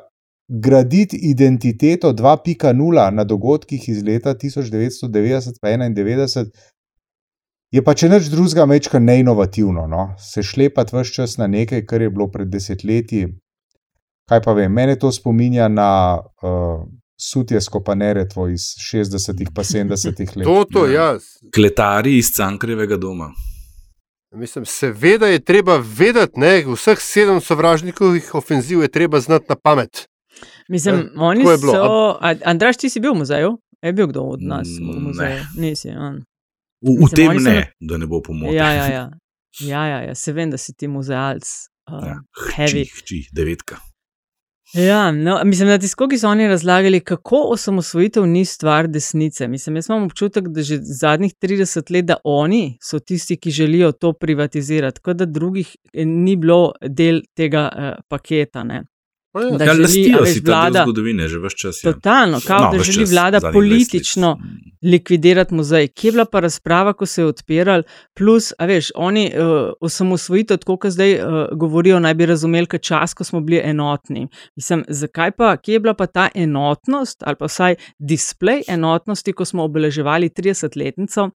graditi 0.48 1.16
identiteto 1.30 2.12
2.0 2.12 3.10
na 3.10 3.24
dogodkih 3.24 3.88
iz 3.88 4.02
leta 4.02 4.34
1990 4.34 5.48
in 5.84 5.94
1991 5.94 6.50
je 7.70 7.82
pa 7.84 7.94
če 7.94 8.08
nič 8.08 8.30
drugega, 8.32 8.64
mečka 8.66 8.98
neinovativno. 8.98 9.86
No? 9.86 10.14
Se 10.18 10.42
šlepati 10.42 10.96
vse 10.96 11.12
čas 11.12 11.36
na 11.36 11.46
nekaj, 11.46 11.84
kar 11.86 12.02
je 12.02 12.10
bilo 12.10 12.30
pred 12.32 12.48
desetletji. 12.48 13.28
Kaj 14.28 14.42
pa 14.44 14.52
vem, 14.56 14.72
mene 14.72 14.96
to 15.00 15.12
spominja 15.12 15.68
na 15.68 16.20
uh, 16.20 16.84
sutje 17.20 17.60
skopanere 17.60 18.28
tvoj 18.28 18.52
iz 18.52 18.60
60-ih 18.80 19.48
pa 19.54 19.62
70-ih 19.62 20.36
let. 20.36 20.44
To, 20.44 20.64
to, 20.64 20.86
jaz. 20.86 21.22
Kletari 21.50 22.16
iz 22.16 22.30
Cankrevega 22.30 22.96
doma. 22.96 23.32
Mislim, 24.32 24.64
seveda 24.64 25.26
je 25.26 25.38
treba 25.40 25.76
vedeti, 25.78 26.32
da 26.36 26.72
vseh 26.72 26.98
sedem 27.00 27.40
sovražnikovih 27.40 28.34
ofenziv 28.34 28.82
je 28.82 28.88
treba 28.88 29.20
znati 29.20 29.46
na 29.48 29.56
pamet. 29.56 30.06
Mislim, 30.68 30.94
Eh, 30.96 31.08
oni 31.16 31.40
je 31.42 31.58
bilo. 31.58 31.72
so. 31.72 32.18
A, 32.20 32.34
Andraš, 32.44 32.76
ti 32.76 32.90
si 32.90 33.00
bil 33.00 33.12
v 33.12 33.18
muzeju? 33.18 33.58
Je 33.82 33.92
bil 33.92 34.06
kdo 34.06 34.20
od 34.22 34.42
nas 34.42 34.68
v 34.70 34.82
Mm, 34.82 35.02
muzeju? 35.02 35.28
ne. 35.28 35.46
Nisi. 35.58 35.88
on. 35.90 36.14
V, 36.80 36.88
v 36.88 37.00
Mislim, 37.00 37.16
tem 37.16 37.28
oni 37.28 37.38
so 37.38 37.44
ne, 37.44 37.54
na- 37.56 37.66
da 37.82 37.96
ne 37.96 38.06
bo 38.06 38.20
pomoč. 38.20 38.52
Ja, 38.54 38.72
ja, 38.72 38.86
ja. 38.88 39.10
ja, 39.60 39.86
ja, 39.86 39.98
ja. 40.02 40.14
Se 40.14 40.32
vem, 40.32 40.50
da 40.50 40.56
si 40.56 40.72
ti 40.72 40.88
muzealc. 40.88 41.48
Uh, 41.88 42.06
Ja. 42.06 42.16
Hči, 42.58 42.84
hči, 42.96 43.28
devetka. 43.32 43.76
Ja, 44.74 45.12
no, 45.12 45.40
mislim, 45.44 45.68
na 45.68 45.78
tiskoki 45.78 46.18
so 46.18 46.28
oni 46.28 46.48
razlagali, 46.48 47.00
kako 47.00 47.36
osamosvojitev 47.36 48.26
ni 48.26 48.44
stvar 48.44 48.88
desnice. 48.88 49.48
Mislim, 49.48 49.76
jaz 49.76 49.88
imam 49.88 50.02
občutek, 50.02 50.48
da 50.48 50.62
že 50.62 50.78
zadnjih 50.82 51.34
30 51.42 51.92
let, 51.92 52.04
da 52.04 52.16
oni 52.24 52.78
so 52.82 52.98
tisti, 52.98 53.36
ki 53.36 53.50
želijo 53.50 53.92
to 53.92 54.12
privatizirati, 54.12 55.00
kot 55.00 55.16
da 55.16 55.24
drugih 55.24 55.76
eh, 55.92 56.04
ni 56.04 56.36
bilo 56.36 56.72
del 56.82 57.20
tega 57.34 57.68
uh, 57.72 58.04
paketa. 58.08 58.64
Ne. 58.64 58.82
Da 59.34 59.64
Ja, 59.64 59.70
želi, 59.70 59.82
lastijo 59.82 60.20
veš, 60.20 60.32
si 60.32 60.40
vlada- 60.40 60.82
zgodovine 60.82 61.28
že 61.28 61.38
več 61.38 61.54
čas. 61.54 61.84
Ja. 61.84 61.92
Totalno, 61.92 62.40
kao, 62.40 62.60
No, 62.60 62.70
da 62.72 62.78
želi 62.80 62.98
čas, 62.98 63.10
vlada 63.10 63.40
zadnjih 63.40 63.52
20 63.52 63.54
let. 63.54 63.54
politično 63.54 64.38
likvidirati 64.82 65.54
muzej. 65.54 65.88
Kje 65.88 66.08
je 66.08 66.12
bila 66.12 66.24
pa 66.24 66.40
razprava, 66.40 66.92
ko 66.92 67.06
se 67.06 67.22
je 67.22 67.26
odpiral, 67.26 67.82
plus, 68.14 68.52
a 68.58 68.66
veš, 68.66 68.90
oni 68.96 69.26
uh, 69.28 69.42
osamosvojitev, 69.80 70.56
tako 70.56 70.76
kot 70.76 70.90
zdaj 70.90 71.14
uh, 71.14 71.24
govorijo, 71.54 72.00
naj 72.00 72.14
bi 72.14 72.26
razumeli, 72.26 72.66
kot 72.66 72.80
čas, 72.82 73.14
ko 73.14 73.24
smo 73.24 73.40
bili 73.40 73.60
enotni. 73.64 74.26
Mislim, 74.56 74.84
zakaj 74.88 75.30
pa, 75.32 75.56
kje 75.56 75.72
je 75.72 75.80
bila 75.80 75.94
pa 75.94 76.06
ta 76.06 76.28
enotnost, 76.34 77.22
ali 77.22 77.36
pa 77.36 77.44
vsaj 77.46 77.74
displej 77.98 78.62
enotnosti, 78.68 79.32
ko 79.32 79.44
smo 79.44 79.64
obeleževali 79.64 80.28
30-letnico. 80.30 81.30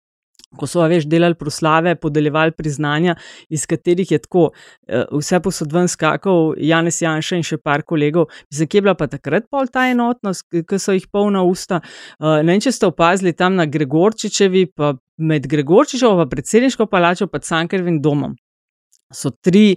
Ko 0.57 0.65
so, 0.67 0.81
veš, 0.89 1.05
delali 1.05 1.37
proslave, 1.37 1.93
podeljevali 2.01 2.55
priznanja, 2.57 3.19
iz 3.53 3.67
katerih 3.69 4.11
je 4.11 4.19
tako, 4.19 4.51
eh, 4.89 5.05
vse 5.13 5.41
posod 5.45 5.73
ven 5.73 5.89
skakal 5.89 6.55
Janez 6.57 7.03
Janša 7.03 7.37
in 7.37 7.45
še 7.45 7.59
par 7.61 7.83
kolegov. 7.83 8.31
Mislim, 8.51 8.69
kje 8.69 8.79
je 8.79 8.83
bila 8.87 8.95
pa 8.95 9.07
takrat 9.07 9.51
pol 9.51 9.69
ta 9.69 9.91
enotnost, 9.91 10.47
ki 10.49 10.79
so 10.79 10.97
jih 10.97 11.05
polna 11.13 11.43
usta. 11.45 11.83
Uh, 12.19 12.41
ne 12.41 12.55
vem, 12.55 12.65
če 12.65 12.73
ste 12.73 12.89
opazili 12.89 13.35
tam 13.37 13.61
na 13.61 13.67
Gregorčičevi, 13.67 14.73
pa 14.73 14.95
med 15.19 15.47
Gregorčičevo 15.47 16.23
in 16.23 16.33
predsedniško 16.33 16.87
palačo, 16.87 17.29
pa 17.29 17.39
Cankervin 17.45 18.01
domom. 18.01 18.37
So 19.13 19.31
tri 19.31 19.77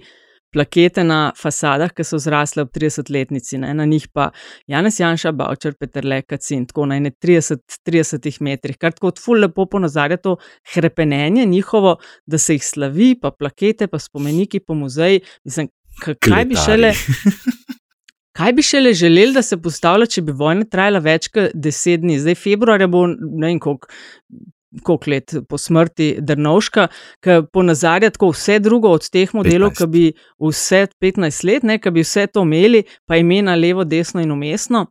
plakete 0.51 1.03
na 1.07 1.19
fasadah, 1.37 1.91
ki 1.95 2.05
so 2.07 2.19
zrasle 2.21 2.65
ob 2.65 2.71
30-letnici, 2.75 3.59
ne? 3.61 3.73
na 3.77 3.85
njih 3.85 4.07
pa 4.13 4.29
Janez 4.71 4.99
Janša, 4.99 5.31
Bavčer, 5.37 5.75
Peter 5.79 6.05
Lekacin, 6.05 6.65
tako 6.69 6.87
na 6.91 6.99
30-30 6.99 8.41
metrih, 8.43 8.77
kar 8.77 8.95
tako 8.95 9.13
ful 9.19 9.41
lepo 9.41 9.65
ponazarja 9.65 10.17
to 10.17 10.37
hrepenenje 10.73 11.45
njihovo, 11.45 11.97
da 12.25 12.37
se 12.37 12.59
jih 12.59 12.65
slavi, 12.65 13.13
pa 13.21 13.31
plakete, 13.31 13.87
pa 13.87 13.99
spomeniki 13.99 14.59
po 14.59 14.75
muzeji. 14.75 15.21
Mislim, 15.45 15.71
kaj 16.19 16.45
bi 16.45 16.59
šele. 16.65 16.93
Kaj 18.31 18.53
bi 18.55 18.63
šele 18.63 18.93
želeli, 18.95 19.33
da 19.35 19.41
se 19.43 19.57
postavlja, 19.59 20.05
če 20.07 20.21
bi 20.23 20.31
vojna 20.31 20.63
trajala 20.71 21.01
več 21.03 21.27
kot 21.35 21.51
deset 21.53 21.99
dni? 21.99 22.15
Zdaj, 22.19 22.37
februarja 22.39 22.87
bo 22.87 23.03
ne 23.11 23.49
vem 23.49 23.59
koliko. 23.59 23.89
Koliko 24.83 25.09
let 25.11 25.33
po 25.49 25.57
smrti 25.57 26.15
Drnovška, 26.23 26.87
ki 27.19 27.41
ponazarja 27.51 28.09
tako 28.09 28.29
vse 28.31 28.59
drugo 28.59 28.93
od 28.95 29.09
teh 29.11 29.33
modelov, 29.35 29.73
15. 29.73 29.77
ki 29.77 29.87
bi 29.91 30.03
vse 30.39 30.85
15 31.01 31.45
let, 31.45 31.67
ne, 31.67 31.75
ki 31.79 31.91
bi 31.91 32.05
vse 32.05 32.27
to 32.31 32.45
imeli, 32.47 32.85
pa 33.05 33.19
imena 33.19 33.55
levo, 33.55 33.83
desno 33.83 34.23
in 34.23 34.31
umestno. 34.31 34.85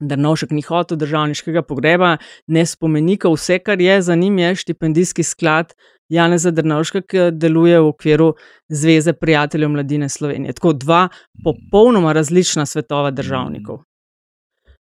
Drnovšek 0.00 0.50
ni 0.50 0.62
hotel 0.66 0.98
državniškega 0.98 1.62
pogreba, 1.62 2.16
ne 2.46 2.66
spomenika, 2.66 3.30
vse, 3.30 3.60
kar 3.62 3.80
je 3.80 4.00
za 4.02 4.14
njim, 4.18 4.38
je 4.38 4.54
štipendijski 4.64 5.22
sklad 5.22 5.74
Janeza 6.08 6.50
Drnovška, 6.50 7.06
ki 7.06 7.30
deluje 7.32 7.80
v 7.80 7.88
okviru 7.94 8.34
Zveze 8.68 9.12
prijateljev 9.12 9.70
mladine 9.70 10.08
Slovenije. 10.08 10.52
Tako 10.52 10.72
dva 10.72 11.08
popolnoma 11.44 12.12
različna 12.12 12.66
svetova 12.66 13.10
državnikov. 13.10 13.84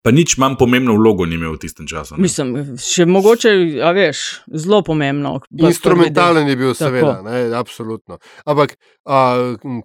Pa 0.05 0.13
nič 0.13 0.35
manj 0.37 0.59
pomembno 0.61 0.93
vlogo 1.01 1.25
ni 1.25 1.39
imel 1.39 1.55
v 1.57 1.63
tistem 1.65 1.87
času. 1.89 2.19
ne. 2.19 2.23
Mislim, 2.27 2.77
še 2.77 3.07
mogoče, 3.09 3.81
a 3.81 3.93
veš, 3.97 4.45
zelo 4.53 4.83
pomembno. 4.85 5.39
Instrumentalen 5.49 6.45
je 6.49 6.57
bil, 6.61 6.75
Tako. 6.75 6.81
seveda, 6.83 7.15
ne, 7.25 7.39
absolutno. 7.57 8.19
Ampak, 8.45 8.77
a, 9.09 9.21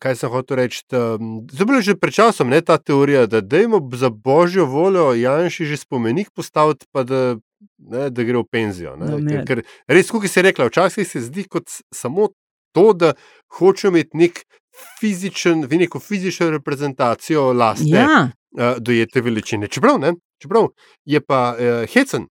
kaj 0.04 0.18
sem 0.20 0.34
hotel 0.34 0.60
reči? 0.60 0.84
To 0.92 1.16
je 1.56 1.64
bilo 1.64 1.80
že 1.80 1.96
pred 1.96 2.12
časom, 2.12 2.52
ne 2.52 2.60
ta 2.60 2.76
teorija, 2.76 3.30
da 3.32 3.40
dajmo 3.40 3.80
za 3.96 4.12
božjo 4.12 4.68
voljo 4.68 5.14
Janši 5.16 5.72
že 5.72 5.80
spomenik 5.80 6.36
postaviti, 6.36 6.84
pa 6.92 7.08
da, 7.08 7.40
ne, 7.80 8.10
da 8.12 8.28
gre 8.28 8.44
v 8.44 8.48
penzijo. 8.52 9.00
Ne, 9.00 9.16
No, 9.16 9.24
ker, 9.24 9.48
ker 9.48 9.64
res, 9.88 10.12
kot 10.12 10.28
si 10.28 10.44
rekla, 10.44 10.68
včasih 10.68 11.08
se 11.08 11.24
zdi 11.32 11.48
kot 11.48 11.72
samo 11.96 12.36
to, 12.76 12.92
da 12.92 13.16
hočejo 13.56 13.96
imeti 13.96 14.20
nek 14.20 14.44
fizičen, 15.00 15.64
neko 15.64 16.00
fizično 16.00 16.50
reprezentacijo 16.50 17.54
lastne 17.54 17.98
Ja, 17.98 18.20
uh, 18.52 18.78
dojete 18.80 19.22
veličine. 19.22 19.68
Čeprav, 19.68 20.00
ne, 20.00 20.14
čeprav 20.42 20.68
je 21.06 21.22
pa 21.22 21.56
uh, 21.56 21.86
hecen, 21.94 22.28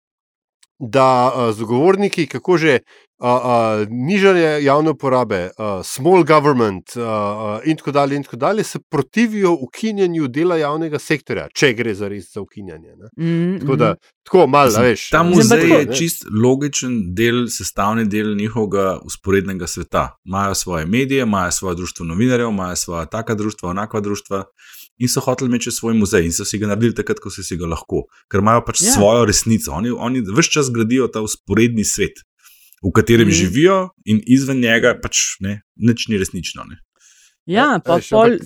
da 0.79 1.31
uh, 1.31 1.55
zagovorniki, 1.55 2.27
kako 2.27 2.59
že 2.59 2.79
uh, 3.25 3.31
uh, 3.31 3.89
nižanje 3.91 4.65
javne 4.65 4.95
porabe, 4.99 5.51
uh, 5.59 5.81
small 5.85 6.25
government 6.25 6.97
uh, 6.97 7.03
uh, 7.03 7.61
in 7.65 7.77
tako 7.77 7.93
dalje, 7.93 8.17
in 8.17 8.23
tako 8.23 8.37
dalje, 8.37 8.65
se 8.65 8.79
protivijo 8.91 9.53
ukinjanju 9.61 10.29
dela 10.29 10.57
javnega 10.57 10.99
sektorja, 10.99 11.49
če 11.55 11.73
gre 11.75 11.95
za 11.95 12.09
res 12.09 12.33
za 12.35 12.41
ukinjanje. 12.41 12.93
Ne. 12.97 13.25
mm, 13.25 13.61
Tako 13.61 13.77
da, 13.77 13.95
tako 14.25 14.47
malo, 14.47 14.67
Mislim, 14.67 14.85
veš. 14.85 15.09
Ta 15.11 15.23
muzej 15.23 15.61
tako, 15.61 15.81
je 15.81 15.97
čist 15.97 16.27
logičen 16.43 17.01
del, 17.15 17.47
sestavni 17.49 18.05
del 18.05 18.37
njihovega 18.37 18.99
usporednega 19.05 19.67
sveta. 19.67 20.09
Imajo 20.25 20.55
svoje 20.55 20.87
medije, 20.87 21.23
imajo 21.23 21.51
svoje 21.51 21.77
društvo 21.77 22.07
novinarjev, 22.07 22.49
imajo 22.49 22.77
svoje 22.77 23.07
taka 23.11 23.35
društva, 23.35 23.71
onakva 23.71 24.01
društva. 24.01 24.45
In 24.99 25.09
so 25.09 25.21
hoteli 25.21 25.49
imeti 25.49 25.71
svoj 25.71 25.95
muzej, 25.95 26.25
in 26.25 26.33
so 26.33 26.45
si 26.45 26.59
ga 26.59 26.69
naredili 26.71 26.95
takrat, 26.95 27.19
ko 27.19 27.31
so 27.31 27.43
si 27.43 27.57
ga 27.59 27.67
lahko, 27.67 28.05
ker 28.31 28.39
imajo 28.45 28.63
pač 28.67 28.83
Ja. 28.83 28.87
ja. 28.87 28.93
svojo 28.95 29.25
resnico. 29.25 29.73
Oni, 29.73 29.91
oni 29.91 30.23
vse 30.23 30.51
čas 30.51 30.71
gradijo 30.71 31.09
ta 31.09 31.21
usporedni 31.21 31.85
svet, 31.85 32.23
v 32.85 32.93
katerem 32.95 33.29
mm. 33.29 33.37
živijo, 33.37 33.79
in 34.05 34.21
izven 34.27 34.61
njega 34.61 34.95
pač 35.03 35.39
ne, 35.41 35.61
nič 35.77 36.09
ni 36.09 36.21
resnično. 36.21 36.67
Ne. 36.69 36.81
ja, 37.47 37.79
pa 37.85 37.99
veš, 38.01 38.11
pol, 38.13 38.37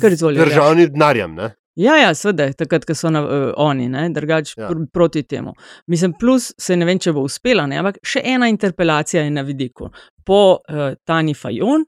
kar 0.00 0.12
izvolijo. 0.12 0.44
Državnim 0.44 0.92
denarjem. 0.92 1.34
ne. 1.34 1.54
Ja, 1.76 1.98
ja, 2.00 2.12
seveda, 2.16 2.48
takrat, 2.56 2.86
ko 2.88 2.94
so 2.96 3.10
na, 3.12 3.20
uh, 3.20 3.50
oni, 3.60 3.90
ne, 3.92 4.06
drugače 4.12 4.54
Ja. 4.56 4.62
ja. 4.64 4.68
pr 4.68 4.86
proti 4.92 5.22
temu. 5.22 5.52
Mislim, 5.86 6.14
plus 6.20 6.54
se 6.58 6.76
ne 6.76 6.86
vem, 6.88 6.98
če 6.98 7.12
bo 7.12 7.26
uspela, 7.26 7.66
ne, 7.68 7.76
ampak 7.82 8.00
še 8.04 8.22
ena 8.24 8.48
interpelacija 8.48 9.26
je 9.26 9.30
na 9.30 9.44
vidiku. 9.44 9.90
Po 10.24 10.40
uh, 10.56 10.94
Tani 11.04 11.34
Fajon, 11.34 11.84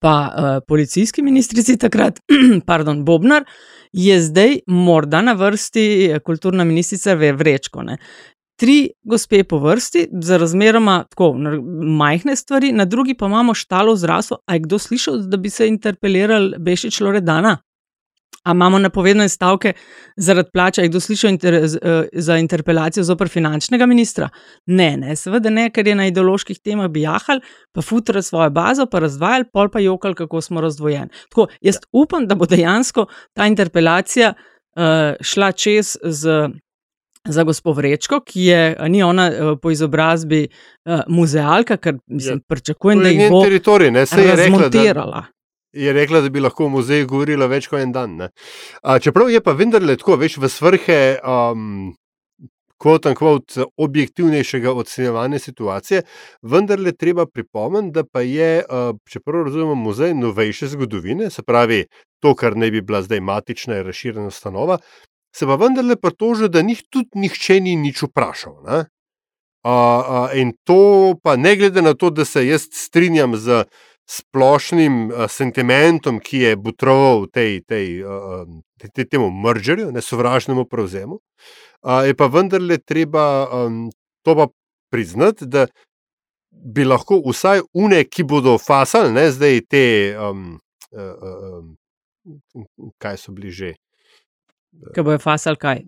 pa 0.00 0.14
uh, 0.24 0.56
policijski 0.68 1.22
ministrici 1.22 1.76
takrat, 1.80 2.22
pardon, 2.70 3.04
Bobnar, 3.04 3.44
je 3.92 4.16
zdaj 4.20 4.58
morda 4.66 5.20
na 5.22 5.32
vrsti 5.38 5.84
eh, 6.10 6.18
kulturna 6.20 6.64
ministrica 6.64 7.14
Vrečko. 7.14 7.82
Ne. 7.82 7.98
Tri 8.56 8.90
gospe 9.02 9.44
po 9.44 9.58
vrsti, 9.58 10.08
za 10.22 10.36
razmeroma 10.36 11.04
tako 11.10 11.32
majhne 11.98 12.36
stvari, 12.36 12.72
na 12.72 12.84
drugi 12.84 13.14
pa 13.14 13.26
imamo 13.26 13.54
štalo 13.54 13.92
v 13.92 13.96
zdravstvu. 13.96 14.36
A 14.46 14.54
je 14.54 14.60
kdo 14.60 14.78
slišal, 14.78 15.18
da 15.18 15.36
bi 15.36 15.50
se 15.50 15.68
interpeliral 15.68 16.52
Bešič 16.58 17.00
Loredana? 17.00 17.56
A 18.44 18.52
imamo 18.52 18.78
napovedane 18.78 19.28
stavke 19.28 19.72
zaradi 20.16 20.50
plača? 20.52 20.82
Je 20.82 20.88
kdo 20.88 21.00
slišal 21.00 21.30
inter, 21.30 21.66
z- 21.68 21.78
eh, 21.82 22.08
za 22.12 22.36
interpelacijo 22.36 23.04
zoper 23.04 23.28
finančnega 23.28 23.86
ministra? 23.86 24.28
Ne, 24.66 24.96
ne, 24.96 25.16
seveda 25.16 25.50
ne, 25.50 25.70
ker 25.70 25.86
je 25.88 25.94
na 25.94 26.06
ideoloških 26.06 26.60
temah 26.60 26.88
bijahal, 26.88 27.40
pa 27.72 27.82
futra 27.82 28.22
svojo 28.22 28.50
bazo, 28.50 28.86
pa 28.86 28.98
razvajal, 28.98 29.44
pol 29.52 29.68
pa 29.68 29.80
jokal, 29.80 30.14
kako 30.14 30.40
smo 30.40 30.60
razdvojeni. 30.60 31.08
Tako, 31.30 31.46
jaz 31.60 31.78
upam, 31.92 32.26
da 32.26 32.34
bo 32.34 32.46
dejansko 32.46 33.06
ta 33.32 33.46
interpelacija 33.46 34.34
uh, 34.76 35.16
šla 35.20 35.52
čez 35.52 35.96
z. 36.04 36.48
Za 37.28 37.42
gospod 37.44 37.76
Vrečko, 37.76 38.20
ki 38.20 38.42
je, 38.44 38.76
ni 38.88 39.02
ona 39.02 39.26
eh, 39.32 39.54
po 39.62 39.70
izobrazbi 39.70 40.42
uh, 40.44 41.00
muzealka, 41.08 41.76
ker 41.76 41.96
mislim, 42.06 42.42
pričakujem, 42.48 42.98
To 42.98 43.02
da 43.02 43.08
je 43.08 43.30
bo 43.30 43.42
teritorij, 43.44 43.90
ne, 43.90 44.06
se 44.06 44.20
je 44.22 44.36
rekla, 44.36 44.68
da, 44.68 45.24
je 45.72 45.92
rekla, 45.92 46.20
da 46.20 46.28
bi 46.28 46.40
lahko 46.40 46.66
v 46.66 46.74
muzeju 46.76 47.06
govorila 47.08 47.48
več 47.50 47.68
kot 47.68 47.80
en 47.80 47.92
dan. 47.92 48.18
A, 48.82 48.98
čeprav 49.00 49.30
je 49.32 49.40
pa 49.40 49.54
vendarle 49.56 49.96
tako, 49.96 50.18
veš, 50.20 50.38
v 50.38 50.50
svrhe. 50.52 51.02
Um, 51.24 51.94
Kvot 52.84 53.06
in 53.06 53.14
kvot 53.16 53.54
objektivnejšega 53.80 54.72
ocenjevanja 54.76 55.38
situacije, 55.38 56.02
vendar 56.42 56.80
le 56.82 56.92
treba 56.92 57.24
pripomniti, 57.24 57.94
da 57.94 58.02
pa 58.04 58.20
je, 58.26 58.64
čeprav 59.08 59.46
razumemo, 59.46 59.76
muzej 59.78 60.12
novejše 60.18 60.68
zgodovine, 60.74 61.30
se 61.30 61.42
pravi 61.46 61.84
to, 62.20 62.34
kar 62.34 62.58
naj 62.58 62.74
bi 62.74 62.82
bila 62.82 63.00
zdaj 63.06 63.22
matična 63.24 63.78
in 63.78 63.86
razširjena 63.86 64.30
stanova, 64.34 64.78
se 65.36 65.46
pa 65.46 65.56
vendarle 65.58 65.96
pritožil, 65.96 66.48
da 66.48 66.62
njih 66.62 66.82
tudi 66.90 67.18
nihče 67.18 67.60
ni 67.60 67.76
nič 67.76 68.02
vprašal. 68.06 68.60
Ne? 68.66 68.84
Uh, 69.64 69.70
uh, 69.70 70.36
in 70.36 70.52
to 70.64 71.14
pa 71.22 71.36
ne 71.36 71.56
glede 71.56 71.82
na 71.82 71.94
to, 71.94 72.10
da 72.10 72.24
se 72.24 72.46
jaz 72.46 72.68
strinjam 72.72 73.36
z 73.36 73.64
splošnim 74.10 75.08
uh, 75.08 75.24
sentimentom, 75.28 76.20
ki 76.20 76.38
je 76.38 76.56
butroval 76.56 77.26
tej, 77.32 77.62
tej, 77.64 78.04
uh, 78.04 78.44
tej, 78.78 78.90
tej, 78.92 79.08
temu 79.08 79.30
mržerju, 79.30 79.88
ne 79.92 80.02
sovražnemu 80.04 80.66
prevzemu, 80.68 81.16
uh, 81.16 82.04
je 82.04 82.14
pa 82.14 82.28
vendarle 82.28 82.78
treba 82.78 83.48
um, 83.48 83.88
to 84.22 84.36
pa 84.36 84.46
priznati, 84.92 85.48
da 85.48 85.66
bi 86.52 86.84
lahko 86.84 87.22
vsaj 87.24 87.64
une, 87.72 88.04
ki 88.04 88.28
bodo 88.28 88.58
fasali, 88.60 89.12
ne 89.16 89.30
zdaj 89.32 89.64
te, 89.64 89.86
um, 90.20 90.60
uh, 90.92 91.64
um, 91.64 92.92
kaj 93.00 93.16
so 93.16 93.32
bili 93.32 93.50
že. 93.50 93.72
Kaj 94.94 95.04
bojo 95.04 95.18
fasal, 95.22 95.56
kaj? 95.60 95.82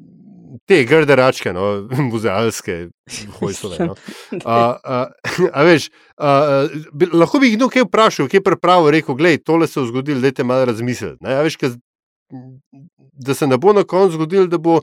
Te 0.67 0.85
grde 0.85 1.17
račke, 1.17 1.53
no, 1.53 1.89
muzealske, 2.11 2.89
hojsove. 3.39 3.77
No. 3.87 3.95
A, 4.45 4.77
a, 4.85 5.01
a 5.53 5.65
veš, 5.67 5.91
a, 6.17 6.31
bi, 6.93 7.09
lahko 7.13 7.41
bi 7.43 7.51
jih 7.53 7.59
nekaj 7.61 7.87
vprašal, 7.87 8.31
kaj 8.31 8.43
pravi, 8.47 8.95
rekel, 8.99 9.19
gledaj, 9.19 9.43
tole 9.47 9.69
se 9.69 9.81
je 9.81 9.87
zgodilo, 9.91 10.21
dajte 10.21 10.45
malo 10.45 10.65
razmisliti. 10.71 11.19
Ne, 11.21 11.37
veš, 11.47 11.59
kaj, 11.61 11.77
da 13.27 13.35
se 13.35 13.47
ne 13.47 13.59
bo 13.59 13.73
na 13.73 13.85
koncu 13.85 14.17
zgodilo, 14.17 14.47
da 14.51 14.59
bo 14.59 14.79
a, 14.79 14.83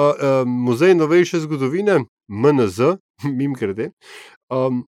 a, 0.00 0.32
muzej 0.46 0.94
novejše 0.94 1.42
zgodovine, 1.46 2.00
MNZ, 2.28 2.96
mim 3.38 3.54
grede, 3.54 3.90
um, 4.50 4.84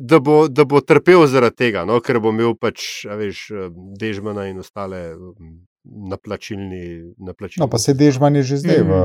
da, 0.00 0.20
bo, 0.20 0.48
da 0.48 0.64
bo 0.64 0.80
trpel 0.80 1.26
zaradi 1.26 1.56
tega, 1.56 1.84
no, 1.88 2.00
ker 2.00 2.20
bo 2.20 2.32
imel 2.34 2.54
pač, 2.60 3.06
veš, 3.08 3.48
Dežmana 4.00 4.50
in 4.50 4.60
ostale 4.60 5.08
na 6.08 6.16
plačilni. 6.16 7.14
Na 7.18 7.32
plačilni. 7.32 7.64
No, 7.64 7.70
pa 7.70 7.78
se 7.78 7.94
Dežman 7.94 8.36
je 8.36 8.42
že 8.42 8.56
zdaj 8.56 8.82
mm. 8.84 8.88
v 8.88 8.98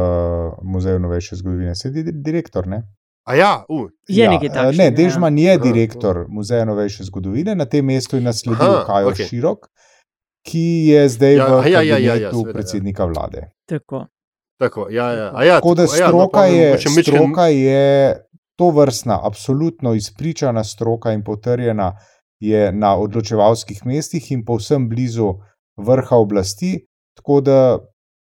Muzeju 0.63 0.99
novejše 0.99 1.35
zgodovine, 1.35 1.75
sedi 1.75 2.03
direktor. 2.03 2.67
Ne? 2.67 2.83
A 3.23 3.35
ja, 3.35 3.65
uh. 3.69 3.89
je 4.07 4.23
ja, 4.23 4.31
nekaj 4.31 4.49
takega. 4.49 4.77
Ne, 4.77 4.91
Dežman 4.91 5.37
je 5.37 5.57
direktor 5.57 6.25
Muzeja 6.29 6.65
novejše 6.65 7.03
zgodovine, 7.03 7.55
na 7.55 7.65
tem 7.65 7.85
mestu 7.85 8.17
je 8.17 8.21
nasledil 8.25 8.81
Kajo 8.85 9.13
okay. 9.13 9.29
Širok, 9.29 9.69
ki 10.47 10.65
je 10.89 11.09
zdaj 11.09 11.35
ja, 11.35 11.45
v 11.45 11.69
ja, 11.69 11.81
ja, 11.81 11.97
ja, 11.97 12.15
ja, 12.15 12.31
sveda, 12.33 12.53
predsednika 12.53 13.05
vlade. 13.05 13.51
Tako. 13.69 14.07
Tako, 14.61 14.87
ja, 14.89 15.11
ja. 15.11 15.43
Ja, 15.43 15.55
tako 15.57 15.73
da 15.73 15.87
stroka, 15.87 16.45
ja, 16.45 16.51
no, 16.51 16.57
je, 16.57 17.03
stroka 17.03 17.45
je 17.47 17.85
to 18.55 18.69
vrstna, 18.69 19.19
absolutno 19.23 19.93
izpričana 19.93 20.63
stroka 20.63 21.13
in 21.13 21.23
potrjena 21.23 21.95
je 22.39 22.71
na 22.71 22.95
odločevalskih 22.97 23.85
mestih 23.85 24.31
in 24.31 24.45
povsem 24.45 24.89
blizu 24.89 25.33
vrha 25.85 26.19
oblasti. 26.21 26.77
Tako 27.17 27.41
da 27.45 27.57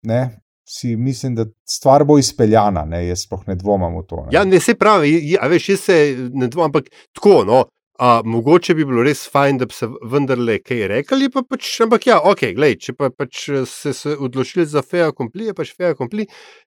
ne, 0.09 0.23
si 0.69 0.97
mislim, 0.97 1.35
da 1.35 1.47
stvar 1.69 2.05
bo 2.05 2.19
izpeljana, 2.19 2.85
ne, 2.85 3.05
jaz 3.09 3.27
sploh 3.27 3.45
ne 3.47 3.57
dvomim 3.59 3.99
v 3.99 4.07
to. 4.09 4.25
Ne. 4.25 4.33
Ja, 4.37 4.45
ne 4.45 4.61
se 4.61 4.75
pravi, 4.75 5.13
ja, 5.31 5.47
veš, 5.51 5.69
jaz 5.75 5.87
se 5.91 5.99
ne 6.33 6.49
dvomim, 6.49 6.73
ampak 6.73 6.91
tako. 7.15 7.45
No. 7.47 7.65
A, 8.03 8.23
mogoče 8.25 8.75
bi 8.75 8.87
bilo 8.89 9.03
res 9.05 9.21
fajn, 9.31 9.59
da 9.61 9.67
bi 9.69 9.77
se 9.77 9.87
vendarle 10.11 10.57
kaj 10.65 10.87
rekli, 10.91 11.29
pa 11.31 11.43
pač, 11.47 11.69
ampak 11.85 12.07
ja, 12.09 12.17
ok, 12.27 12.41
glej, 12.57 12.79
če 12.83 12.95
pa 12.99 13.11
pač 13.15 13.43
se, 13.69 13.93
se 13.95 14.15
odločili 14.17 14.65
za 14.67 14.83
feja 14.83 15.13
kompli, 15.15 15.51
je 15.51 15.55
pač 15.55 15.75
feja 15.77 15.93
kompli, 15.95 16.25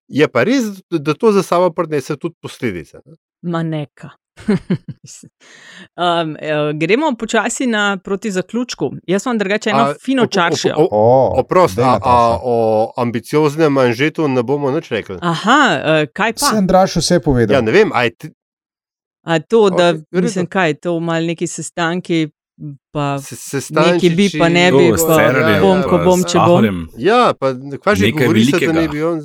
je 0.07 0.27
pa 0.31 0.45
res, 0.47 0.69
da 0.93 1.17
to 1.17 1.33
za 1.36 1.43
sabo 1.43 1.73
prinese 1.75 2.15
tudi 2.21 2.38
posledice. 2.45 3.01
Ne? 3.01 3.17
Ma 3.51 3.65
neka. 3.65 4.13
um, 5.95 6.36
gremo 6.73 7.15
počasi 7.19 7.67
na 7.67 7.97
proti 8.03 8.31
zaključku. 8.31 8.91
Jaz 9.07 9.23
sem 9.23 9.38
drugače 9.38 9.69
eno 9.69 9.79
a, 9.79 9.93
fino 10.05 10.27
čaršijo. 10.27 10.75
Oprosti, 11.38 11.81
o, 11.81 12.39
o 12.43 12.93
ambicioznem 12.97 13.73
manžetu 13.73 14.27
ne 14.27 14.43
bomo 14.43 14.71
nič 14.71 14.91
rekli. 14.91 15.17
Aha, 15.21 15.61
uh, 15.77 16.07
kaj 16.13 16.33
pa? 16.33 16.45
Sem 16.45 16.67
draž 16.67 16.95
vse 16.95 17.19
povedal. 17.19 17.55
Ja, 17.55 17.61
ne 17.61 17.71
vem, 17.71 17.91
aj 17.93 18.09
ti. 18.17 18.31
A 19.25 19.39
to, 19.39 19.69
da 19.69 19.93
okay, 19.93 20.21
mislim, 20.21 20.45
kaj, 20.45 20.73
to 20.73 20.99
mal 20.99 21.25
neki 21.25 21.47
sestanki, 21.47 22.27
pa 22.91 23.19
se 23.19 23.57
neki 23.71 24.09
bi, 24.09 24.29
pa 24.39 24.49
ne 24.49 24.71
bi, 24.71 24.91
pa 25.07 25.59
bom, 25.61 25.81
ko 25.83 25.97
bom, 26.05 26.23
če 26.23 26.38
bom. 26.39 26.88
Ja, 26.97 27.33
pa 27.33 27.55
kaj 27.83 27.95
že 27.95 28.11
govoriš, 28.13 28.51
da 28.53 28.71
ne 28.71 28.88
bi 28.88 29.03
on. 29.03 29.23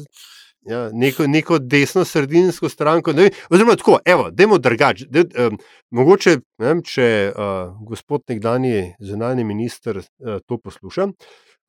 Ja, 0.69 0.91
neko, 0.93 1.25
neko 1.27 1.59
desno-sredinsko 1.59 2.69
stranko. 2.69 3.15
Oziroma, 3.51 3.77
tako, 3.81 3.99
evo, 4.05 4.29
dajmo 4.31 4.59
drugače. 4.59 5.07
De, 5.09 5.25
um, 5.47 5.57
mogoče, 5.91 6.35
ne 6.61 6.67
vem, 6.67 6.83
če 6.85 7.07
uh, 7.33 7.71
gospod 7.89 8.27
nekdani 8.29 8.93
zunani 9.01 9.45
minister 9.45 10.03
uh, 10.03 10.37
to 10.45 10.59
posluša. 10.61 11.09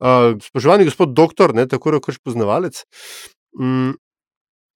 Uh, 0.02 0.34
spoštovani 0.44 0.84
gospod 0.84 1.14
doktor, 1.16 1.54
ne, 1.56 1.64
tako 1.70 1.94
rekoč 1.96 2.18
poznavalec, 2.20 2.82
um, 3.56 3.94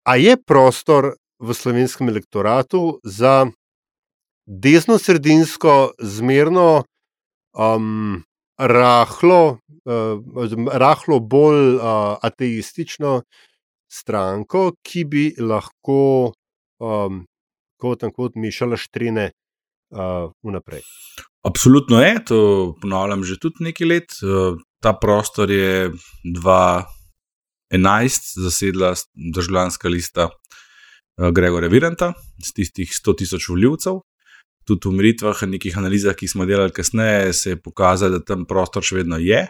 a 0.07 0.17
je 0.17 0.37
prostor 0.41 1.17
v 1.43 1.53
slovenskem 1.53 2.09
elektoratu 2.09 3.01
za 3.05 3.51
desno-sredinsko, 4.47 5.93
zmerno, 6.01 6.87
um, 7.53 8.23
rahlo, 8.57 9.59
uh, 9.85 10.57
rahlo 10.73 11.21
bolj 11.21 11.77
uh, 11.77 12.17
ateistično 12.23 13.21
stranko, 13.93 14.73
ki 14.83 15.05
bi 15.05 15.35
lahko, 15.39 16.33
um, 16.83 17.25
kot 17.81 18.03
in 18.07 18.13
kot, 18.15 18.33
mišala 18.41 18.77
štrine 18.81 19.31
uh, 19.31 20.31
vnaprej. 20.47 20.83
Absolutno 21.47 22.01
je, 22.03 22.25
to 22.27 22.39
ponavljam 22.83 23.25
že 23.25 23.39
tudi 23.39 23.65
nekaj 23.71 23.87
let. 23.87 24.11
Uh, 24.23 24.59
ta 24.83 24.93
prostor 24.93 25.51
je 25.51 25.91
2011 26.25 28.43
zasedla 28.43 28.95
državljanska 29.35 29.89
lista 29.89 30.29
uh, 30.29 30.33
Gregorja 31.31 31.69
Virenta 31.69 32.13
s 32.43 32.53
tistih 32.53 32.91
100 32.91 33.17
tisoč 33.23 33.49
voljivcev. 33.49 34.01
Tudi 34.67 34.89
v 34.89 34.93
meritvah 34.99 35.43
in 35.47 35.51
nekih 35.55 35.79
analizah, 35.79 36.15
ki 36.19 36.27
smo 36.27 36.43
delali 36.45 36.75
kasneje, 36.75 37.33
se 37.33 37.51
je 37.51 37.63
pokazalo, 37.63 38.19
da 38.19 38.25
tam 38.35 38.43
prostor 38.51 38.83
še 38.83 38.99
vedno 38.99 39.15
je 39.23 39.47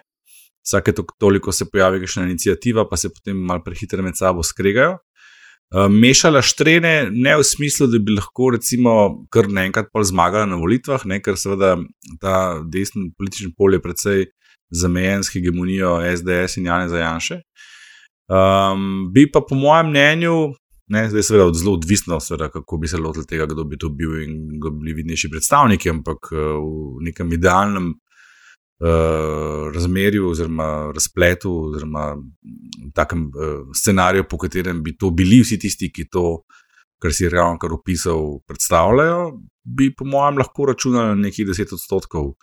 vsake 0.67 0.93
toliko 1.19 1.53
se 1.53 1.71
pojavi 1.71 2.01
kakšna 2.01 2.25
inicijativa, 2.27 2.87
pa 2.89 2.97
se 2.97 3.09
potem 3.09 3.37
malo 3.37 3.62
prehitro 3.64 4.03
med 4.03 4.17
sabo 4.17 4.43
skregajo. 4.43 4.99
Uh, 5.75 5.89
mešala 5.91 6.43
štrene, 6.47 7.09
ne 7.11 7.33
v 7.37 7.45
smislu, 7.45 7.89
da 7.91 7.99
bi 7.99 8.14
lahko, 8.14 8.53
recimo, 8.55 8.93
kar 9.35 9.49
naenkrat 9.51 9.91
zmagala 10.07 10.47
na 10.47 10.59
volitvah, 10.61 11.03
ne, 11.11 11.19
ker 11.23 11.35
seveda 11.39 11.75
ta 12.23 12.37
desni 12.62 13.11
politični 13.19 13.51
pol 13.59 13.75
je 13.75 13.81
precej 13.83 14.29
zamejen 14.71 15.25
s 15.27 15.35
hegemonijo 15.35 15.97
SDS 16.07 16.61
in 16.61 16.71
Jana 16.71 16.87
Zajanše. 16.89 17.41
Um, 18.31 19.11
bi 19.14 19.27
pa, 19.31 19.43
po 19.43 19.59
mojem 19.59 19.91
mnenju, 19.91 20.37
ne, 20.95 21.05
zdaj 21.11 21.27
seveda 21.27 21.51
zelo 21.59 21.75
odvisno, 21.81 22.21
seveda, 22.23 22.49
kako 22.55 22.79
bi 22.83 22.91
se 22.91 23.03
lotili 23.03 23.27
tega, 23.27 23.47
kdo 23.51 23.67
bi 23.67 23.79
to 23.79 23.91
bil 23.91 24.21
in 24.23 24.39
kdo 24.61 24.71
bi 24.71 24.85
bili 24.85 24.97
vidnejši 25.03 25.31
predstavniki, 25.35 25.91
ampak 25.91 26.31
uh, 26.31 26.62
v 26.62 27.07
nekem 27.11 27.33
idealnem 27.35 27.95
uh, 28.81 29.72
razmerju 29.74 30.31
oziroma 30.31 30.93
razpletu 30.95 31.53
oziroma 31.70 32.16
takem 32.95 33.27
uh, 33.27 33.66
scenariju, 33.74 34.24
po 34.31 34.39
katerem 34.39 34.83
bi 34.83 34.97
to 34.97 35.11
bili 35.11 35.41
vsi 35.43 35.59
tisti, 35.59 35.91
ki 35.93 36.09
to, 36.12 36.43
kar 37.03 37.12
si 37.12 37.29
ravno 37.29 37.59
kar 37.59 37.72
opisal, 37.72 38.41
predstavljajo, 38.49 39.33
bi 39.64 39.91
po 39.95 40.05
mojem 40.05 40.39
lahko 40.39 40.70
računali 40.72 41.14
na 41.16 41.29
nekih 41.29 41.47
10 41.47 41.74
odstotkov 41.74 42.35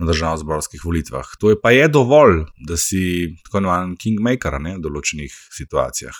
na 0.00 0.08
državno-zborskih 0.08 0.82
volitvah. 0.84 1.36
To 1.40 1.50
je 1.50 1.60
pa 1.60 1.70
je 1.70 1.88
dovolj, 1.88 2.44
da 2.68 2.76
si 2.76 3.30
tako 3.44 3.62
imenovan 3.62 3.96
kingmaker 3.96 4.58
ne, 4.60 4.76
v 4.78 4.84
določenih 4.86 5.34
situacijah. 5.58 6.16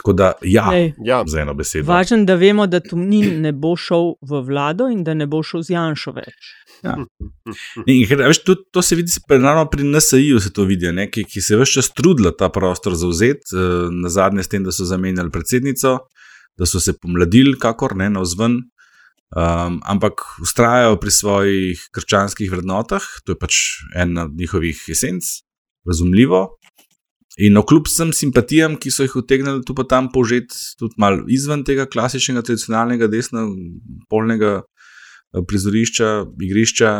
Tako 0.00 0.12
da, 0.16 0.32
ja, 0.42 0.70
Lej, 0.70 0.92
ja. 1.04 1.18
za 1.28 1.42
eno 1.42 1.52
besedo. 1.54 1.84
Važno 1.92 2.16
je, 2.16 2.24
da 2.24 2.34
vemo, 2.40 2.64
da 2.66 2.78
Tunin 2.80 3.42
ne 3.44 3.50
bo 3.52 3.74
šel 3.76 4.14
v 4.24 4.38
vlado 4.46 4.86
in 4.88 5.02
da 5.04 5.12
ne 5.14 5.26
bo 5.28 5.42
šel 5.44 5.60
z 5.66 5.74
Janšo 5.74 6.14
več. 6.16 6.46
Ja. 6.80 6.94
In, 7.84 8.06
veš, 8.22 8.40
to, 8.46 8.54
to 8.72 8.80
se 8.80 8.96
vidi, 8.96 9.12
naravno 9.28 9.66
pri 9.68 9.84
NSA-ju 9.84 10.40
se 10.40 10.54
to 10.56 10.64
vidi, 10.64 10.88
ne, 10.96 11.04
ki, 11.12 11.26
ki 11.28 11.42
se 11.44 11.52
je 11.52 11.60
vse 11.60 11.82
čas 11.82 11.92
trudila 11.92 12.32
ta 12.32 12.48
prostor 12.48 12.96
zauzeti, 12.96 13.52
eh, 13.52 13.90
na 13.92 14.08
zadnje 14.08 14.46
s 14.46 14.52
tem, 14.54 14.64
da 14.64 14.72
so 14.72 14.88
zamenjali 14.88 15.32
predsednico, 15.34 15.98
da 16.56 16.68
so 16.70 16.80
se 16.80 16.96
pomladili, 16.96 17.58
kakor 17.60 17.92
ne 18.00 18.08
na 18.14 18.24
vzven, 18.24 18.56
um, 19.36 19.76
ampak 19.84 20.24
ustrajajo 20.40 20.96
pri 21.00 21.12
svojih 21.12 21.84
krščanskih 21.92 22.48
vrednotah, 22.56 23.04
to 23.24 23.36
je 23.36 23.40
pač 23.44 23.60
ena 23.92 24.24
od 24.30 24.40
njihovih 24.40 24.80
esenc, 24.96 25.28
razumljivo. 25.84 26.46
In 27.40 27.56
kljub 27.56 27.88
vsem 27.88 28.10
simpatijam, 28.12 28.74
ki 28.76 28.90
so 28.92 29.06
jih 29.06 29.14
utegnili 29.22 29.62
tu 29.64 29.74
pa 29.76 29.86
tam 29.88 30.10
požeti, 30.12 30.56
tudi 30.78 30.98
malo 31.00 31.24
izven 31.32 31.62
tega 31.64 31.86
klasičnega, 31.88 32.42
tradicionalnega, 32.44 33.08
desnega, 33.08 33.46
polnega 34.12 34.58
prizorišča, 35.48 36.08
igrišča, 36.42 36.90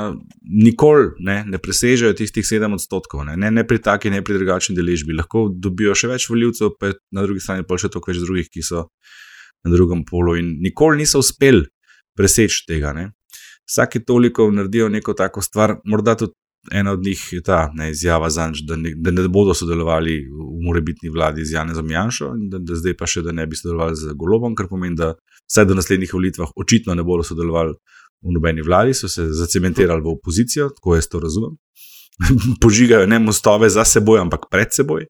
nikoli 0.64 1.10
ne, 1.26 1.40
ne 1.50 1.58
presežejo 1.58 2.14
tistih 2.16 2.46
7 2.46 2.76
odstotkov, 2.76 3.24
ne, 3.26 3.34
ne, 3.36 3.50
ne 3.50 3.66
pri 3.66 3.80
taki, 3.82 4.10
ne 4.14 4.22
pri 4.24 4.38
drugačni 4.38 4.76
deležbi. 4.78 5.16
Lahko 5.18 5.48
dobijo 5.50 5.96
še 5.98 6.12
več 6.12 6.28
voljivcev, 6.30 6.76
pa 6.78 6.94
na 7.16 7.26
drugi 7.26 7.42
strani 7.42 7.66
pa 7.66 7.78
še 7.78 7.90
toliko 7.90 8.14
več 8.14 8.22
drugih, 8.22 8.50
ki 8.54 8.62
so 8.64 8.86
na 9.66 9.74
drugem 9.74 10.04
polu 10.08 10.38
in 10.38 10.54
nikoli 10.62 11.02
niso 11.02 11.20
uspeli 11.20 11.66
preseči 12.16 12.64
tega. 12.70 12.94
Ne. 12.96 13.10
Vsake 13.68 14.04
toliko 14.06 14.46
naredijo 14.54 14.88
neko 14.88 15.14
tako 15.18 15.42
stvar, 15.42 15.80
morda 15.84 16.14
tudi 16.22 16.36
ena 16.72 16.92
od 16.92 17.02
njih 17.04 17.28
je 17.32 17.42
ta 17.42 17.70
ne, 17.74 17.90
izjava 17.90 18.30
za 18.30 18.46
nič, 18.48 18.62
da, 18.68 18.76
da 18.76 19.10
ne 19.10 19.28
bodo 19.28 19.54
sodelovali 19.54 20.16
v 20.28 20.64
morebitni 20.66 21.08
vladi 21.10 21.44
z 21.44 21.56
Janezom 21.56 21.90
Janšo, 21.90 22.34
in 22.36 22.50
da, 22.52 22.58
da 22.58 22.76
zdaj 22.76 22.96
pa 23.00 23.08
še, 23.08 23.22
da 23.24 23.32
ne 23.32 23.46
bi 23.46 23.56
sodelovali 23.56 23.96
z 23.96 24.14
Golobom, 24.18 24.54
kar 24.58 24.68
pomeni, 24.68 24.98
da 24.98 25.14
vsaj 25.48 25.70
do 25.70 25.78
naslednjih 25.78 26.12
volitvah 26.14 26.52
očitno 26.56 26.94
ne 26.94 27.06
bodo 27.06 27.24
sodelovali 27.26 27.74
v 28.20 28.36
nobeni 28.36 28.62
vladi, 28.62 28.94
so 28.94 29.08
se 29.08 29.30
zacementirali 29.32 30.04
v 30.04 30.12
opozicijo, 30.12 30.68
tako 30.76 30.98
jaz 30.98 31.08
to 31.08 31.20
razumem. 31.20 31.56
Požigajo 32.62 33.06
ne 33.08 33.18
mostove 33.18 33.70
za 33.72 33.84
seboj, 33.84 34.20
ampak 34.26 34.50
pred 34.52 34.74
seboj. 34.76 35.08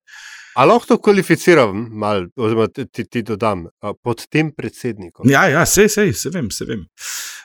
Ali 0.58 0.72
lahko 0.72 0.86
to 0.86 0.96
kvalificiram, 1.02 1.84
malo, 1.92 2.26
oziroma 2.36 2.66
ti, 2.68 3.04
ti 3.04 3.22
dodam, 3.22 3.66
pod 4.02 4.24
tem 4.30 4.50
predsednikom? 4.56 5.28
Ja, 5.30 5.44
ja, 5.48 5.66
sej, 5.66 5.88
sej, 5.88 6.12
se 6.16 6.32
vem, 6.34 6.50
se 6.50 6.66
vem. 6.66 6.82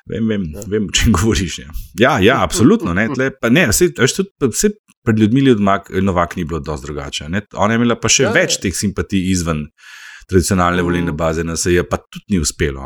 Vem, 0.09 0.25
vem, 0.29 0.47
ja. 0.53 0.63
vem 0.69 0.87
o 0.89 0.95
čem 0.95 1.13
govoriš. 1.17 1.59
Ja, 1.59 1.75
ja, 1.99 2.15
ja 2.19 2.39
absolutno. 2.43 2.93
Ne, 2.97 3.07
tle, 3.13 3.29
ne, 3.53 3.67
sej, 3.73 3.93
tudi, 3.97 4.31
vse 4.49 4.73
pred 5.05 5.19
ljudmi 5.19 5.51
odmak, 5.51 5.91
Novak 6.01 6.35
ni 6.35 6.45
bilo 6.45 6.59
dosti 6.59 6.85
drugače. 6.85 7.29
Ne. 7.29 7.41
Ona 7.53 7.73
je 7.73 7.81
imela 7.81 7.99
pa 7.99 8.09
še 8.09 8.25
ja, 8.25 8.33
več 8.33 8.57
ja. 8.57 8.65
teh 8.65 8.77
simpatij 8.77 9.29
izven 9.31 9.67
tradicionalne 10.29 10.81
mm. 10.81 10.85
volilne 10.85 11.13
baze, 11.13 11.45
na 11.45 11.55
se 11.55 11.75
je 11.75 11.83
pa 11.85 12.01
tudi 12.01 12.33
ni 12.33 12.41
uspelo. 12.41 12.81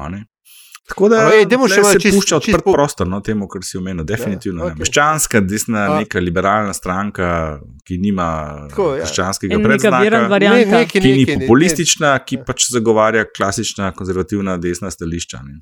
Tako 0.90 1.10
da 1.12 1.22
ej, 1.36 1.46
še 1.70 1.84
se 1.86 2.00
čist, 2.02 2.18
pušča 2.18 2.38
odprt 2.40 2.66
po... 2.66 2.74
prostor 2.74 3.08
no, 3.08 3.20
temu, 3.26 3.46
kar 3.52 3.62
si 3.66 3.78
omenil. 3.78 4.08
Definitivno. 4.10 4.66
Ja, 4.66 4.74
okay. 4.74 4.82
Meščanska, 4.82 5.42
desna, 5.46 5.86
A. 5.86 5.98
neka 6.02 6.22
liberalna 6.24 6.74
stranka, 6.74 7.30
ki 7.86 8.00
nima 8.02 8.30
Tako, 8.72 8.88
ja. 8.98 9.06
krščanskega 9.06 9.60
predznaka, 9.62 10.22
ne, 10.42 10.54
neki, 10.66 10.86
ki 10.96 11.04
ni 11.06 11.12
neki, 11.20 11.40
populistična, 11.44 12.16
neki, 12.18 12.40
ki 12.40 12.48
pač 12.48 12.70
zagovarja 12.74 13.28
klasična 13.30 13.92
konzervativna 13.98 14.58
desna 14.62 14.90
stališča. 14.94 15.44
Ne. 15.46 15.60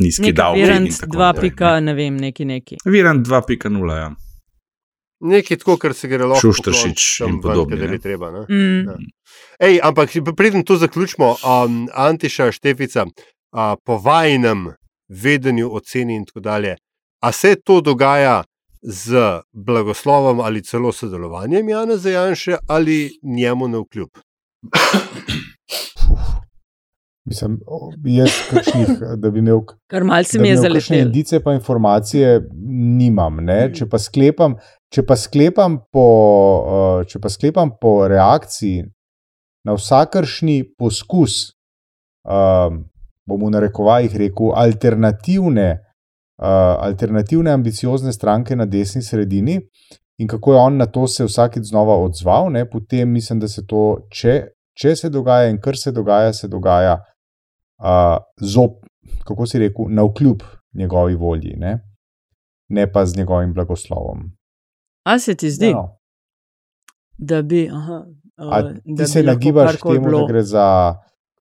Nizki 0.00 0.34
davki. 0.36 0.60
Virant 0.60 1.06
2, 1.16 1.70
ne 1.88 1.96
vem, 1.96 2.20
neki 2.20 2.44
neki. 2.46 2.82
Virant 2.84 3.24
2.0, 3.26 3.96
ja. 3.96 4.10
Nekaj 5.20 5.60
tako, 5.60 5.76
kar 5.80 5.96
se 5.96 6.08
gre 6.08 6.24
lahko. 6.24 6.40
Šuštršič 6.48 7.08
in 7.26 7.40
podobno. 7.44 7.98
Treba, 8.00 8.30
mm. 8.48 8.78
ja. 8.86 8.94
Ej, 9.60 9.80
ampak 9.84 10.14
preden 10.36 10.64
to 10.64 10.76
zaključimo, 10.80 11.34
um, 11.44 11.82
Antiša 11.92 12.52
Štefica, 12.56 13.04
a, 13.52 13.76
po 13.84 13.98
vajnem 13.98 14.72
vedenju, 15.08 15.70
oceni 15.74 16.16
in 16.16 16.24
tako 16.24 16.40
dalje. 16.40 16.76
A 17.22 17.32
se 17.32 17.54
to 17.64 17.80
dogaja 17.80 18.42
z 18.82 19.16
blagoslovom 19.52 20.40
ali 20.40 20.62
celo 20.64 20.92
sodelovanjem 20.92 21.68
Jana 21.68 21.96
Zajanša 21.96 22.58
ali 22.68 23.10
njemu 23.22 23.68
na 23.68 23.78
vkljub? 23.78 24.08
Mislim, 27.24 27.58
jaz, 28.04 28.30
kakšnih, 28.50 28.88
da 29.16 29.30
bi 29.30 29.38
imel 29.38 29.60
kar 29.86 30.04
malce 30.04 30.38
mi 30.38 30.48
je 30.48 30.56
zaletel. 30.56 30.98
Indice 30.98 31.42
pa 31.42 31.52
informacije 31.54 32.40
nimam. 32.98 33.36
Ne? 33.44 33.70
Če 33.74 33.86
pa 33.88 33.98
sklepam, 33.98 34.56
če 34.90 35.04
pa 35.06 35.16
sklepam, 35.16 35.76
po, 35.92 36.06
če 37.06 37.20
pa 37.22 37.30
sklepam 37.30 37.70
po 37.80 37.92
reakciji 38.08 38.86
na 39.68 39.76
vsakršni 39.76 40.64
poskus 40.78 41.52
um, 42.24 42.82
bom 43.30 43.46
v 43.46 43.54
narekovajih 43.54 44.16
rekel, 44.24 44.52
alternativne, 44.58 45.68
uh, 46.42 46.74
alternativne 46.82 47.54
ambiciozne 47.54 48.12
stranke 48.12 48.56
na 48.56 48.66
desni 48.66 49.02
sredini 49.02 49.60
in 50.20 50.28
kako 50.28 50.52
je 50.52 50.60
on 50.60 50.76
na 50.76 50.86
to 50.86 51.06
se 51.08 51.24
vsakeč 51.24 51.70
znova 51.70 51.96
odzval, 51.96 52.50
ne, 52.52 52.66
potem 52.70 53.08
mislim, 53.08 53.40
da 53.40 53.48
se 53.48 53.64
to, 53.66 54.06
če, 54.12 54.34
če 54.76 54.96
se 54.96 55.10
dogaja 55.10 55.48
in 55.48 55.60
kar 55.60 55.78
se 55.80 55.92
dogaja, 55.96 56.32
se 56.36 56.48
dogaja 56.48 56.98
uh, 57.80 58.18
zop, 58.40 58.82
kako 59.24 59.46
si 59.46 59.62
rekel, 59.62 59.88
na 59.88 60.04
vkljub 60.04 60.44
njegovi 60.76 61.16
volji, 61.16 61.54
ne, 61.56 61.78
ne 62.68 62.86
pa 62.92 63.06
z 63.06 63.16
njegovim 63.16 63.54
blagoslovom. 63.54 64.28
A 65.08 65.18
se 65.18 65.34
ti 65.34 65.50
zdi? 65.50 65.72
No. 65.72 65.96
Da 67.18 67.42
bi, 67.42 67.68
aha, 67.72 68.04
uh, 68.36 68.72
da 68.84 69.04
ti 69.04 69.12
se 69.12 69.22
nagibaš 69.22 69.80
temu, 69.80 70.04
bilo. 70.04 70.20
da 70.20 70.32
gre 70.32 70.42
za 70.42 70.66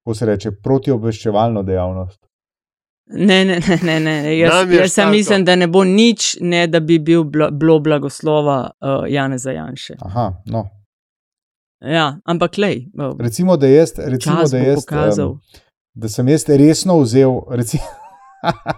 kako 0.09 0.15
se 0.15 0.25
reče, 0.25 0.51
protiobveščevalno 0.51 1.63
dejavnost. 1.63 2.19
Ne, 3.13 3.45
ne, 3.45 3.59
ne, 3.59 3.77
ne, 3.83 3.99
ne. 3.99 4.37
jaz, 4.37 4.71
jaz 4.71 4.93
sem 4.93 5.11
mislim, 5.11 5.45
da 5.45 5.55
ne 5.55 5.67
bo 5.67 5.83
nič, 5.83 6.37
ne 6.41 6.67
da 6.67 6.79
bi 6.79 6.99
bil 6.99 7.23
bilo 7.51 7.79
blagoslova 7.79 8.71
uh, 8.81 9.05
Jana 9.09 9.37
Zajanša. 9.37 9.99
Aha, 10.01 10.31
no. 10.45 10.63
Ja, 11.81 12.17
ampak 12.25 12.57
lej. 12.57 12.87
Uh, 12.97 13.13
recimo, 13.19 13.57
da, 13.57 13.67
jaz, 13.67 13.93
recimo, 13.97 14.43
da, 14.51 14.57
jaz, 14.57 15.19
um, 15.19 15.37
da 15.93 16.09
sem 16.09 16.27
jaz 16.27 16.47
resno 16.49 16.97
vzel, 17.03 17.37
recimo, 17.49 17.83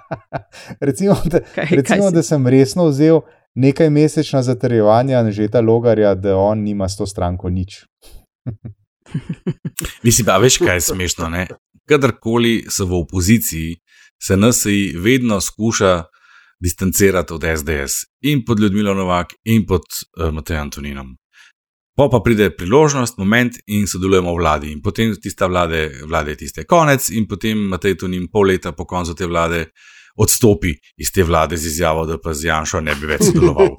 recimo, 0.89 1.15
da, 1.32 1.39
kaj, 1.55 1.71
recimo 1.79 2.09
kaj 2.09 2.17
da 2.19 2.23
sem 2.23 2.47
resno 2.47 2.89
vzel 2.91 3.23
nekaj 3.55 3.89
mesečna 3.89 4.43
zatrjevanja 4.43 5.19
Anžeta 5.19 5.61
Logarja, 5.61 6.13
da 6.15 6.36
on 6.38 6.67
nima 6.67 6.89
s 6.89 6.99
to 6.99 7.07
stranko 7.07 7.49
nič. 7.49 7.86
Mislim, 10.03 10.26
da 10.26 10.38
veš, 10.38 10.57
kaj 10.57 10.76
je 10.76 10.82
smešno. 10.82 11.30
Kadarkoli 11.89 12.66
so 12.70 12.86
v 12.86 13.01
opoziciji, 13.01 13.76
se 14.24 14.38
NSI 14.38 14.93
vedno 14.97 15.41
skuša 15.41 16.03
distancirati 16.59 17.34
od 17.34 17.43
SDS 17.57 17.93
in 18.22 18.45
pod 18.45 18.59
Ljudmilo 18.59 18.93
Novak 18.93 19.34
in 19.43 19.66
pod 19.66 19.82
uh, 19.82 20.34
Matejem 20.34 20.62
Antoninom. 20.62 21.18
Po 21.97 22.09
pa 22.09 22.20
pride 22.24 22.49
priložnost, 22.55 23.18
moment 23.18 23.53
in 23.68 23.88
sodelujemo 23.88 24.34
v 24.34 24.38
vladi. 24.38 24.72
In 24.72 24.82
potem 24.82 25.16
tista 25.22 25.47
vlade, 25.47 25.91
vlade 26.07 26.32
je 26.32 26.38
tiste 26.38 26.64
konec, 26.64 27.09
in 27.09 27.28
potem 27.28 27.57
Matej 27.57 27.97
Tonin 27.97 28.30
pol 28.32 28.47
leta 28.47 28.72
po 28.72 28.86
koncu 28.86 29.16
te 29.16 29.26
vlade 29.26 29.66
odstopi 30.16 30.74
iz 30.97 31.12
te 31.12 31.24
vlade 31.24 31.57
z 31.57 31.68
izjavo, 31.68 32.05
da 32.05 32.18
pa 32.22 32.34
z 32.34 32.47
Janšo 32.49 32.82
ne 32.82 32.95
bi 32.95 33.09
več 33.09 33.24
sodeloval. 33.30 33.76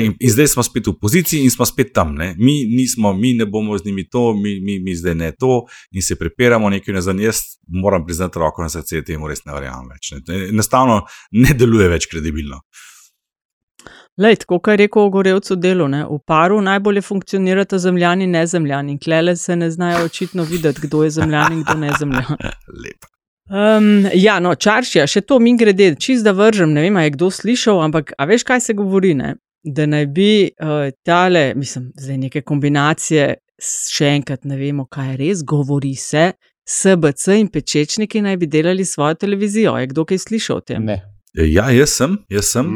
In, 0.00 0.14
in 0.18 0.32
zdaj 0.32 0.52
smo 0.54 0.64
spet 0.66 0.86
v 0.86 0.96
poziciji 1.00 1.44
in 1.44 1.50
smo 1.50 1.66
spet 1.68 1.92
tam. 1.94 2.14
Ne? 2.18 2.34
Mi 2.38 2.64
nismo, 2.68 3.12
mi 3.12 3.34
ne 3.34 3.46
bomo 3.46 3.78
z 3.78 3.86
njimi 3.86 4.08
to, 4.08 4.32
mi, 4.34 4.58
mi, 4.60 4.78
mi 4.80 4.94
zdaj 4.96 5.14
ne 5.14 5.32
to 5.32 5.64
in 5.92 6.02
se 6.02 6.18
prepiramo 6.18 6.70
nekaj 6.70 6.94
na 6.94 7.04
zanj. 7.04 7.24
Jaz 7.24 7.40
moram 7.66 8.06
priznati 8.06 8.38
roko 8.38 8.62
na 8.62 8.68
srce, 8.68 9.04
temu 9.04 9.28
res 9.28 9.44
ne 9.44 9.56
verjamem 9.56 9.90
več. 9.94 10.12
Ne? 10.12 10.46
Enostavno 10.48 11.02
ne 11.32 11.54
deluje 11.54 11.88
več 11.88 12.08
kredibilno. 12.10 12.60
Lej, 14.20 14.36
tako 14.42 14.58
kot 14.58 14.74
je 14.74 14.82
rekel 14.82 15.08
Gorevcu 15.08 15.56
delo, 15.56 15.86
ne? 15.88 16.02
v 16.04 16.18
paru 16.26 16.58
najbolje 16.60 17.02
funkcionirata 17.02 17.78
zemljani 17.78 18.26
in 18.28 18.36
nezemljani. 18.36 18.98
Klele 18.98 19.36
se 19.36 19.56
ne 19.56 19.70
znajo 19.70 20.04
očitno 20.04 20.44
videti, 20.44 20.80
kdo 20.82 21.04
je 21.04 21.10
zemljan 21.10 21.52
in 21.52 21.62
kdo 21.64 21.78
ne 21.80 21.94
zemljan. 21.98 22.36
Lepo. 22.84 23.08
Um, 23.50 24.06
ja, 24.14 24.36
no, 24.38 24.52
čaršija, 24.54 25.08
še 25.10 25.24
to 25.26 25.40
mi 25.42 25.56
grede, 25.58 25.96
čist 25.98 26.22
da 26.22 26.30
vržem. 26.36 26.70
Ne 26.70 26.84
vem, 26.84 26.98
je 27.02 27.14
kdo 27.16 27.30
slišal, 27.34 27.80
ampak 27.82 28.12
a 28.14 28.26
veš, 28.30 28.44
kaj 28.46 28.62
se 28.62 28.76
govori? 28.78 29.10
Ne? 29.18 29.34
Da 29.66 29.88
naj 29.90 30.06
bi 30.14 30.30
uh, 30.46 30.92
tale, 31.04 31.50
mislim, 31.58 31.88
zdaj 31.98 32.20
neke 32.28 32.44
kombinacije, 32.46 33.32
še 33.60 34.12
enkrat 34.20 34.46
ne 34.46 34.56
vemo, 34.60 34.86
kaj 34.86 35.10
je 35.12 35.16
res, 35.18 35.42
govori 35.42 35.96
se, 35.98 36.30
SBC 36.70 37.40
in 37.40 37.50
pečečniki 37.50 38.22
naj 38.22 38.38
bi 38.38 38.46
delali 38.46 38.86
svojo 38.86 39.18
televizijo. 39.18 39.74
Je 39.82 39.90
kdo 39.90 40.06
kaj 40.06 40.22
slišal 40.28 40.62
o 40.62 40.64
tem? 40.64 40.86
Ne. 40.86 41.00
Ja, 41.34 41.66
jaz 41.74 41.96
sem, 41.98 42.16
jaz 42.30 42.54
sem. 42.54 42.70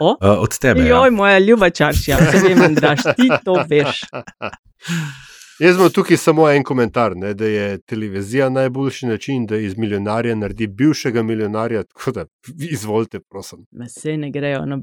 Uh, 0.00 0.14
od 0.20 0.52
tebe. 0.60 0.84
Ja. 0.84 0.98
Joj, 0.98 1.08
ja. 1.08 1.16
moja 1.16 1.40
ljuba 1.40 1.72
čaršija, 1.72 2.20
če 2.28 2.44
vem, 2.44 2.76
da 2.76 2.92
ti 2.96 3.32
to 3.44 3.56
veš. 3.72 4.04
Jaz 5.60 5.76
imam 5.76 5.90
tukaj 5.90 6.16
samo 6.16 6.50
en 6.50 6.62
komentar, 6.64 7.12
ne, 7.16 7.34
da 7.34 7.44
je 7.44 7.78
televizija 7.78 8.48
najboljši 8.48 9.06
način, 9.06 9.46
da 9.46 9.56
iz 9.56 9.78
milijonarja 9.78 10.34
naredi 10.34 10.66
bivšega 10.66 11.22
milijonarja. 11.22 11.82
Tako 11.82 12.12
da, 12.12 12.24
izvolite, 12.70 13.20
prosim. 13.20 13.66
Se 13.88 14.16
ne 14.16 14.30
grejo 14.30 14.64
na 14.66 14.80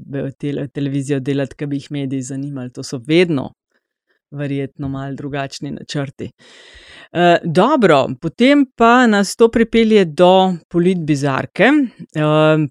televizijo 0.72 1.20
delati, 1.20 1.56
kaj 1.56 1.66
bi 1.66 1.76
jih 1.76 1.90
mediji 1.90 2.22
zanimali. 2.22 2.72
To 2.72 2.82
so 2.82 3.00
vedno, 3.06 3.50
verjetno, 4.30 4.88
mal 4.88 5.14
drugačni 5.14 5.70
načrti. 5.70 6.30
E, 7.12 7.36
dobro, 7.44 8.06
potem 8.20 8.66
pa 8.76 9.06
nas 9.06 9.36
to 9.36 9.48
pripelje 9.50 10.04
do 10.04 10.54
politbizarke. 10.68 11.64
E, 11.64 12.20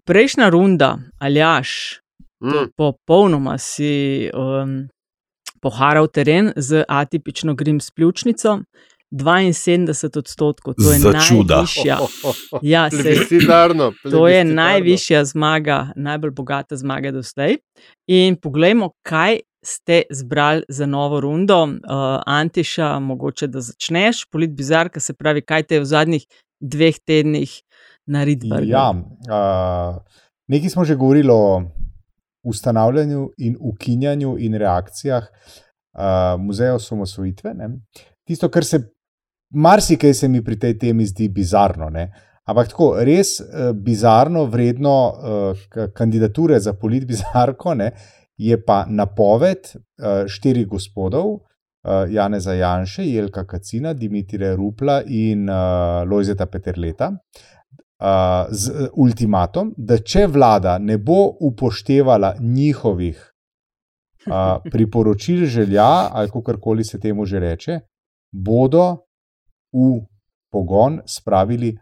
prejšnja 0.06 0.50
runda, 0.50 0.98
aljaš, 1.20 2.00
mm. 2.44 2.72
popolnoma 2.78 3.58
si. 3.58 4.30
Um, 4.34 4.88
poharal 5.62 6.08
teren 6.08 6.52
z 6.56 6.84
atipično 6.88 7.56
grim 7.56 7.80
spljučnico. 7.80 8.60
72 9.12 10.18
odstotkov, 10.20 10.74
to 10.74 10.92
je 10.92 11.00
najvišja. 11.00 11.98
Ja, 12.62 12.90
plebiscitarno, 12.92 13.92
to 14.12 14.28
je 14.28 14.44
najvišja 14.46 15.22
zmaga, 15.26 15.94
najbolj 15.96 16.32
bogata 16.32 16.76
zmaga 16.76 17.12
do 17.12 17.22
zdaj. 17.24 17.56
In 18.08 18.36
poglejmo, 18.36 18.90
kaj 19.08 19.40
ste 19.64 20.02
zbrali 20.12 20.64
za 20.70 20.86
novo 20.86 21.22
rundo. 21.24 21.64
Uh, 21.64 22.20
Antiša, 22.26 23.00
mogoče 23.00 23.48
da 23.48 23.62
začneš, 23.62 24.26
polit 24.32 24.52
bizarka, 24.52 25.00
se 25.00 25.14
pravi, 25.14 25.42
kaj 25.42 25.64
te 25.64 25.80
je 25.80 25.82
v 25.82 25.86
zadnjih 25.86 26.28
dveh 26.60 27.00
tednih 27.00 27.62
naredilo. 28.06 28.60
Ja, 28.64 28.92
uh, 28.92 30.04
Nekaj 30.48 30.70
smo 30.70 30.86
že 30.86 30.96
govorili 30.96 31.30
o 31.32 31.62
ustanavljanju 32.48 33.30
in 33.38 33.58
ukinjanju 33.60 34.36
in 34.40 34.56
reakcijah 34.56 35.24
uh, 35.24 36.40
muzeja 36.40 36.76
osamosvojitve. 36.76 37.56
Tisto, 38.28 38.50
kar 38.50 38.66
se 38.66 38.80
marsikaj 39.50 40.14
se 40.14 40.28
mi 40.28 40.44
pri 40.44 40.60
tej 40.60 40.78
temi 40.80 41.06
zdi 41.06 41.30
bizarno. 41.30 41.90
Ne? 41.90 42.12
Ampak 42.48 42.72
tako, 42.72 42.94
res 43.04 43.40
uh, 43.40 43.72
bizarno, 43.74 44.46
vredno 44.46 44.96
uh, 45.10 45.66
kandidature 45.96 46.60
za 46.60 46.74
politbizarko 46.74 47.74
ne, 47.76 47.92
je 48.38 48.58
pa 48.64 48.86
napoved 48.90 49.72
uh, 49.74 50.28
štirih 50.28 50.68
gospodov, 50.68 51.34
uh, 51.34 52.06
Janeza 52.10 52.54
Janša, 52.54 53.02
Jelka 53.02 53.46
Kacina, 53.46 53.94
Dimitrija 53.94 54.56
Rupla 54.56 55.02
in 55.08 55.50
uh, 55.50 56.04
Lojzeta 56.10 56.46
Peterleta. 56.46 57.12
Z 57.98 58.92
ultimatom, 58.94 59.72
da 59.78 59.98
če 59.98 60.28
vlada 60.30 60.78
ne 60.78 61.00
bo 61.02 61.32
upoštevala 61.42 62.36
njihovih 62.40 63.18
uh, 64.28 64.62
priporočil, 64.72 65.46
želja 65.46 66.10
ali 66.12 66.30
kako 66.30 66.60
koli 66.62 66.86
se 66.86 67.00
temu 67.00 67.26
že 67.26 67.40
reče, 67.40 67.80
bodo 68.32 68.98
v 69.74 70.06
pogon 70.52 71.02
spravili, 71.06 71.78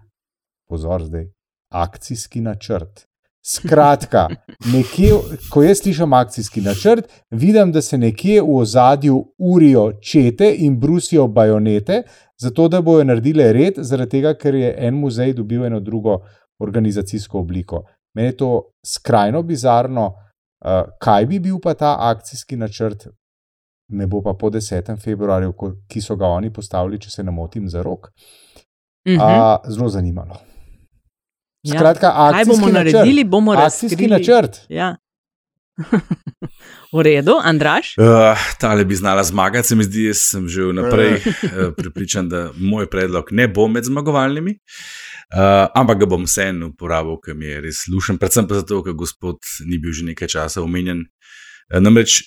pozor, 0.69 1.03
zdaj, 1.03 1.27
akcijski 1.71 2.41
načrt. 2.41 3.07
Skratka, 3.45 4.27
nekje, 4.73 5.11
ko 5.53 5.63
jaz 5.63 5.83
slišim 5.83 6.13
akcijski 6.13 6.61
načrt, 6.61 7.11
vidim, 7.31 7.71
da 7.71 7.81
se 7.81 7.97
nekje 7.97 8.41
v 8.41 8.55
ozadju 8.57 9.19
urijo 9.37 9.91
čete 10.01 10.49
in 10.57 10.79
brusijo 10.79 11.27
bajonete, 11.27 12.03
zato 12.41 12.67
da 12.67 12.81
bojo 12.81 13.03
naredili 13.03 13.51
red, 13.53 13.73
zaradi 13.77 14.11
tega, 14.11 14.33
ker 14.33 14.55
je 14.55 14.73
en 14.77 14.93
muzej 14.99 15.33
dobil 15.33 15.65
eno 15.65 15.79
drugo 15.79 16.19
organizacijsko 16.59 17.39
obliko. 17.39 17.83
Meni 18.15 18.27
je 18.27 18.37
to 18.37 18.49
skrajno 18.85 19.43
bizarno, 19.43 20.05
uh, 20.07 20.81
kaj 21.01 21.25
bi 21.25 21.39
bil 21.39 21.59
pa 21.63 21.73
ta 21.73 21.95
akcijski 21.99 22.55
načrt, 22.55 23.07
ne 23.91 24.07
bo 24.07 24.21
pa 24.21 24.33
po 24.33 24.49
10. 24.49 24.95
februarju, 25.03 25.53
ki 25.87 26.01
so 26.01 26.15
ga 26.15 26.27
oni 26.27 26.53
postavili, 26.53 26.99
če 26.99 27.09
se 27.09 27.23
ne 27.23 27.31
motim, 27.31 27.69
za 27.69 27.81
rok. 27.83 28.11
Uh 29.05 29.13
-huh. 29.13 29.59
uh, 29.61 29.71
zelo 29.71 29.89
zanimalo. 29.89 30.37
Skratka, 31.67 32.07
ja, 32.07 32.31
kaj 32.31 32.45
bomo 32.45 32.67
načrt, 32.67 32.93
naredili, 32.93 33.23
bomo 33.23 33.51
akcijski 33.51 34.07
načrt. 34.07 34.65
Ja. 34.69 34.95
V 36.93 37.03
redu, 37.03 37.35
Andraš? 37.43 37.95
Uh, 37.97 38.37
tale 38.59 38.85
bi 38.85 38.95
znala 38.95 39.23
zmagati, 39.23 39.67
se 39.67 39.75
mi 39.75 39.83
zdi, 39.83 40.07
jaz 40.09 40.23
sem 40.31 40.47
že 40.47 40.69
vnaprej 40.69 41.13
uh, 41.15 41.73
pripričan, 41.77 42.29
da 42.29 42.49
moj 42.57 42.89
predlog 42.89 43.31
ne 43.31 43.47
bo 43.47 43.67
med 43.67 43.83
zmagovalnimi. 43.83 44.55
Uh, 45.33 45.65
ampak 45.75 45.99
ga 46.03 46.05
bom 46.05 46.23
vseeno 46.23 46.69
uporabil, 46.71 47.17
ker 47.19 47.35
mi 47.35 47.49
je 47.49 47.61
res 47.65 47.83
slušen, 47.89 48.19
predvsem 48.21 48.47
pa 48.47 48.61
zato, 48.61 48.83
ker 48.85 48.93
gospod 48.93 49.41
ni 49.65 49.81
bil 49.81 49.91
že 49.91 50.05
nekaj 50.05 50.31
časa 50.31 50.63
omenjen. 50.63 51.03
Uh, 51.73 51.81
namreč 51.81 52.21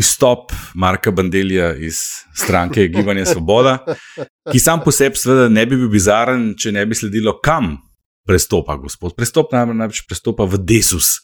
izstop 0.00 0.54
Marka 0.74 1.10
Bandelija 1.12 1.74
iz 1.76 2.00
stranke 2.34 2.88
Gibanja 2.88 3.26
Svoboda, 3.28 3.78
ki 4.50 4.58
sam 4.58 4.80
po 4.84 4.94
sebi, 4.94 5.18
seveda, 5.20 5.48
ne 5.52 5.66
bi 5.66 5.76
bil 5.76 5.90
bizaren, 5.92 6.54
če 6.56 6.72
ne 6.72 6.86
bi 6.88 6.96
sledilo, 6.96 7.36
kam 7.44 7.76
prestopa 8.26 8.78
gospod. 8.80 9.14
Prestop 9.18 9.52
namreč 9.52 10.04
prestopa 10.08 10.46
v 10.48 10.62
Desus, 10.64 11.18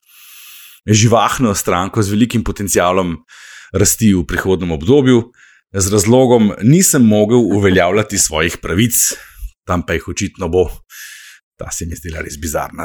živahno 0.87 1.55
stranko 1.55 2.03
z 2.03 2.15
velikim 2.15 2.45
potencialom 2.45 3.17
rasti 3.75 4.15
v 4.15 4.25
prihodnem 4.27 4.73
obdobju, 4.73 5.33
z 5.73 5.93
razlogom, 5.93 6.53
nisem 6.63 7.05
mogel 7.05 7.39
uveljavljati 7.39 8.19
svojih 8.19 8.59
pravic, 8.63 8.95
tam 9.67 9.83
pa 9.87 9.97
jih 9.99 10.09
očitno 10.09 10.49
bo. 10.49 10.71
Ta 11.57 11.71
se 11.73 11.87
mi 11.87 11.97
je 11.97 11.97
zdela 11.97 12.21
res 12.21 12.37
bizarna. 12.37 12.85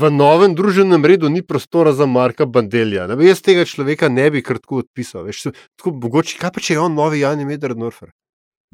v 0.00 0.10
novem 0.12 0.52
družbenem 0.54 1.04
redu 1.08 1.30
ni 1.32 1.40
prostora 1.42 1.94
za 1.96 2.06
Marka 2.06 2.44
Bandelja. 2.44 3.06
Ne, 3.08 3.16
jaz 3.24 3.40
tega 3.40 3.64
človeka 3.64 4.10
ne 4.12 4.28
bi 4.30 4.44
kratko 4.44 4.82
odpisal. 4.84 5.24
Veš, 5.24 5.48
tako, 5.78 5.94
mogoče, 5.96 6.36
kaj 6.36 6.52
pa 6.52 6.60
če 6.60 6.76
je 6.76 6.82
on 6.84 6.92
novi 6.92 7.22
Jan 7.24 7.40
Medvedorfer? 7.48 8.12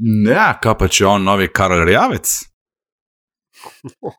Ne, 0.02 0.34
ja, 0.34 0.50
kaj 0.58 0.74
pa 0.80 0.90
če 0.90 1.04
je 1.04 1.08
on 1.12 1.22
novi 1.30 1.46
Karel 1.54 1.86
Rjavec? 1.86 2.34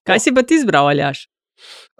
Kaj 0.07 0.23
si 0.23 0.31
pa 0.31 0.47
ti 0.47 0.61
izbral, 0.61 0.87
Aljaš? 0.87 1.27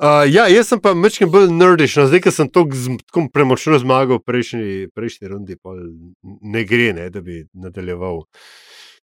Uh, 0.01 0.23
ja, 0.27 0.47
jaz 0.49 0.71
sem 0.71 0.81
pa 0.81 0.93
večkrat 0.97 1.29
bolj 1.29 1.51
nerdiš, 1.53 1.97
no, 1.99 2.07
zdaj, 2.09 2.23
ker 2.25 2.33
sem 2.33 2.49
tako 2.49 3.27
premočno 3.33 3.77
zmagal 3.81 4.19
v 4.19 4.25
prejšnji, 4.25 4.69
prejšnji 4.95 5.29
rundi, 5.29 5.57
pa 5.61 5.75
ne 6.23 6.63
gre, 6.65 6.93
ne, 6.97 7.09
da 7.13 7.21
bi 7.21 7.43
nadaljeval. 7.53 8.23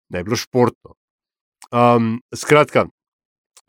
Ne, 0.09 0.23
bilo 0.25 0.39
športno. 0.39 0.95
Um, 1.69 2.17
skratka, 2.33 2.87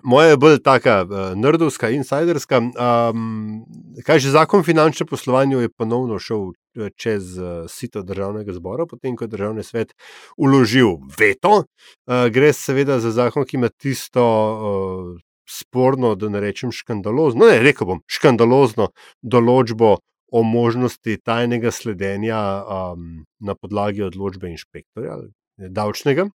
moja 0.02 0.28
je 0.28 0.36
bolj 0.36 0.58
taka 0.64 1.02
uh, 1.04 1.36
nerdovska, 1.36 1.90
insiderska. 1.90 2.58
Um, 2.58 3.64
kaj 4.06 4.18
že 4.18 4.30
zakon 4.30 4.60
o 4.60 4.64
finančnem 4.64 5.06
poslovanju 5.06 5.60
je 5.60 5.68
ponovno 5.68 6.18
šel 6.18 6.52
čez 6.96 7.38
uh, 7.38 7.66
sito 7.68 8.02
državnega 8.02 8.52
zbora, 8.52 8.86
potem 8.86 9.16
ko 9.16 9.24
je 9.24 9.34
državni 9.36 9.62
svet 9.62 9.92
uložil 10.36 10.96
veto. 11.18 11.64
Uh, 12.06 12.28
gre 12.32 12.52
seveda 12.52 13.00
za 13.00 13.10
zakon, 13.10 13.44
ki 13.44 13.56
ima 13.56 13.68
tisto. 13.68 14.24
Uh, 14.24 15.20
Sporno, 15.50 16.14
da 16.14 16.28
ne 16.30 16.40
rečem 16.40 16.70
škandalozno, 16.70 17.48
ne 17.50 17.58
rekel 17.58 17.88
bom 17.88 18.02
škandalozno 18.06 18.90
določbo 19.22 19.96
o 20.30 20.42
možnosti 20.46 21.16
tajnega 21.26 21.72
sledenja 21.74 22.38
um, 22.62 23.24
na 23.42 23.56
podlagi 23.58 24.04
odločbe 24.06 24.52
inšpektorja, 24.52 25.16
davčnega. 25.58 26.28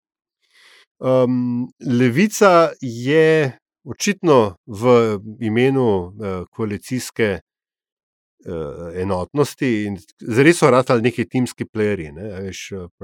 Um, 1.03 1.69
levica 1.85 2.73
je 2.81 3.53
očitno 3.85 4.57
v 4.67 5.19
imenu 5.45 5.89
uh, 5.89 6.45
koalicijske 6.51 7.41
enotnosti 8.97 9.71
in 9.87 9.97
zelo 10.21 10.53
so 10.53 10.71
ratali 10.71 11.03
neki 11.03 11.29
timski 11.29 11.65
playeri. 11.65 12.11
Ne? 12.13 12.51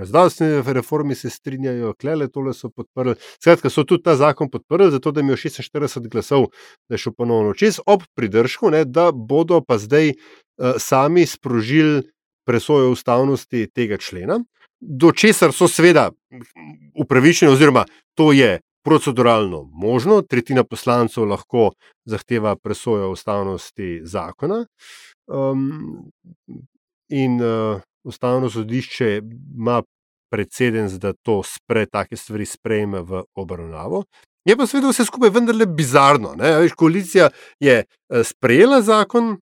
Zdravstvene 0.05 0.63
reforme 0.73 1.15
se 1.15 1.31
strinjajo, 1.31 1.95
klele 2.01 2.29
tole 2.29 2.55
so 2.55 2.71
podprli. 2.71 3.15
Skratka, 3.39 3.71
so 3.71 3.85
tudi 3.85 4.03
ta 4.03 4.17
zakon 4.17 4.51
podprli, 4.51 4.91
zato 4.91 5.13
da 5.13 5.21
imajo 5.21 5.37
46 5.37 6.09
glasov, 6.09 6.49
da 6.89 6.95
je 6.95 7.05
šel 7.07 7.13
ponovno 7.17 7.55
čez, 7.55 7.81
ob 7.87 8.03
pridržku, 8.15 8.71
ne, 8.71 8.85
da 8.85 9.11
bodo 9.13 9.61
pa 9.61 9.79
zdaj 9.79 10.11
uh, 10.11 10.79
sami 10.79 11.27
sprožili 11.27 12.03
presojo 12.47 12.91
ustavnosti 12.91 13.67
tega 13.75 13.97
člena 13.97 14.41
do 14.81 15.13
česar 15.13 15.53
so 15.53 15.69
seveda 15.69 16.11
upravičeni, 16.95 17.53
oziroma 17.53 17.85
to 18.15 18.33
je 18.33 18.61
proceduralno 18.85 19.69
možno, 19.73 20.23
tretjina 20.23 20.65
poslancev 20.65 21.25
lahko 21.25 21.71
zahteva 22.05 22.57
presojo 22.57 23.11
ustavnosti 23.11 24.01
zakona. 24.05 24.57
Um, 24.57 24.67
in 27.09 27.41
uh, 27.41 27.81
ustavno 28.05 28.51
sodišče 28.51 29.21
ima 29.57 29.83
predsedens, 30.33 30.93
da 31.01 31.13
to 31.13 31.43
spre, 31.45 31.87
take 31.87 32.17
stvari 32.17 32.47
sprejme 32.47 33.01
v 33.01 33.23
obravnavo. 33.35 34.05
Je 34.49 34.57
pa 34.57 34.67
seveda 34.67 34.93
vse 34.93 35.05
skupaj 35.05 35.31
vendarle 35.31 35.67
bizarno. 35.67 36.35
Veš, 36.39 36.73
koalicija 36.73 37.29
je 37.61 37.83
uh, 37.85 38.23
sprejela 38.25 38.83
zakon, 38.83 39.37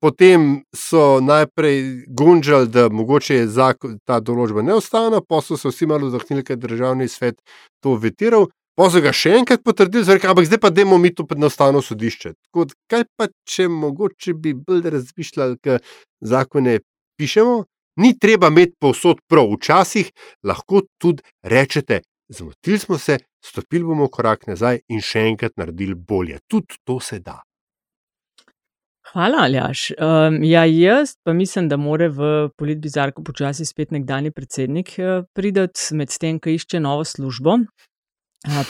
Potem 0.00 0.60
so 0.76 1.20
najprej 1.24 2.04
gunžali, 2.06 2.68
da 2.68 2.88
mogoče 2.92 3.34
je 3.40 3.48
zakon, 3.48 3.96
ta 4.04 4.20
določba 4.20 4.60
neustavna, 4.62 5.22
pa 5.24 5.40
so 5.40 5.56
se 5.56 5.72
vsi 5.72 5.88
malo 5.88 6.10
zahnili, 6.12 6.44
ker 6.44 6.58
je 6.58 6.64
državni 6.66 7.08
svet 7.08 7.40
to 7.80 7.96
vetiral. 7.96 8.50
Pa 8.76 8.90
so 8.92 9.00
ga 9.00 9.12
še 9.16 9.38
enkrat 9.38 9.62
potrdili, 9.64 10.04
rekel, 10.04 10.34
ampak 10.34 10.48
zdaj 10.50 10.60
pa 10.60 10.70
demo 10.70 10.98
mi 11.00 11.08
to 11.14 11.24
na 11.40 11.48
ustavno 11.48 11.80
sodišče. 11.80 12.34
Tako, 12.36 12.66
kaj 12.92 13.06
pa, 13.16 13.30
če 13.48 13.70
mogoče 13.72 14.34
bi 14.36 14.52
bolj 14.52 14.90
razmišljali, 14.92 15.56
ker 15.64 15.80
zakone 16.20 16.82
pišemo, 17.16 17.62
ni 18.04 18.12
treba 18.20 18.52
imeti 18.52 18.76
povsod 18.80 19.24
prav. 19.30 19.48
Včasih 19.56 20.12
lahko 20.44 20.84
tudi 21.00 21.24
rečete, 21.42 22.02
zmotili 22.28 22.78
smo 22.78 22.98
se, 23.00 23.16
stopili 23.40 23.88
bomo 23.88 24.10
korak 24.12 24.44
nazaj 24.50 24.82
in 24.92 25.00
še 25.00 25.24
enkrat 25.30 25.56
naredili 25.56 25.96
bolje. 25.96 26.42
Tudi 26.44 26.76
to 26.84 27.00
se 27.00 27.22
da. 27.24 27.40
Hvala, 29.06 29.44
Aljaš. 29.46 29.88
Um, 29.96 30.40
ja, 30.44 30.66
jaz 30.66 31.14
pa 31.24 31.32
mislim, 31.32 31.68
da 31.72 31.78
more 31.80 32.08
v 32.12 32.50
politbizarko 32.58 33.22
počasi 33.24 33.64
spet 33.64 33.94
nekdani 33.94 34.34
predsednik 34.34 34.96
uh, 34.98 35.22
prideti, 35.32 35.94
medtem 35.96 36.42
ko 36.42 36.52
išče 36.52 36.82
novo 36.82 37.06
službo. 37.06 37.62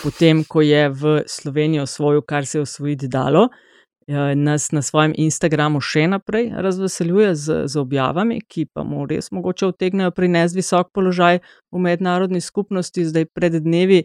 Potem, 0.03 0.45
ko 0.49 0.62
je 0.64 0.89
v 0.89 1.22
Slovenijo 1.29 1.83
osvojil, 1.83 2.22
kar 2.22 2.47
se 2.47 2.59
je 2.59 2.62
osvojiti 2.62 3.09
dalo, 3.09 3.43
uh, 3.43 4.33
nas 4.35 4.70
na 4.72 4.83
svojem 4.83 5.12
Instagramu 5.16 5.81
še 5.81 6.07
naprej 6.09 6.49
razveseljuje 6.55 7.35
z, 7.35 7.57
z 7.68 7.77
objavami, 7.77 8.41
ki 8.49 8.66
pa 8.72 8.85
mu 8.85 9.05
res 9.07 9.31
mogoče 9.31 9.66
utegnejo 9.66 10.14
prinesti 10.16 10.62
visok 10.62 10.93
položaj 10.95 11.41
v 11.72 11.83
mednarodni 11.83 12.41
skupnosti. 12.41 13.05
Zdaj, 13.05 13.29
pred 13.35 13.61
dnevi 13.62 14.05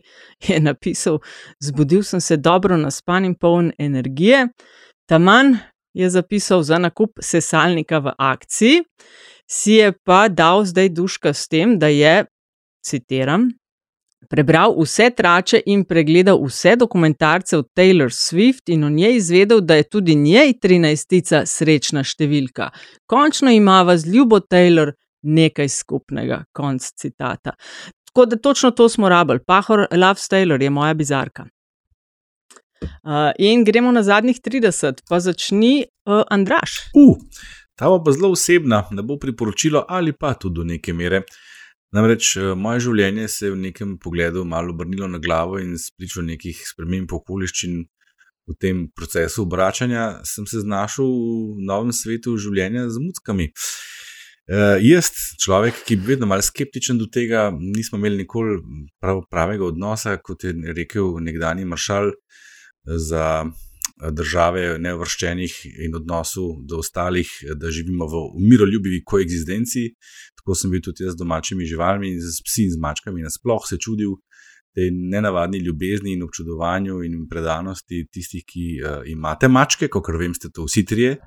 je 0.50 0.60
napisal: 0.60 1.22
Zbudil 1.64 2.04
sem 2.04 2.20
se 2.20 2.38
dobro 2.38 2.78
naspan 2.78 3.26
in 3.26 3.36
poln 3.36 3.72
energije. 3.80 4.50
Taman, 5.08 5.58
je 5.94 6.10
zapisal 6.10 6.64
za 6.64 6.78
nakup 6.78 7.20
sesalnika 7.20 8.00
v 8.00 8.14
akciji, 8.18 8.84
si 9.48 9.80
je 9.80 9.92
pa 10.04 10.28
dal 10.28 10.66
zdaj 10.66 10.90
duška 10.90 11.34
s 11.34 11.48
tem, 11.48 11.80
da 11.80 11.88
je, 11.88 12.26
citiram, 12.86 13.50
prebral 14.30 14.76
vse 14.80 15.10
trače 15.10 15.62
in 15.66 15.84
pregledal 15.86 16.40
vse 16.46 16.76
dokumentarce 16.76 17.58
o 17.58 17.64
Taylor 17.64 18.10
Swift 18.10 18.70
in 18.74 18.84
o 18.84 18.90
njej 18.90 19.16
izvedel, 19.16 19.62
da 19.62 19.76
je 19.76 19.84
tudi 19.84 20.16
njej 20.16 20.54
13. 20.64 21.46
srečna 21.46 22.04
številka. 22.04 22.70
Končno 23.06 23.52
imava 23.52 23.98
z 23.98 24.14
ljubo 24.14 24.40
Taylor 24.40 24.94
nekaj 25.22 25.70
skupnega. 25.70 26.44
Konc 26.54 26.92
citata. 26.98 27.56
Tako 28.12 28.26
da 28.26 28.36
točno 28.36 28.72
to 28.72 28.90
smo 28.90 29.10
rabili. 29.10 29.40
Pahor 29.48 29.88
Love 29.92 30.28
Taylor 30.32 30.62
je 30.62 30.70
moja 30.70 30.94
bizarka. 30.94 31.46
Uh, 32.82 33.30
in 33.38 33.64
gremo 33.64 33.92
na 33.92 34.04
zadnjih 34.04 34.40
30, 34.42 35.04
pa 35.10 35.20
začni 35.20 35.86
uh, 36.06 36.24
Andraš. 36.30 36.80
Uh, 36.98 37.18
ta 37.76 37.90
bo 37.90 38.02
pa 38.04 38.12
zelo 38.12 38.32
osebna, 38.34 38.88
ne 38.92 39.04
bo 39.06 39.20
priporočilo 39.22 39.86
ali 39.88 40.14
pa 40.14 40.34
tudi 40.34 40.56
do 40.56 40.64
neke 40.64 40.94
mere. 40.94 41.22
Namreč 41.92 42.38
moje 42.56 42.86
življenje 42.86 43.28
se 43.28 43.48
je 43.50 43.52
v 43.52 43.64
nekem 43.66 43.98
pogledu 44.00 44.46
malo 44.48 44.72
obrnilo 44.72 45.10
na 45.12 45.20
glavo 45.20 45.60
in 45.60 45.74
spričo 45.76 46.24
nekih 46.24 46.62
sprememb 46.64 47.12
okoliščin 47.12 47.82
v 48.48 48.56
tem 48.60 48.86
procesu 48.96 49.44
obračanja, 49.44 50.22
sem 50.28 50.48
se 50.48 50.64
znašel 50.64 51.08
v 51.08 51.66
novem 51.68 51.92
svetu 51.96 52.38
življenja 52.39 52.88
z 52.89 53.04
muckami. 53.04 53.50
Uh, 54.52 54.80
jaz, 54.84 55.12
človek, 55.39 55.84
ki 55.88 55.96
je 55.96 56.06
vedno 56.08 56.28
malo 56.32 56.44
skeptičen 56.44 56.98
do 57.00 57.06
tega, 57.12 57.50
nismo 57.52 58.00
imeli 58.00 58.24
nikoli 58.24 58.58
prav, 59.00 59.22
pravega 59.32 59.68
odnosa, 59.68 60.16
kot 60.24 60.48
je 60.48 60.56
rekel 60.76 61.20
nekdani 61.24 61.68
maršal, 61.68 62.12
za 62.88 63.46
države 64.10 64.80
neuvrščenih 64.82 65.54
in 65.86 65.96
odnosu 65.96 66.46
do 66.66 66.80
ostalih, 66.82 67.30
da 67.56 67.70
živimo 67.72 68.08
v 68.10 68.22
miroljubivi 68.42 69.04
koexistenci. 69.06 69.92
Tako 70.42 70.56
sem 70.56 70.72
bil 70.72 70.82
tudi 70.82 71.04
jaz 71.04 71.14
z 71.14 71.18
domačimi 71.18 71.66
živalmi, 71.66 72.16
z 72.20 72.42
psi 72.42 72.64
in 72.64 72.72
z 72.72 72.80
mačkami, 72.80 73.22
nasploh 73.22 73.62
se 73.64 73.78
čudil 73.78 74.16
tej 74.74 74.88
nenavadni 74.92 75.60
ljubezni 75.60 76.14
in 76.14 76.24
občudovanju 76.24 77.04
in 77.04 77.28
predanosti 77.28 78.08
tistih, 78.08 78.42
ki 78.44 78.66
uh, 78.80 79.04
imate 79.06 79.48
mačke, 79.50 79.88
kot 79.88 80.04
vem, 80.12 80.34
ste 80.34 80.50
to 80.50 80.64
vsi 80.64 80.86
trije. 80.86 81.18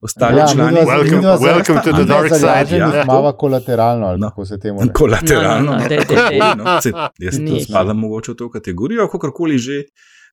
Ostali 0.00 0.38
Ja, 0.38 0.46
člani, 0.46 0.76
midva- 0.76 0.86
Welcome- 0.86 1.14
midva 1.14 1.36
za- 1.36 1.46
welcome 1.46 1.78
to 1.78 1.90
the 1.90 1.98
midva 1.98 2.14
dark 2.16 2.28
za 2.30 2.38
side, 2.38 2.48
Jaženih 2.72 2.94
ja. 2.94 3.04
Mava 3.06 3.32
kolateralno, 3.34 4.06
ali 4.06 4.18
No. 4.18 4.28
kako 4.28 4.44
se 4.44 4.58
temu 4.58 4.80
reče. 4.80 4.92
Kolateralno, 4.92 5.72
No, 5.72 5.78
no, 5.78 5.84
no, 5.84 6.56
no, 6.56 6.64
no. 6.64 6.80
Saj 6.80 6.92
Jaz 7.18 7.36
tudi 7.38 7.60
spadam 7.62 7.98
mogoče 7.98 8.32
v 8.32 8.36
to 8.36 8.50
kategorijo, 8.50 9.08
kakorkoli 9.08 9.58
že. 9.60 9.82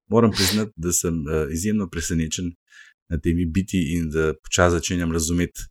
Moram 0.08 0.32
priznati, 0.32 0.72
da 0.76 0.92
sem 0.92 1.14
uh, 1.16 1.24
izjemno 1.50 1.88
presenečen 1.88 2.46
nad 3.10 3.22
temi 3.22 3.46
biti 3.48 3.80
in 3.94 4.10
da 4.10 4.34
počasi 4.36 4.72
začenjam 4.74 5.12
razumeti 5.12 5.62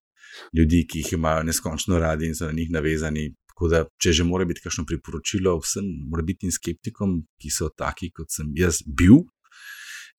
ljudi, 0.56 0.84
ki 0.88 1.04
jih 1.04 1.12
imajo 1.18 1.46
neskončno 1.48 1.98
radi 1.98 2.30
in 2.30 2.34
so 2.38 2.48
na 2.48 2.56
njih 2.56 2.70
navezani. 2.70 3.30
Tako 3.52 3.68
da, 3.68 3.84
če 4.00 4.12
že 4.16 4.24
mora 4.24 4.46
biti 4.48 4.62
kakšno 4.64 4.86
priporočilo 4.88 5.58
vsem 5.60 5.86
morbitnim 6.10 6.52
skeptikom, 6.54 7.20
ki 7.40 7.50
so 7.52 7.68
taki, 7.68 8.10
kot 8.10 8.32
sem 8.32 8.50
jaz 8.56 8.80
bil, 8.86 9.22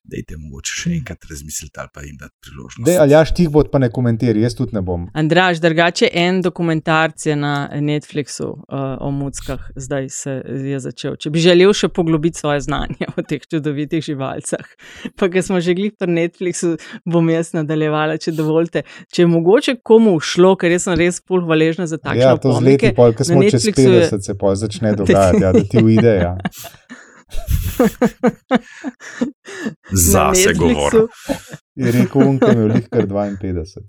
dajte 0.04 0.36
mogoče 0.38 0.74
še 0.76 0.89
enkrat 0.97 1.26
razmisliti 1.30 1.80
ali 1.80 1.89
pa 1.93 2.01
jim 2.01 2.18
dati 2.20 2.36
priložnost. 2.43 2.86
Dej, 2.86 2.97
ali 2.99 3.12
jaš 3.12 3.30
tih 3.34 3.49
bod 3.49 3.70
pa 3.72 3.80
ne 3.80 3.88
komentiri, 3.89 4.41
jaz 4.43 4.56
tudi 4.56 4.76
ne 4.76 4.82
bom. 4.82 5.06
Andraš, 5.14 5.62
drugače 5.64 6.10
en 6.14 6.41
dokumentarc 6.43 7.26
je 7.26 7.36
na 7.36 7.54
Netflixu 7.80 8.49
uh, 8.49 8.58
o 8.99 9.12
muckah, 9.12 9.64
zdaj 9.76 10.10
se 10.10 10.34
je 10.66 10.80
začel. 10.80 11.16
Če 11.16 11.30
bi 11.30 11.39
želel 11.39 11.72
še 11.74 11.88
poglobiti 11.88 12.39
svoje 12.39 12.62
znanje 12.62 13.08
o 13.18 13.24
teh 13.24 13.41
čudovitih 13.47 14.04
živalcah, 14.04 14.68
pa 15.16 15.30
ker 15.32 15.39
smo 15.41 15.62
že 15.64 15.72
glih 15.74 15.95
pri 15.95 16.12
Netflixu, 16.12 16.76
bom 17.06 17.30
jaz 17.32 17.54
nadaljevala, 17.56 18.20
če 18.20 18.36
dovolite. 18.36 18.84
Če 19.08 19.24
je 19.24 19.32
mogoče 19.32 19.78
komu 19.84 20.18
šlo, 20.20 20.56
ker 20.60 20.76
jaz 20.76 20.89
sem 20.89 20.99
res 20.99 21.22
pol 21.24 21.45
hvaležna 21.47 21.88
za 21.88 21.95
takšne 21.97 22.22
Ja, 22.24 22.36
to 22.36 22.51
z 22.51 22.62
leti, 22.62 22.91
pol, 22.91 23.16
ko 23.16 23.24
na 23.24 23.32
smo 23.32 23.43
čez 23.43 23.64
Netflixu 23.64 23.88
je- 23.88 24.04
50, 24.12 24.28
se 24.28 24.36
pol 24.36 24.56
začne 24.56 24.95
dogajati, 24.95 25.41
ja, 25.41 25.56
da 25.56 25.64
ti 25.64 25.80
uide. 25.88 26.16
Ja. 26.20 26.36
Zase 30.10 30.54
Na 30.54 30.60
govor. 30.60 31.10
Je 31.76 31.92
rekel, 31.92 32.22
unke 32.22 32.46
je 32.46 32.74
lih 32.74 32.90
kar 32.90 33.08
52. 33.08 33.82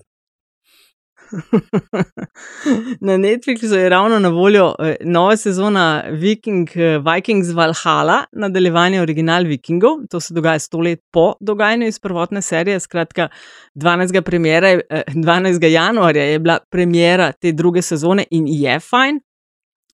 Na 3.06 3.16
Netflixu 3.16 3.74
je 3.74 3.88
ravno 3.88 4.18
na 4.18 4.28
voljo 4.28 4.74
eh, 4.78 4.96
nova 5.00 5.36
sezona 5.36 6.04
Viking, 6.10 6.68
eh, 6.76 6.98
Vikings 6.98 7.54
Valhalla, 7.54 8.24
nadaljevanje 8.32 9.02
original 9.02 9.44
Vikingov. 9.44 9.96
To 10.10 10.20
se 10.20 10.34
dogaja 10.34 10.58
sto 10.58 10.78
let 10.78 11.00
po 11.12 11.34
dogajanju 11.40 11.86
iz 11.86 11.98
prvotne 11.98 12.42
serije. 12.42 12.80
Skratka, 12.80 13.28
12. 13.74 14.22
Premiere, 14.22 14.80
eh, 14.90 15.02
12. 15.14 15.68
januarja 15.68 16.22
je 16.22 16.38
bila 16.38 16.58
premjera 16.70 17.32
te 17.32 17.52
druge 17.52 17.82
sezone 17.82 18.24
in 18.30 18.44
je 18.48 18.80
fajn. 18.80 19.20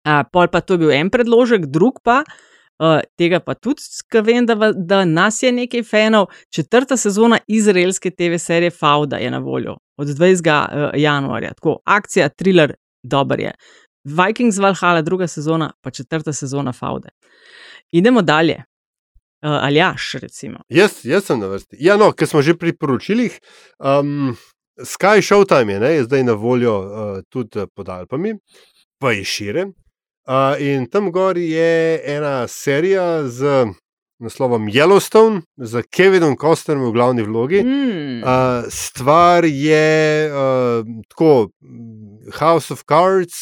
A, 0.03 0.23
pol 0.23 0.47
pa 0.47 0.61
to 0.61 0.73
je 0.73 0.77
bil 0.77 0.91
en 0.91 1.09
predložek, 1.09 1.65
drug 1.65 1.99
pa. 2.03 2.23
Uh, 2.27 2.48
tega 3.17 3.39
pa 3.39 3.53
tudi, 3.53 3.81
ker 4.11 4.23
vem, 4.23 4.45
da, 4.45 4.53
va- 4.53 4.71
da 4.73 5.05
nas 5.05 5.43
je 5.43 5.51
nekaj 5.51 5.83
fanov. 5.83 6.27
Četrta 6.55 6.97
sezona 6.97 7.39
izraelske 7.47 8.11
TV 8.11 8.37
serije 8.39 8.71
Fauda 8.71 9.17
je 9.17 9.31
na 9.31 9.37
voljo 9.37 9.77
od 9.97 10.07
20. 10.07 10.49
uh, 10.87 10.91
januarja. 10.95 11.53
Tako, 11.53 11.79
akcija, 11.85 12.29
thriller, 12.29 12.73
dober 13.03 13.39
je. 13.39 13.51
Vikings 14.03 14.57
Valhalla, 14.57 15.01
druga 15.01 15.27
sezona, 15.27 15.71
pa 15.81 15.91
četrta 15.91 16.33
sezona 16.33 16.71
Faude. 16.73 17.09
Idemo 17.91 18.21
dalje. 18.21 18.63
Uh, 19.41 19.49
Aljaš, 19.63 20.11
recimo. 20.21 20.59
Jaz, 20.69 20.91
jaz 21.03 21.25
sem 21.25 21.39
na 21.39 21.47
vrsti. 21.47 21.77
Ja, 21.79 21.97
no, 21.97 22.11
ker 22.11 22.27
smo 22.27 22.41
že 22.41 22.57
pri 22.57 22.73
poročilih. 22.77 23.39
Um, 23.79 24.37
Sky 24.79 25.19
Showtime 25.23 25.69
je, 25.73 25.79
ne, 25.79 25.91
je 25.93 26.03
zdaj 26.03 26.23
na 26.23 26.33
voljo 26.33 26.73
uh, 26.79 27.21
tudi 27.29 27.65
pod 27.75 27.89
Alpami, 27.89 28.33
pa 28.99 29.11
je 29.11 29.23
šire. 29.23 29.65
Uh, 30.29 30.61
in 30.61 30.85
tam 30.85 31.11
gor 31.11 31.37
je 31.37 32.01
ena 32.05 32.47
serija 32.47 33.23
z 33.27 33.65
naslovom 34.21 34.67
Yellowstone, 34.69 35.41
z 35.57 35.81
Kevinom 35.89 36.35
Costnerjem 36.37 36.85
v 36.85 36.91
glavni 36.93 37.23
vlogi. 37.25 37.63
Mm. 37.63 38.21
Uh, 38.21 38.67
stvar 38.69 39.45
je 39.45 40.29
uh, 40.29 40.85
tako, 41.09 41.49
House 42.37 42.73
of 42.73 42.83
Cards, 42.85 43.33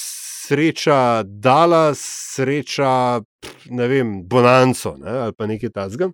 sreča 0.47 1.23
Dallas, 1.27 1.99
sreča 2.35 3.19
ne 3.69 3.87
vem, 3.87 4.21
Bonanco 4.23 4.95
ne, 4.97 5.11
ali 5.27 5.35
pa 5.35 5.47
nekaj 5.47 5.75
tasga. 5.75 6.07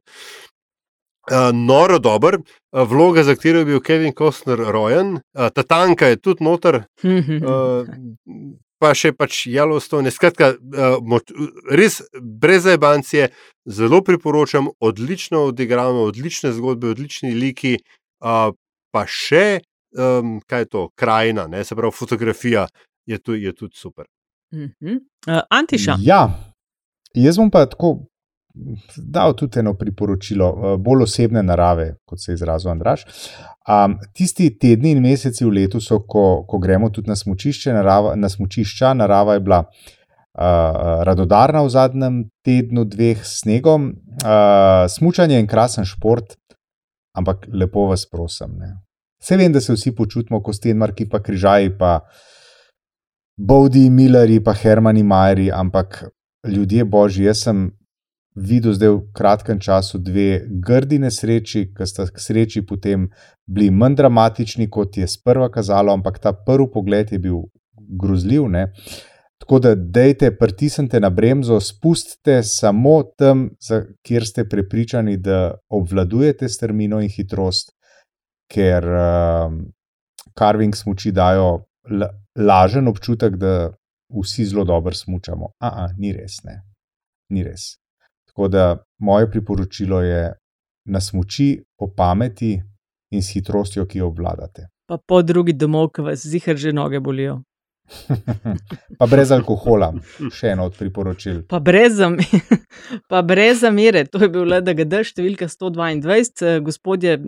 Uh, 1.30 1.54
noro 1.54 2.00
dober, 2.02 2.40
uh, 2.40 2.82
vloga, 2.90 3.24
za 3.24 3.36
katero 3.36 3.62
je 3.62 3.66
bil 3.66 3.80
Kevin 3.80 4.18
Costner 4.18 4.58
rojen, 4.60 5.20
uh, 5.38 5.54
ta 5.54 5.64
tanka 5.64 6.10
je 6.10 6.18
tudi 6.18 6.44
noter, 6.44 6.82
uh, 7.06 7.86
pa 8.84 8.92
še 8.98 9.14
pač 9.16 9.46
Yellowstone. 9.48 10.12
Skratka, 10.12 10.54
uh, 10.60 10.98
moč, 11.00 11.32
res 11.72 12.02
brez 12.20 12.68
zabancije, 12.68 13.30
zelo 13.64 14.02
priporočam, 14.04 14.68
odlično 14.84 15.48
odigrano, 15.54 16.04
odlične 16.12 16.52
zgodbe, 16.56 16.92
odlični 16.92 17.32
liki, 17.38 17.78
uh, 18.24 18.52
pa 18.94 19.06
še, 19.10 19.62
kaj 19.94 20.64
je 20.64 20.68
to, 20.74 20.88
krajina, 20.98 21.44
ne, 21.46 21.60
se 21.62 21.76
pravi, 21.78 21.94
fotografija 21.94 22.64
je, 23.06 23.20
tu, 23.22 23.36
je 23.38 23.52
tudi 23.54 23.78
super. 23.78 24.08
Mhm. 24.54 24.98
Uh, 25.28 25.42
Antiša. 25.50 26.00
Ja, 26.02 26.24
jaz 27.14 27.38
bom 27.38 27.52
pa 27.54 27.66
tako 27.70 28.00
dal 28.98 29.34
tudi 29.34 29.60
eno 29.60 29.74
priporočilo, 29.74 30.48
eh, 30.50 30.78
bolj 30.78 31.04
osebne 31.04 31.44
narave, 31.44 31.96
kot 32.06 32.22
se 32.22 32.32
je 32.32 32.34
izrazil 32.34 32.72
Andraš. 32.72 33.06
Um, 33.68 33.98
tisti 34.14 34.50
tedni 34.60 34.92
in 34.92 35.02
meseci 35.02 35.46
v 35.46 35.50
letu 35.50 35.82
so, 35.82 36.00
ko, 36.00 36.44
ko 36.48 36.60
gremo 36.60 36.90
tudi 36.90 37.10
na 37.10 37.16
smočišče, 37.16 37.74
narava, 37.74 38.16
na 38.16 38.30
smočišča, 38.30 38.94
narava 38.94 39.34
je 39.34 39.40
bila 39.40 39.60
uh, 39.64 41.04
radodarna 41.08 41.64
v 41.64 41.70
zadnjem 41.70 42.18
tednu, 42.46 42.86
dveh 42.86 43.26
snegom. 43.26 43.94
Uh, 44.22 44.86
smučanje 44.90 45.36
je 45.36 45.46
en 45.46 45.48
krasen 45.48 45.88
šport, 45.88 46.36
ampak 47.16 47.48
lepo 47.54 47.88
vas 47.90 48.06
prosim. 48.06 48.58
Ne. 48.60 48.76
Vse 49.24 49.38
vem, 49.40 49.54
da 49.54 49.62
se 49.62 49.74
vsi 49.74 49.96
počutimo 49.96 50.42
kot 50.44 50.60
Stenmarki, 50.60 51.08
pa 51.10 51.24
Križaji, 51.24 51.78
pa 51.80 52.02
Bodi, 53.40 53.90
Milleri, 53.90 54.44
pa 54.44 54.54
Hermani 54.54 55.04
Majeri, 55.04 55.48
ampak 55.52 56.04
ljudje 56.44 56.84
božji, 56.86 57.26
jaz 57.32 57.46
sem 57.48 57.70
videl 58.36 58.74
zdaj 58.74 58.90
v 58.90 59.02
kratkem 59.14 59.60
času 59.60 60.00
dve 60.02 60.44
grdi 60.48 61.00
nesreči, 61.00 61.68
ki 61.76 61.88
sta 61.88 62.08
k 62.10 62.20
sreči 62.20 62.64
potem 62.66 63.10
bili 63.46 63.70
manj 63.72 63.98
dramatični, 64.02 64.70
kot 64.70 64.98
je 64.98 65.08
sprva 65.08 65.50
kazalo, 65.52 65.94
ampak 65.94 66.20
ta 66.20 66.34
prvi 66.34 66.70
pogled 66.74 67.12
je 67.12 67.20
bil 67.20 67.44
grozljiv. 68.00 68.48
Ne? 68.50 68.72
Tako 69.44 69.60
da, 69.60 69.76
dejte, 69.76 70.32
pritisnite 70.38 71.00
na 71.00 71.10
bremzo, 71.10 71.60
spustite 71.60 72.44
samo 72.44 73.04
tam, 73.04 73.50
kjer 74.02 74.26
ste 74.28 74.48
prepričani, 74.50 75.18
da 75.18 75.58
obvladujete 75.70 76.50
strmino 76.50 77.02
in 77.04 77.12
hitrost, 77.12 77.74
ker 78.48 78.88
uh, 78.88 79.52
carving 80.40 80.76
smoči 80.76 81.12
dajo 81.12 81.66
la, 81.92 82.10
lažen 82.40 82.88
občutek, 82.88 83.36
da 83.36 83.74
vsi 84.22 84.46
zelo 84.46 84.64
dobro 84.64 84.96
smučamo. 84.96 85.52
Aha, 85.60 85.90
ni 85.98 86.14
res, 86.14 86.40
ne. 86.48 86.62
Ni 87.30 87.44
res. 87.44 87.83
Tako 88.34 88.48
da 88.48 88.84
moje 88.98 89.32
priporočilo 89.32 90.02
je 90.02 90.34
na 90.86 91.02
smoči 91.02 91.64
po 91.78 91.88
pameti 91.98 92.62
in 93.12 93.22
s 93.22 93.34
hitrostjo, 93.34 93.86
ki 93.86 94.00
jo 94.00 94.08
obvladate. 94.08 94.68
Pa 94.90 94.98
po 94.98 95.22
drugi 95.22 95.54
domov, 95.54 95.92
ki 95.94 96.02
vas 96.02 96.26
zihar 96.26 96.58
že 96.58 96.74
noge 96.74 97.00
bolijo. 97.00 97.44
pa 99.00 99.06
brez 99.12 99.32
alkohola, 99.36 99.92
še 100.34 100.54
eno 100.56 100.66
od 100.70 100.78
priporočil. 100.80 101.44
Pa 101.52 101.60
brez, 101.60 101.98
zam 102.00 102.18
pa 103.12 103.22
brez 103.22 103.62
zamere, 103.62 104.06
to 104.10 104.24
je 104.24 104.32
bil 104.34 104.48
LDGD, 104.48 105.04
številka 105.12 105.50
122, 105.52 106.58
gospodje 106.66 107.20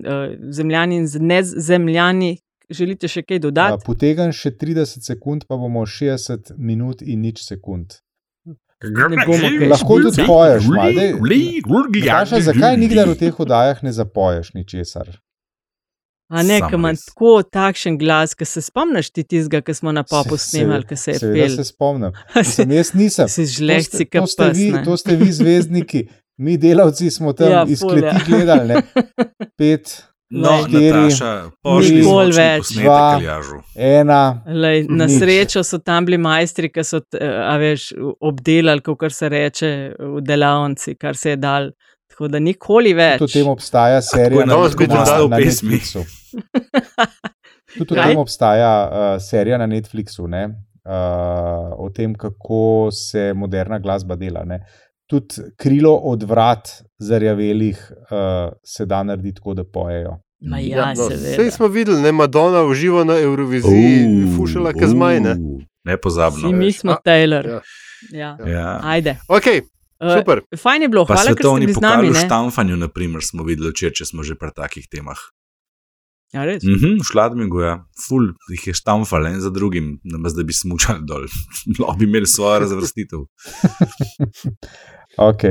zemljani 0.56 1.04
in 1.04 1.10
nezemljani, 1.30 2.32
želite 2.70 3.12
še 3.12 3.26
kaj 3.28 3.44
dodati? 3.46 3.86
Potegam 3.86 4.34
še 4.34 4.56
30 4.58 5.06
sekund, 5.06 5.46
pa 5.46 5.60
bomo 5.60 5.86
60 5.86 6.56
minut 6.58 7.04
in 7.06 7.22
nič 7.28 7.44
sekund. 7.46 8.00
Lahko 9.70 10.00
tudi 10.02 10.26
poješ, 10.28 10.70
Maša, 12.06 12.42
zakaj 12.42 12.78
nikdar 12.78 13.10
v 13.10 13.20
teh 13.20 13.40
oddajah 13.40 13.84
ne 13.84 13.94
zapoješ 13.96 14.54
ničesar? 14.54 15.16
A 16.30 16.42
ne, 16.44 16.58
ki 16.58 16.74
ima 16.74 16.90
tako 16.98 17.44
takšen 17.44 18.00
glas, 18.02 18.34
ki 18.34 18.48
se 18.50 18.62
spomniš 18.66 19.12
ti 19.14 19.24
tistega, 19.24 19.62
ki 19.62 19.76
smo 19.78 19.94
na 19.94 20.02
popu 20.04 20.38
snimali, 20.42 20.88
ki 20.90 20.98
se 20.98 21.14
je 21.14 21.22
pel. 21.22 21.36
Ja, 21.38 21.50
se 21.54 21.68
spomnim. 21.68 22.16
Mislim, 22.36 22.72
jaz 22.80 22.94
nisem. 22.98 23.30
Si 23.30 23.46
žlehci, 23.46 24.08
ki 24.10 24.24
ste 24.32 24.50
vi, 24.56 24.72
to 24.86 24.98
ste 24.98 25.18
vi 25.22 25.30
zvezdniki, 25.32 26.08
mi 26.42 26.58
delavci 26.58 27.12
smo 27.14 27.34
tam 27.38 27.52
ja, 27.52 27.64
iz 27.70 27.84
kleti 27.86 28.26
gledali, 28.26 28.74
ne? 28.74 28.82
Pet. 29.58 29.94
No, 30.36 30.54
štiri, 30.66 31.06
nikoli 31.96 32.36
več. 32.36 32.72
Dva, 32.76 33.06
ena. 33.76 34.20
Lej, 34.46 34.86
na 34.92 35.08
srečo 35.12 35.64
so 35.64 35.80
tam 35.80 36.08
bili 36.08 36.20
majstri, 36.22 36.70
ki 36.74 36.84
so 36.86 37.02
veš, 37.62 37.92
obdelali, 38.20 38.84
kot 38.86 39.16
se 39.16 39.32
reče, 39.32 39.72
v 40.00 40.24
delavnici, 40.26 40.98
kar 41.00 41.20
se 41.20 41.36
je 41.36 41.42
dal. 41.42 41.72
Tako 42.12 42.30
da 42.32 42.40
nikoli 42.40 42.94
več. 42.96 43.20
Tudi 43.20 43.32
o 43.32 43.40
tem 43.42 43.50
obstaja 43.52 44.04
serija 44.06 44.46
na, 44.48 44.56
na, 44.56 45.02
na 45.28 45.40
Netflixu. 45.42 46.06
Tudi 47.78 47.92
o 47.92 47.98
tem 47.98 48.22
obstaja 48.22 48.72
uh, 48.86 49.10
serija 49.20 49.58
na 49.60 49.68
Netflixu, 49.68 50.30
ne? 50.32 50.46
uh, 50.86 51.74
o 51.78 51.90
tem, 51.90 52.16
kako 52.16 52.90
se 52.92 53.34
moderna 53.34 53.80
glasba 53.80 54.16
dela. 54.16 54.44
Ne? 54.46 54.60
Tudi 55.10 55.52
krilo 55.58 55.96
od 55.96 56.24
vrat 56.24 56.70
zarjavelih 57.00 57.92
uh, 57.92 58.54
se 58.64 58.86
da 58.86 59.04
narediti 59.04 59.36
tako, 59.36 59.54
da 59.54 59.64
pojejo. 59.64 60.18
Ma 60.42 60.60
ja, 60.60 60.94
no, 60.94 61.08
Vse 61.10 61.52
smo 61.52 61.68
videli, 61.68 62.02
ne 62.02 62.12
Madonna 62.12 62.64
uživa 62.64 63.04
na 63.04 63.20
Euroviziji, 63.20 64.06
uh, 64.06 64.36
fušila 64.38 64.74
kazmaj. 64.74 65.20
Ne, 65.20 65.36
ne 65.84 65.98
pozabno. 65.98 66.52
Mi 66.52 66.72
smo 66.72 66.98
Taylor. 67.06 67.48
Ja. 67.48 67.62
Ja. 68.12 68.38
Ja. 68.48 68.80
Ajde. 68.84 69.18
Okay. 69.28 69.62
Super. 70.20 70.42
Uh, 70.52 70.60
fajn 70.60 70.82
je 70.82 70.90
bilo, 70.90 71.06
pa 71.06 71.16
hvala, 71.16 71.32
svetovni 71.32 71.74
pokal 71.74 72.04
v 72.12 72.20
štamfanju, 72.20 72.78
naprimer, 72.78 73.24
smo 73.24 73.48
videli, 73.48 73.72
če, 73.74 73.94
če 73.96 74.06
smo 74.06 74.28
že 74.28 74.36
pri 74.36 74.52
takih 74.52 74.90
temah. 74.92 75.18
Ja, 76.36 76.44
res. 76.44 76.64
Mm 76.64 76.76
-hmm, 76.76 77.04
Šladmingo 77.08 77.62
je, 77.62 77.78
ful, 78.08 78.34
jih 78.52 78.68
je 78.68 78.74
štamfal 78.74 79.28
en 79.28 79.40
za 79.42 79.50
drugim, 79.50 80.00
namaz, 80.04 80.36
da 80.36 80.44
bi 80.44 80.54
smučali 80.54 81.00
dol, 81.08 81.28
lahko 81.80 81.96
bi 82.00 82.06
imeli 82.06 82.28
svojo 82.28 82.60
razvrstitev. 82.60 83.20
ok, 85.30 85.44